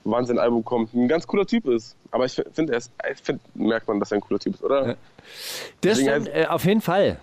[0.05, 1.95] wann sein Album kommt, ein ganz cooler Typ ist.
[2.11, 2.85] Aber ich finde, ich
[3.23, 4.87] find, merkt man, dass er ein cooler Typ ist, oder?
[4.87, 4.97] Das
[5.83, 7.19] Deswegen stimmt, heißt- äh, auf jeden Fall.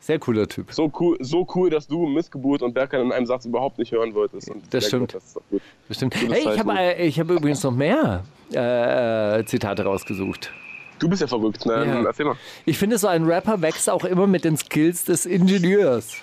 [0.00, 0.70] Sehr cooler Typ.
[0.70, 4.12] So cool, so cool, dass du Missgeburt und Berkan in einem Satz überhaupt nicht hören
[4.14, 4.50] wolltest.
[4.50, 5.12] Und Das stimmt.
[5.14, 5.62] Gut, das gut.
[5.88, 6.12] Bestimmt.
[6.20, 8.22] Gutes Hey, ich habe äh, hab übrigens noch mehr
[8.52, 10.52] äh, Zitate rausgesucht.
[10.98, 11.86] Du bist ja verrückt, ne?
[11.86, 12.04] Ja.
[12.04, 12.36] Erzähl mal.
[12.66, 16.16] Ich finde, so ein Rapper wächst auch immer mit den Skills des Ingenieurs.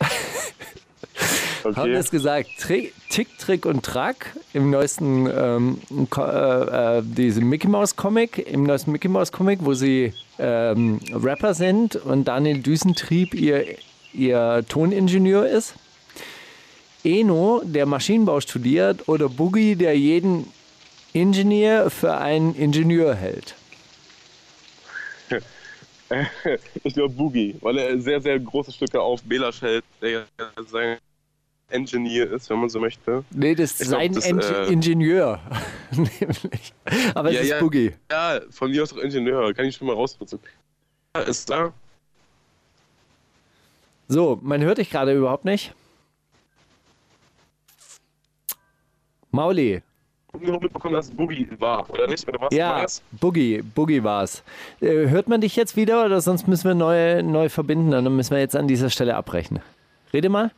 [1.64, 1.92] Haben Okay.
[1.94, 2.48] das gesagt?
[2.60, 5.80] Tri Tick, Trick und Track im neuesten ähm,
[6.16, 11.96] äh, äh, Mickey Mouse Comic, im neuesten Mickey Mouse Comic, wo sie ähm, Rapper sind
[11.96, 13.64] und Daniel Düsentrieb ihr,
[14.12, 15.74] ihr Toningenieur ist.
[17.02, 20.52] Eno, der Maschinenbau studiert, oder Boogie, der jeden
[21.12, 23.54] Ingenieur für einen Ingenieur hält.
[26.84, 30.26] Ich glaube Boogie, weil er sehr, sehr große Stücke auf Belasch hält, der ja
[30.66, 30.98] sein
[31.68, 33.24] Engineer ist, wenn man so möchte.
[33.30, 35.40] Nee, das ist Ich glaub, sein das, Eng äh, Ingenieur.
[35.90, 36.72] Nämlich.
[37.14, 37.92] Aber es ist ja, Boogie.
[38.10, 40.38] Ja, von mir aus auch Ingenieur, kann ich schon mal rausnutzen.
[41.16, 41.72] Ja, Ist da?
[44.08, 45.74] So, man hört dich gerade überhaupt nicht.
[49.32, 49.82] Mauli,
[50.40, 52.26] Nur mitbekommen, dass es Boogie war, oder nicht?
[52.28, 53.02] Oder was war ja, das?
[53.12, 54.42] Boogie, Boogie war's.
[54.80, 58.16] Äh, hört man dich jetzt wieder oder sonst müssen wir neu, neu verbinden und dann
[58.16, 59.60] müssen wir jetzt an dieser Stelle abbrechen.
[60.12, 60.50] Rede mal.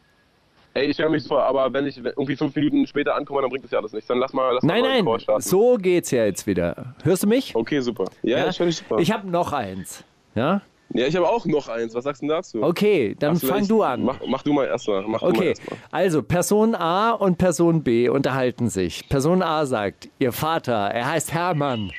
[0.75, 3.65] Ey, ich höre mich vor, aber wenn ich irgendwie fünf Minuten später ankomme, dann bringt
[3.65, 4.07] das ja alles nichts.
[4.07, 6.95] Dann lass mal, lass Nein, mal nein, so geht's ja jetzt wieder.
[7.03, 7.57] Hörst du mich?
[7.57, 8.05] Okay, super.
[8.23, 8.99] Ja, ich höre dich super.
[8.99, 10.05] Ich habe noch eins.
[10.35, 10.61] Ja?
[10.91, 11.95] Ja, ich habe auch noch eins.
[11.95, 12.63] Was sagst du dazu?
[12.63, 14.03] Okay, dann Hast fang du an.
[14.05, 15.05] Mach, mach du mal erstmal.
[15.21, 19.09] Okay, erst also Person A und Person B unterhalten sich.
[19.09, 21.93] Person A sagt, ihr Vater, er heißt Hermann.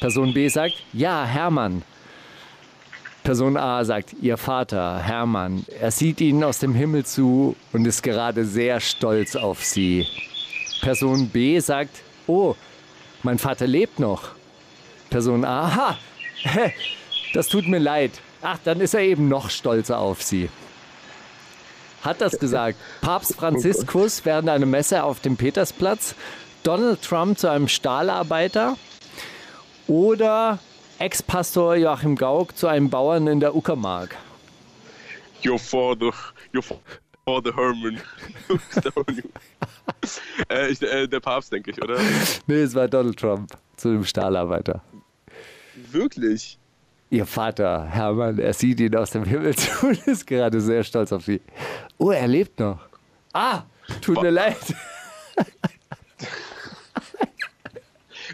[0.00, 1.82] Person B sagt, ja, Hermann.
[3.24, 8.02] Person A sagt, ihr Vater, Hermann, er sieht ihnen aus dem Himmel zu und ist
[8.02, 10.06] gerade sehr stolz auf sie.
[10.82, 12.54] Person B sagt, oh,
[13.24, 14.28] mein Vater lebt noch.
[15.10, 15.98] Person A, ha,
[17.34, 18.12] das tut mir leid.
[18.42, 20.48] Ach, dann ist er eben noch stolzer auf sie
[22.06, 22.78] hat das gesagt.
[23.02, 26.14] Papst Franziskus während einer Messe auf dem Petersplatz,
[26.62, 28.76] Donald Trump zu einem Stahlarbeiter
[29.88, 30.58] oder
[30.98, 34.16] Ex-Pastor Joachim Gauck zu einem Bauern in der Uckermark.
[35.44, 36.12] Your father,
[36.54, 36.62] your
[37.24, 38.00] father Herman.
[40.48, 41.98] äh, ich, äh, der Papst, denke ich, oder?
[42.46, 44.80] Nee, es war Donald Trump zu dem Stahlarbeiter.
[45.74, 46.58] Wirklich?
[47.08, 51.12] Ihr Vater, Hermann, er sieht ihn aus dem Himmel zu und ist gerade sehr stolz
[51.12, 51.40] auf sie.
[51.98, 52.80] Oh, er lebt noch.
[53.32, 53.62] Ah,
[54.00, 54.56] tut mir leid.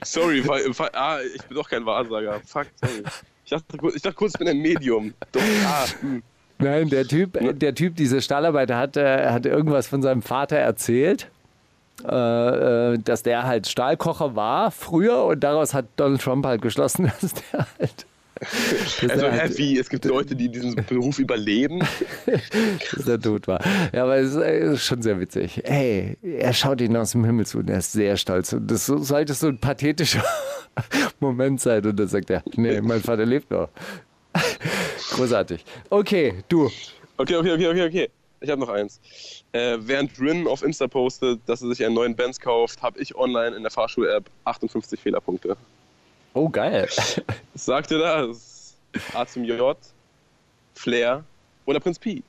[0.05, 2.41] Sorry, weil, weil, ah, ich bin doch kein Wahrsager.
[2.47, 3.03] Fuck, sorry.
[3.45, 5.13] Ich dachte, kurz- ich dachte kurz, ich bin ein Medium.
[5.33, 6.23] Doch, ah, hm.
[6.59, 11.29] Nein, der Typ, der Typ, dieser Stahlarbeiter, hat, äh, hat irgendwas von seinem Vater erzählt,
[12.05, 17.11] äh, äh, dass der halt Stahlkocher war früher und daraus hat Donald Trump halt geschlossen,
[17.21, 18.07] dass der halt,
[19.09, 19.79] Also, hä, halt, wie?
[19.79, 21.81] Es gibt Leute, die diesen Beruf überleben.
[22.27, 23.61] dass der tot war.
[23.93, 25.61] Ja, aber es ist, äh, schon sehr witzig.
[25.65, 28.53] Hey, er schaut ihn aus dem Himmel zu und er ist sehr stolz.
[28.53, 30.25] Und das so- sollte so ein pathetischer
[31.21, 31.85] Moment sein.
[31.85, 33.69] Und dann sagt er, nee, mein Vater lebt noch.
[35.11, 35.65] Großartig.
[35.91, 36.71] Okay, du.
[37.17, 38.11] Okay, okay, okay, okay, okay.
[38.41, 39.01] Ich habe noch eins.
[39.53, 43.15] Äh, während Rin auf Insta postet, dass er sich einen neuen Benz kauft, habe ich
[43.15, 45.57] online in der Fahrschul-App 58 Fehlerpunkte.
[46.35, 46.89] Oh, geil.
[47.55, 48.77] Sagt ihr das?
[49.15, 49.77] A zum J,
[50.75, 51.25] Flair
[51.67, 52.23] oder Prinz Pi?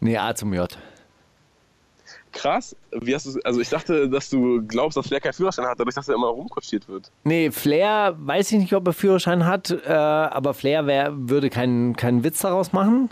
[0.00, 0.76] Nee, A zum J.
[2.32, 2.74] Krass.
[2.90, 5.94] Wie hast du, also ich dachte, dass du glaubst, dass Flair keinen Führerschein hat, dadurch,
[5.94, 7.10] dass er immer rumkutschiert wird.
[7.24, 11.94] Nee, Flair weiß ich nicht, ob er Führerschein hat, äh, aber Flair wär, würde keinen
[11.94, 13.10] keinen Witz daraus machen.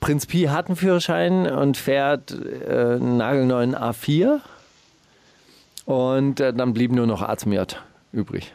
[0.00, 4.40] Prinz Pi hat einen Führerschein und fährt äh, einen nagelneuen A4.
[5.84, 7.80] Und äh, dann blieb nur noch A zum J
[8.12, 8.52] übrig.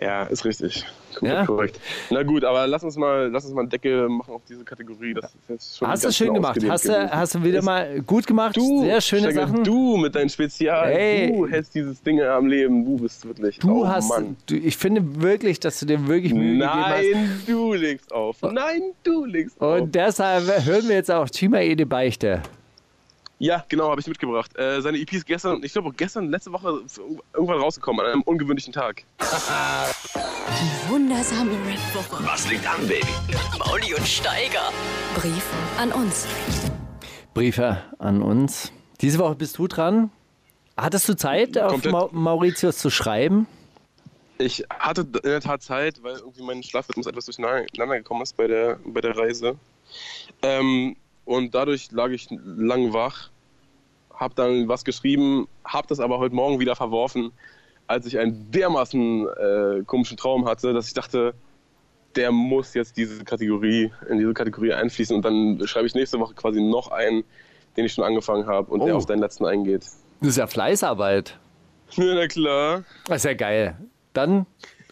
[0.00, 0.84] Ja, ist richtig.
[1.14, 1.46] Korrekt, Ja?
[1.46, 1.80] korrekt.
[2.10, 5.14] Na gut, aber lass uns mal, lass uns mal einen Deckel machen auf diese Kategorie.
[5.14, 6.58] Das ist jetzt schon Hast du schön gemacht.
[6.68, 8.56] Hast du, hast du wieder Ist- mal gut gemacht.
[8.56, 9.64] Du, Sehr schöne Steiger, Sachen.
[9.64, 11.32] Du mit deinem Spezial, Ey.
[11.32, 12.84] du hältst dieses Ding am Leben.
[12.84, 13.58] Du bist wirklich.
[13.58, 14.36] Du oh, hast, Mann.
[14.46, 17.02] du, ich finde wirklich, dass du dir wirklich Mühe gegeben hast.
[17.02, 18.36] Nein, du legst auf.
[18.42, 19.80] Nein, du legst auf.
[19.80, 22.42] Und deshalb hören wir jetzt auch Chima Ede Beichte.
[23.42, 24.56] Ja, genau, habe ich mitgebracht.
[24.56, 26.82] Äh, seine EP ist gestern, ich glaube gestern, letzte Woche
[27.34, 29.02] irgendwann rausgekommen, an einem ungewöhnlichen Tag.
[30.88, 32.24] Wundersame Rap-Woche.
[32.24, 33.04] Was liegt an, Baby?
[33.58, 34.70] Mauli und Steiger.
[35.16, 35.44] Brief
[35.76, 36.28] an uns.
[37.34, 38.70] Briefe an uns.
[39.00, 40.12] Diese Woche bist du dran.
[40.76, 41.92] Hattest du Zeit, auf Komplett.
[41.92, 43.48] Ma Mauritius zu schreiben?
[44.38, 48.46] Ich hatte in der Tat Zeit, weil irgendwie mein Schlafrhythmus etwas durcheinander gekommen ist bei
[48.46, 49.56] der, bei der Reise.
[50.42, 50.94] Ähm,
[51.24, 53.31] und dadurch lag ich lang wach,
[54.22, 57.32] habe dann was geschrieben, habe das aber heute Morgen wieder verworfen,
[57.86, 61.34] als ich einen dermaßen äh, komischen Traum hatte, dass ich dachte,
[62.16, 66.34] der muss jetzt diese Kategorie, in diese Kategorie einfließen und dann schreibe ich nächste Woche
[66.34, 67.24] quasi noch einen,
[67.76, 68.98] den ich schon angefangen habe und der Oh.
[68.98, 69.82] auf deinen letzten eingeht.
[70.20, 71.38] Das ist ja Fleißarbeit.
[71.92, 72.84] Ja, na klar.
[73.06, 73.76] Das ist ja geil.
[74.12, 74.46] Dann,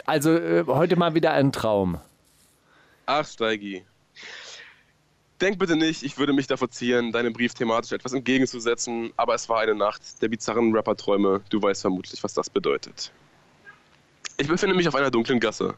[0.06, 1.98] also äh, heute mal wieder ein Traum.
[3.06, 3.84] Ach, Steigi.
[5.40, 9.48] Denk bitte nicht, ich würde mich davor ziehen, deinem Brief thematisch etwas entgegenzusetzen, aber es
[9.48, 11.40] war eine Nacht der bizarren Rapperträume.
[11.48, 13.10] Du weißt vermutlich, was das bedeutet.
[14.36, 15.74] Ich befinde mich auf einer dunklen Gasse.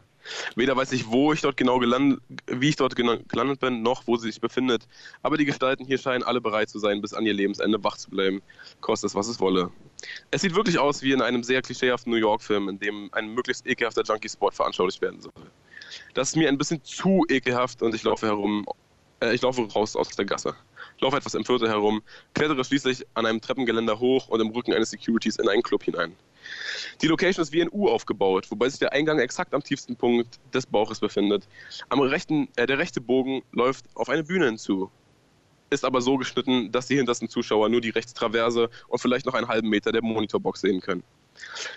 [0.57, 4.17] Weder weiß ich, wo ich dort genau gelandet, wie ich dort gelandet bin, noch wo
[4.17, 4.87] sie sich befindet.
[5.23, 8.11] Aber die Gestalten hier scheinen alle bereit zu sein, bis an ihr Lebensende wach zu
[8.11, 8.43] bleiben,
[8.81, 9.71] koste es, was es wolle.
[10.31, 13.67] Es sieht wirklich aus wie in einem sehr klischeehaften New York-Film, in dem ein möglichst
[13.67, 15.33] ekelhafter Junkie-Sport veranschaulicht werden soll.
[16.15, 18.65] Das ist mir ein bisschen zu ekelhaft und ich laufe herum,
[19.23, 20.55] äh, ich laufe raus aus der Gasse.
[21.01, 22.03] Laufe etwas im Viertel herum,
[22.35, 26.15] klettere schließlich an einem Treppengeländer hoch und im Rücken eines Securities in einen Club hinein.
[27.01, 30.41] Die Location ist wie ein U aufgebaut, wobei sich der Eingang exakt am tiefsten Punkt
[30.53, 31.47] des Bauches befindet.
[31.89, 34.91] Am rechten, äh, der rechte Bogen läuft auf eine Bühne hinzu,
[35.71, 39.35] ist aber so geschnitten, dass die hintersten Zuschauer nur die rechte Traverse und vielleicht noch
[39.35, 41.03] einen halben Meter der Monitorbox sehen können.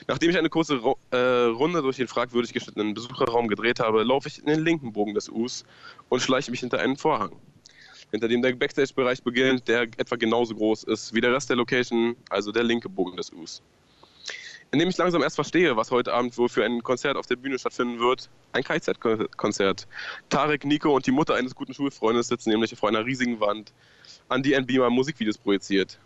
[0.08, 4.28] Nachdem ich eine kurze Ro äh, Runde durch den fragwürdig geschnittenen Besucherraum gedreht habe, laufe
[4.28, 5.64] ich in den linken Bogen des Us
[6.10, 7.32] und schleiche mich hinter einen Vorhang.
[8.12, 12.16] Hinter dem der Backstage-Bereich beginnt, der etwa genauso groß ist wie der Rest der Location,
[12.30, 13.62] also der linke Bogen des Us.
[14.72, 17.58] Indem ich langsam erst verstehe, was heute Abend wohl für ein Konzert auf der Bühne
[17.58, 18.30] stattfinden wird.
[18.52, 19.88] Ein KZ-Konzert.
[20.30, 23.74] Tarek, Nico und die Mutter eines guten Schulfreundes sitzen nämlich vor einer riesigen Wand,
[24.28, 26.00] an die ein Beamer Musikvideos projiziert.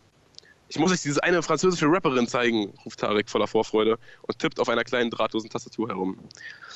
[0.71, 4.69] Ich muss euch diese eine französische Rapperin zeigen, ruft Tarek voller Vorfreude und tippt auf
[4.69, 6.19] einer kleinen drahtlosen Tastatur herum.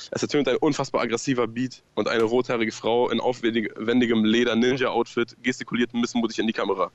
[0.10, 6.40] Es ertönt ein unfassbar aggressiver Beat und eine rothaarige Frau in aufwendigem Leder-Ninja-Outfit gestikuliert missmutig
[6.40, 6.92] in die Kamera.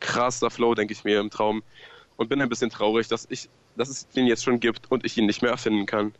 [0.00, 1.62] Krasser Flow, denke ich mir im Traum.
[2.16, 5.16] Und bin ein bisschen traurig, dass, ich, dass es den jetzt schon gibt und ich
[5.16, 6.12] ihn nicht mehr erfinden kann.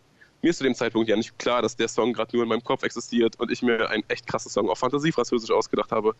[0.42, 2.64] Mir ist zu dem Zeitpunkt ja nicht klar, dass der Song gerade nur in meinem
[2.64, 6.14] Kopf existiert und ich mir einen echt krassen Song auf Fantasie französisch ausgedacht habe.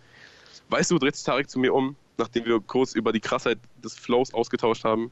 [0.71, 3.95] Weißt du, dreht sich Tarek zu mir um, nachdem wir kurz über die Krassheit des
[3.95, 5.11] Flows ausgetauscht haben.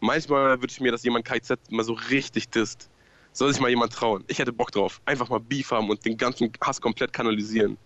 [0.00, 2.90] Manchmal wünsche ich mir, dass jemand KZ mal so richtig disst.
[3.32, 4.24] Soll sich mal jemand trauen.
[4.26, 5.00] Ich hätte Bock drauf.
[5.04, 7.78] Einfach mal Beef haben und den ganzen Hass komplett kanalisieren.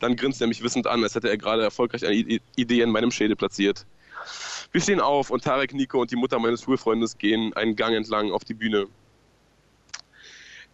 [0.00, 3.10] Dann grinst er mich wissend an, als hätte er gerade erfolgreich eine Idee in meinem
[3.10, 3.86] Schädel platziert.
[4.70, 8.32] Wir stehen auf und Tarek, Nico und die Mutter meines Schulfreundes gehen einen Gang entlang
[8.32, 8.88] auf die Bühne.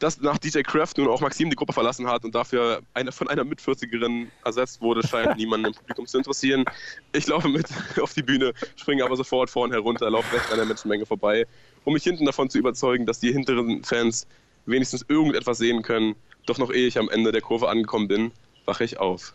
[0.00, 3.28] Dass nach DJ Kraft nun auch Maxim die Gruppe verlassen hat und dafür eine, von
[3.28, 6.64] einer Mit-40erin ersetzt wurde, scheint niemanden im Publikum zu interessieren.
[7.12, 7.66] Ich laufe mit
[8.00, 11.46] auf die Bühne, springe aber sofort vorn herunter, laufe recht an der Menschenmenge vorbei,
[11.84, 14.26] um mich hinten davon zu überzeugen, dass die hinteren Fans
[14.64, 16.16] wenigstens irgendetwas sehen können.
[16.46, 18.32] Doch noch ehe ich am Ende der Kurve angekommen bin,
[18.64, 19.34] wache ich auf.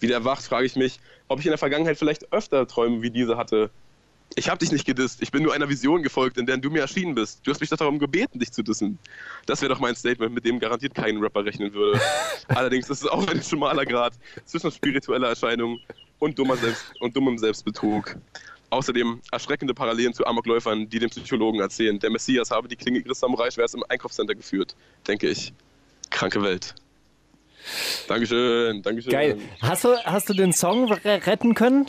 [0.00, 3.36] Wieder erwacht, frage ich mich, ob ich in der Vergangenheit vielleicht öfter Träume wie diese
[3.36, 3.70] hatte.
[4.34, 5.22] Ich habe dich nicht gedisst.
[5.22, 7.40] Ich bin nur einer Vision gefolgt, in der du mir erschienen bist.
[7.46, 8.98] Du hast mich doch darum gebeten, dich zu dissen.
[9.46, 12.00] Das wäre doch mein Statement, mit dem garantiert kein Rapper rechnen würde.
[12.48, 15.78] Allerdings ist es auch ein schmaler Grad zwischen spiritueller Erscheinung
[16.18, 18.16] und, dummer Selbst und dummem Selbstbetrug.
[18.68, 23.20] Außerdem erschreckende Parallelen zu Amokläufern, die dem Psychologen erzählen, der Messias habe die Klinge ihres
[23.20, 24.74] Samurai-Schwerts im Einkaufscenter geführt.
[25.06, 25.52] Denke ich.
[26.10, 26.74] Kranke Welt.
[28.06, 29.12] Dankeschön, Dankeschön.
[29.12, 29.38] Geil.
[29.60, 31.86] Hast du, hast du den Song re- retten können?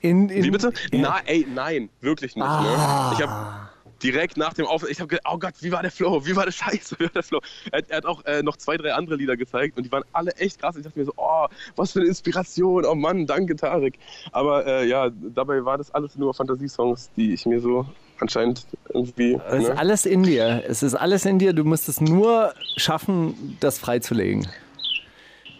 [0.00, 0.72] In, in, Wie bitte?
[0.92, 1.00] Ja.
[1.00, 2.44] Na, ey, nein, wirklich nicht.
[2.44, 3.10] Ah.
[3.10, 3.14] Ne?
[3.16, 3.68] Ich habe
[4.02, 6.26] direkt nach dem Auftritt, ich habe gedacht, oh Gott, wie war der Flow?
[6.26, 6.96] Wie war der Scheiße?
[6.98, 7.40] Wie war der Flow?
[7.72, 10.32] Er, er hat auch äh, noch zwei, drei andere Lieder gezeigt und die waren alle
[10.36, 10.76] echt krass.
[10.76, 11.46] Ich dachte mir so, oh,
[11.76, 12.84] was für eine Inspiration.
[12.84, 13.94] Oh Mann, danke, Tarek.
[14.32, 17.86] Aber äh, ja, dabei war das alles nur Fantasiesongs, die ich mir so
[18.20, 19.40] anscheinend irgendwie.
[19.48, 19.78] Es ist Ne?
[19.78, 20.62] alles in dir.
[20.68, 21.52] Es ist alles in dir.
[21.52, 24.46] Du musst es nur schaffen, das freizulegen.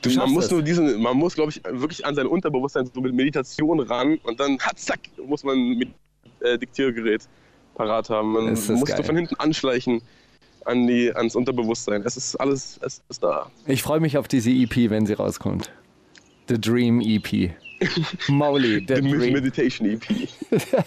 [0.05, 0.51] Du man muss es.
[0.51, 4.39] nur diesen, man muss, glaube ich, wirklich an sein Unterbewusstsein so mit Meditation ran und
[4.41, 5.89] dann hat zack, muss man mit
[6.41, 7.23] äh, Diktiergerät
[7.75, 8.33] parat haben.
[8.33, 9.03] Man muss geil.
[9.05, 10.01] von hinten anschleichen
[10.65, 12.03] an die, ans Unterbewusstsein.
[12.05, 13.51] Es ist alles, es ist da.
[13.67, 15.71] Ich freue mich auf diese EP, wenn sie rauskommt.
[16.49, 17.51] The Dream EP.
[18.29, 19.33] Mauli, The The Dream.
[19.33, 20.03] Meditation EP.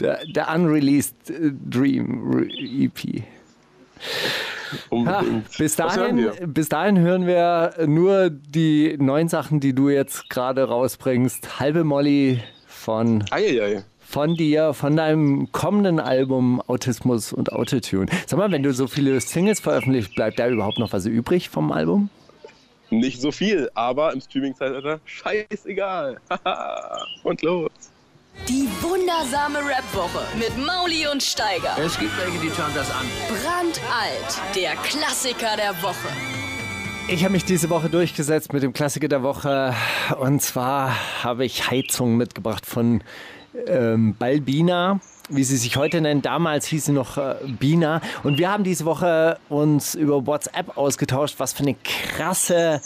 [0.00, 3.22] Der, der Unreleased äh, Dream Re- E EP.
[4.88, 5.56] Unbedingt.
[5.58, 11.60] bis, dahin, bis dahin hören wir nur die neuen Sachen, die du jetzt gerade rausbringst.
[11.60, 13.84] Halbe Molly von, Eieiei.
[13.98, 18.06] von dir, von deinem kommenden Album Autismus und Autotune.
[18.26, 21.72] Sag mal, wenn du so viele Singles veröffentlicht, bleibt da überhaupt noch was übrig vom
[21.72, 22.08] Album?
[22.90, 26.20] Nicht so viel, aber im Streaming-Zeitalter scheißegal.
[27.22, 27.70] Und los.
[28.48, 31.76] Die wundersame Rap-Woche mit Mauli und Steiger.
[31.78, 33.06] Es gibt welche, die schauen das an.
[33.28, 36.08] Brandalt, der Klassiker der Woche.
[37.08, 39.74] Ich habe mich diese Woche durchgesetzt mit dem Klassiker der Woche.
[40.18, 43.02] Und zwar habe ich Heizung mitgebracht von
[43.66, 46.26] ähm, Balbina, wie sie sich heute nennt.
[46.26, 48.00] Damals hieß sie noch äh, Bina.
[48.22, 52.80] Und wir haben diese Woche uns über WhatsApp ausgetauscht, was für eine krasse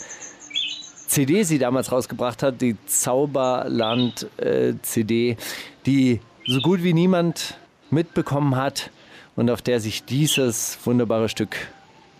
[1.07, 2.61] CD sie damals rausgebracht hat.
[2.61, 5.37] Die Zauberland-CD,
[5.85, 7.57] die so gut wie niemand
[7.91, 8.89] mitbekommen hat
[9.35, 11.55] und auf der sich dieses wunderbare Stück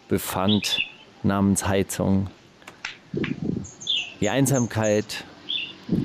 [0.07, 0.79] befand
[1.23, 2.27] namens Heizung.
[4.21, 5.25] Die Einsamkeit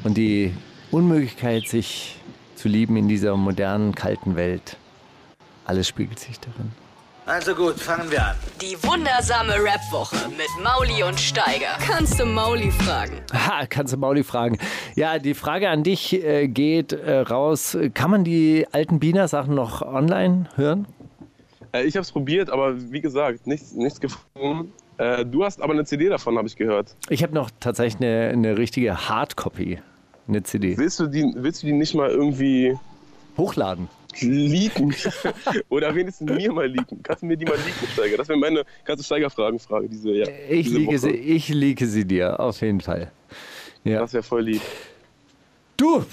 [0.04, 0.54] und die
[0.90, 2.16] Unmöglichkeit, sich
[2.56, 4.76] zu lieben in dieser modernen, kalten Welt.
[5.64, 6.72] Alles spiegelt sich darin.
[7.26, 8.36] Also gut, fangen wir an.
[8.60, 11.76] Die wundersame Rap-Woche mit Mauli und Steiger.
[11.78, 13.20] Kannst du Mauli fragen?
[13.32, 14.58] Ha, kannst du Mauli fragen.
[14.96, 17.76] Ja, die Frage an dich äh, geht äh, raus.
[17.94, 20.86] Kann man die alten Biener-Sachen noch online hören?
[21.72, 24.72] Äh, ich habe es probiert, aber wie gesagt, nichts, nichts gefunden.
[24.98, 26.96] Äh, du hast aber eine CD davon, habe ich gehört.
[27.10, 29.78] Ich habe noch tatsächlich eine, eine richtige Hardcopy,
[30.26, 30.76] eine CD.
[30.76, 32.76] Willst du die, willst du die nicht mal irgendwie
[33.36, 33.88] Hochladen.
[34.20, 34.94] Leaken?
[35.68, 37.02] Oder wenigstens mir mal leaken?
[37.02, 38.16] Kannst du mir die mal leaken, Steiger?
[38.16, 42.38] Das wäre meine ganze Steiger-Fragenfrage diese, ja, Ich diese liege, sie, ich liege sie dir,
[42.40, 43.10] auf jeden Fall.
[43.84, 44.00] Ja.
[44.00, 44.62] Das wäre voll lieb.
[45.76, 46.04] Du,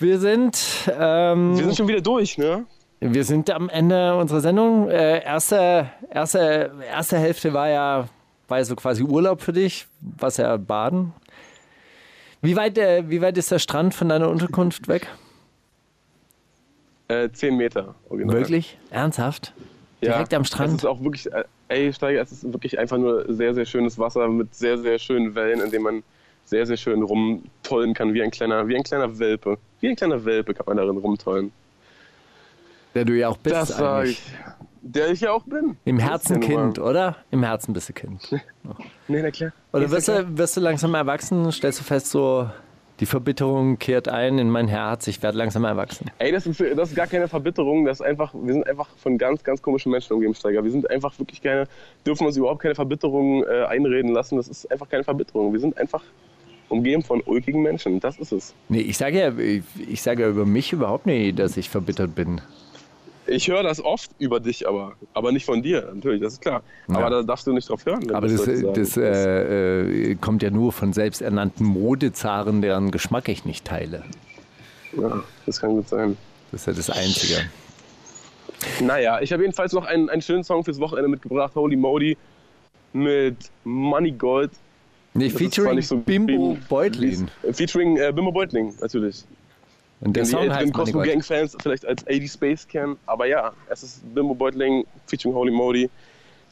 [0.00, 0.58] wir sind,
[0.98, 2.66] ähm, Wir sind schon wieder durch, ne?
[3.00, 4.88] wir sind am Ende unserer Sendung.
[4.88, 8.08] Äh, erste, erste, erste Hälfte war ja,
[8.48, 11.12] war ja so quasi Urlaub für dich, was ja Baden.
[12.42, 15.08] Wie weit, äh, wie weit ist der Strand von deiner Unterkunft weg?
[17.08, 17.94] Äh, 10 Meter.
[18.08, 18.36] Original.
[18.36, 18.78] Wirklich?
[18.90, 19.52] Ernsthaft?
[20.00, 20.70] Ja, Direkt am Strand?
[20.70, 23.98] Es ist auch wirklich, äh, ey, Steiger, es ist wirklich einfach nur sehr, sehr schönes
[23.98, 26.02] Wasser mit sehr, sehr schönen Wellen, in dem man
[26.44, 29.58] sehr, sehr schön rumtollen kann, wie ein kleiner, wie ein kleiner Welpe.
[29.80, 31.50] Wie ein kleiner Welpe kann man darin rumtollen.
[32.94, 34.18] Der du ja auch bist Das sag eigentlich.
[34.18, 34.32] ich.
[34.82, 35.76] Der ich ja auch bin.
[35.84, 37.16] Im Herzen ja Kind, oder?
[37.32, 38.22] Im Herzen bist du Kind.
[39.08, 39.52] Nee, na klar.
[39.72, 41.50] Oder ja wirst du, wirst du langsam erwachsen?
[41.52, 42.50] Stellst du fest, so
[43.00, 46.10] die Verbitterung kehrt ein in mein Herz, ich werde langsam erwachsen.
[46.18, 49.18] Ey, das ist, das ist gar keine Verbitterung, das ist einfach, wir sind einfach von
[49.18, 50.64] ganz, ganz komischen Menschen umgeben, Steiger.
[50.64, 51.68] Wir sind einfach wirklich keine,
[52.06, 54.36] dürfen uns überhaupt keine Verbitterung äh, einreden lassen.
[54.36, 55.52] Das ist einfach keine Verbitterung.
[55.52, 56.02] Wir sind einfach
[56.68, 58.00] umgeben von ulkigen Menschen.
[58.00, 58.54] Das ist es.
[58.68, 62.14] Nee, ich sage ja, ich, ich sage ja über mich überhaupt nicht, dass ich verbittert
[62.14, 62.40] bin.
[63.28, 66.62] Ich höre das oft über dich, aber, aber nicht von dir, natürlich, das ist klar.
[66.88, 66.96] Ja.
[66.98, 68.10] Aber da darfst du nicht drauf hören.
[68.12, 68.72] Aber das, sagen.
[68.74, 74.04] das äh, äh, kommt ja nur von selbsternannten Modezaren, deren Geschmack ich nicht teile.
[74.96, 76.16] ja, das kann gut sein.
[76.52, 77.50] Das ist ja das Einzige.
[78.80, 82.16] Naja, ich habe jedenfalls noch einen, einen schönen Song fürs Wochenende mitgebracht, Holy Modi,
[82.92, 84.50] mit Money Gold.
[85.14, 87.28] Nee, Das featuring so Bimbo wie- Beutlin.
[87.42, 89.24] wie- Featuring äh, Bimbo Beutling, natürlich.
[90.00, 91.02] Und der die Song älteren Money Cosmo.
[91.02, 92.96] Gang Fans vielleicht als 80 Space kennen.
[93.06, 95.88] Aber ja, es ist Bimbo Beutling featuring Holy Modi.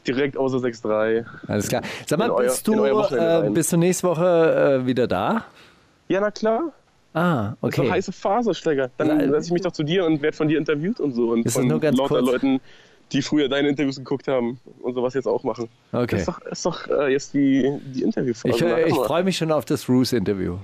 [0.07, 1.25] Direkt außer 6.3.
[1.47, 1.81] Alles klar.
[2.05, 5.45] Sag mal, euer- bist du, äh, bist du nächste Woche äh, wieder da?
[6.07, 6.71] Ja, na klar.
[7.13, 7.91] Ah, Das ist okay.
[7.91, 8.89] heiße Phase, Steiger.
[8.97, 11.29] Dann setze ich mich doch zu dir und werde von dir interviewt und so.
[11.31, 12.25] Und Ist das von nur ganz lauter kurz?
[12.31, 12.59] Leuten,
[13.13, 15.69] die früher deine Interviews geguckt haben und sowas jetzt auch machen.
[15.91, 16.17] Das Okay.
[16.17, 18.49] ist doch, ist doch äh, jetzt die, die Interviewphase.
[18.55, 20.57] Ich, äh, ich freue mich schon auf das Roos-Interview.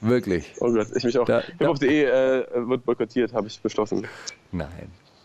[0.00, 0.52] Wirklich.
[0.60, 1.24] Oh Gott, ich mich auch.
[1.26, 4.06] Da- Hip-Hop.de äh, wird boykottiert, habe ich beschlossen.
[4.52, 4.68] Nein.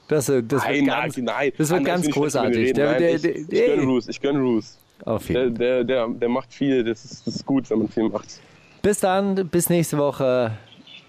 [0.08, 2.74] Das, äh, das nein, wird ganz, nein, das wird ganz ich großartig.
[2.74, 4.78] Der- Nein, der- ich, der- ich der- gönn Roos, ich gönn Roos.
[5.04, 5.56] Auf Der, jeden.
[5.58, 8.40] der, der, der macht viel, das ist, das ist gut, wenn man viel macht.
[8.82, 10.52] Bis dann, bis nächste Woche.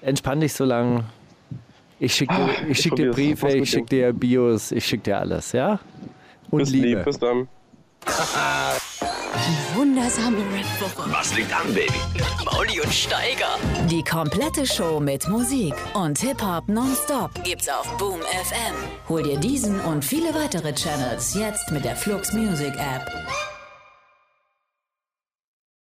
[0.00, 1.04] Entspann dich so lang.
[1.98, 3.10] Ich schicke dir, Ah, ich ich schick dir.
[3.10, 5.78] Briefe, ich schicke dir Bios, ich schicke dir alles, ja?
[6.50, 6.86] Und Bis Liebe.
[6.88, 7.48] lieb, bis dann.
[9.74, 11.92] Wundersame Rap-Woche Was liegt an, Baby?
[12.44, 13.58] Mauli und Steiger.
[13.90, 18.74] Die komplette Show mit Musik und Hip-Hop nonstop gibt's auf Boom FM.
[19.08, 23.10] Hol dir diesen und viele weitere Channels jetzt mit der Flux Music App.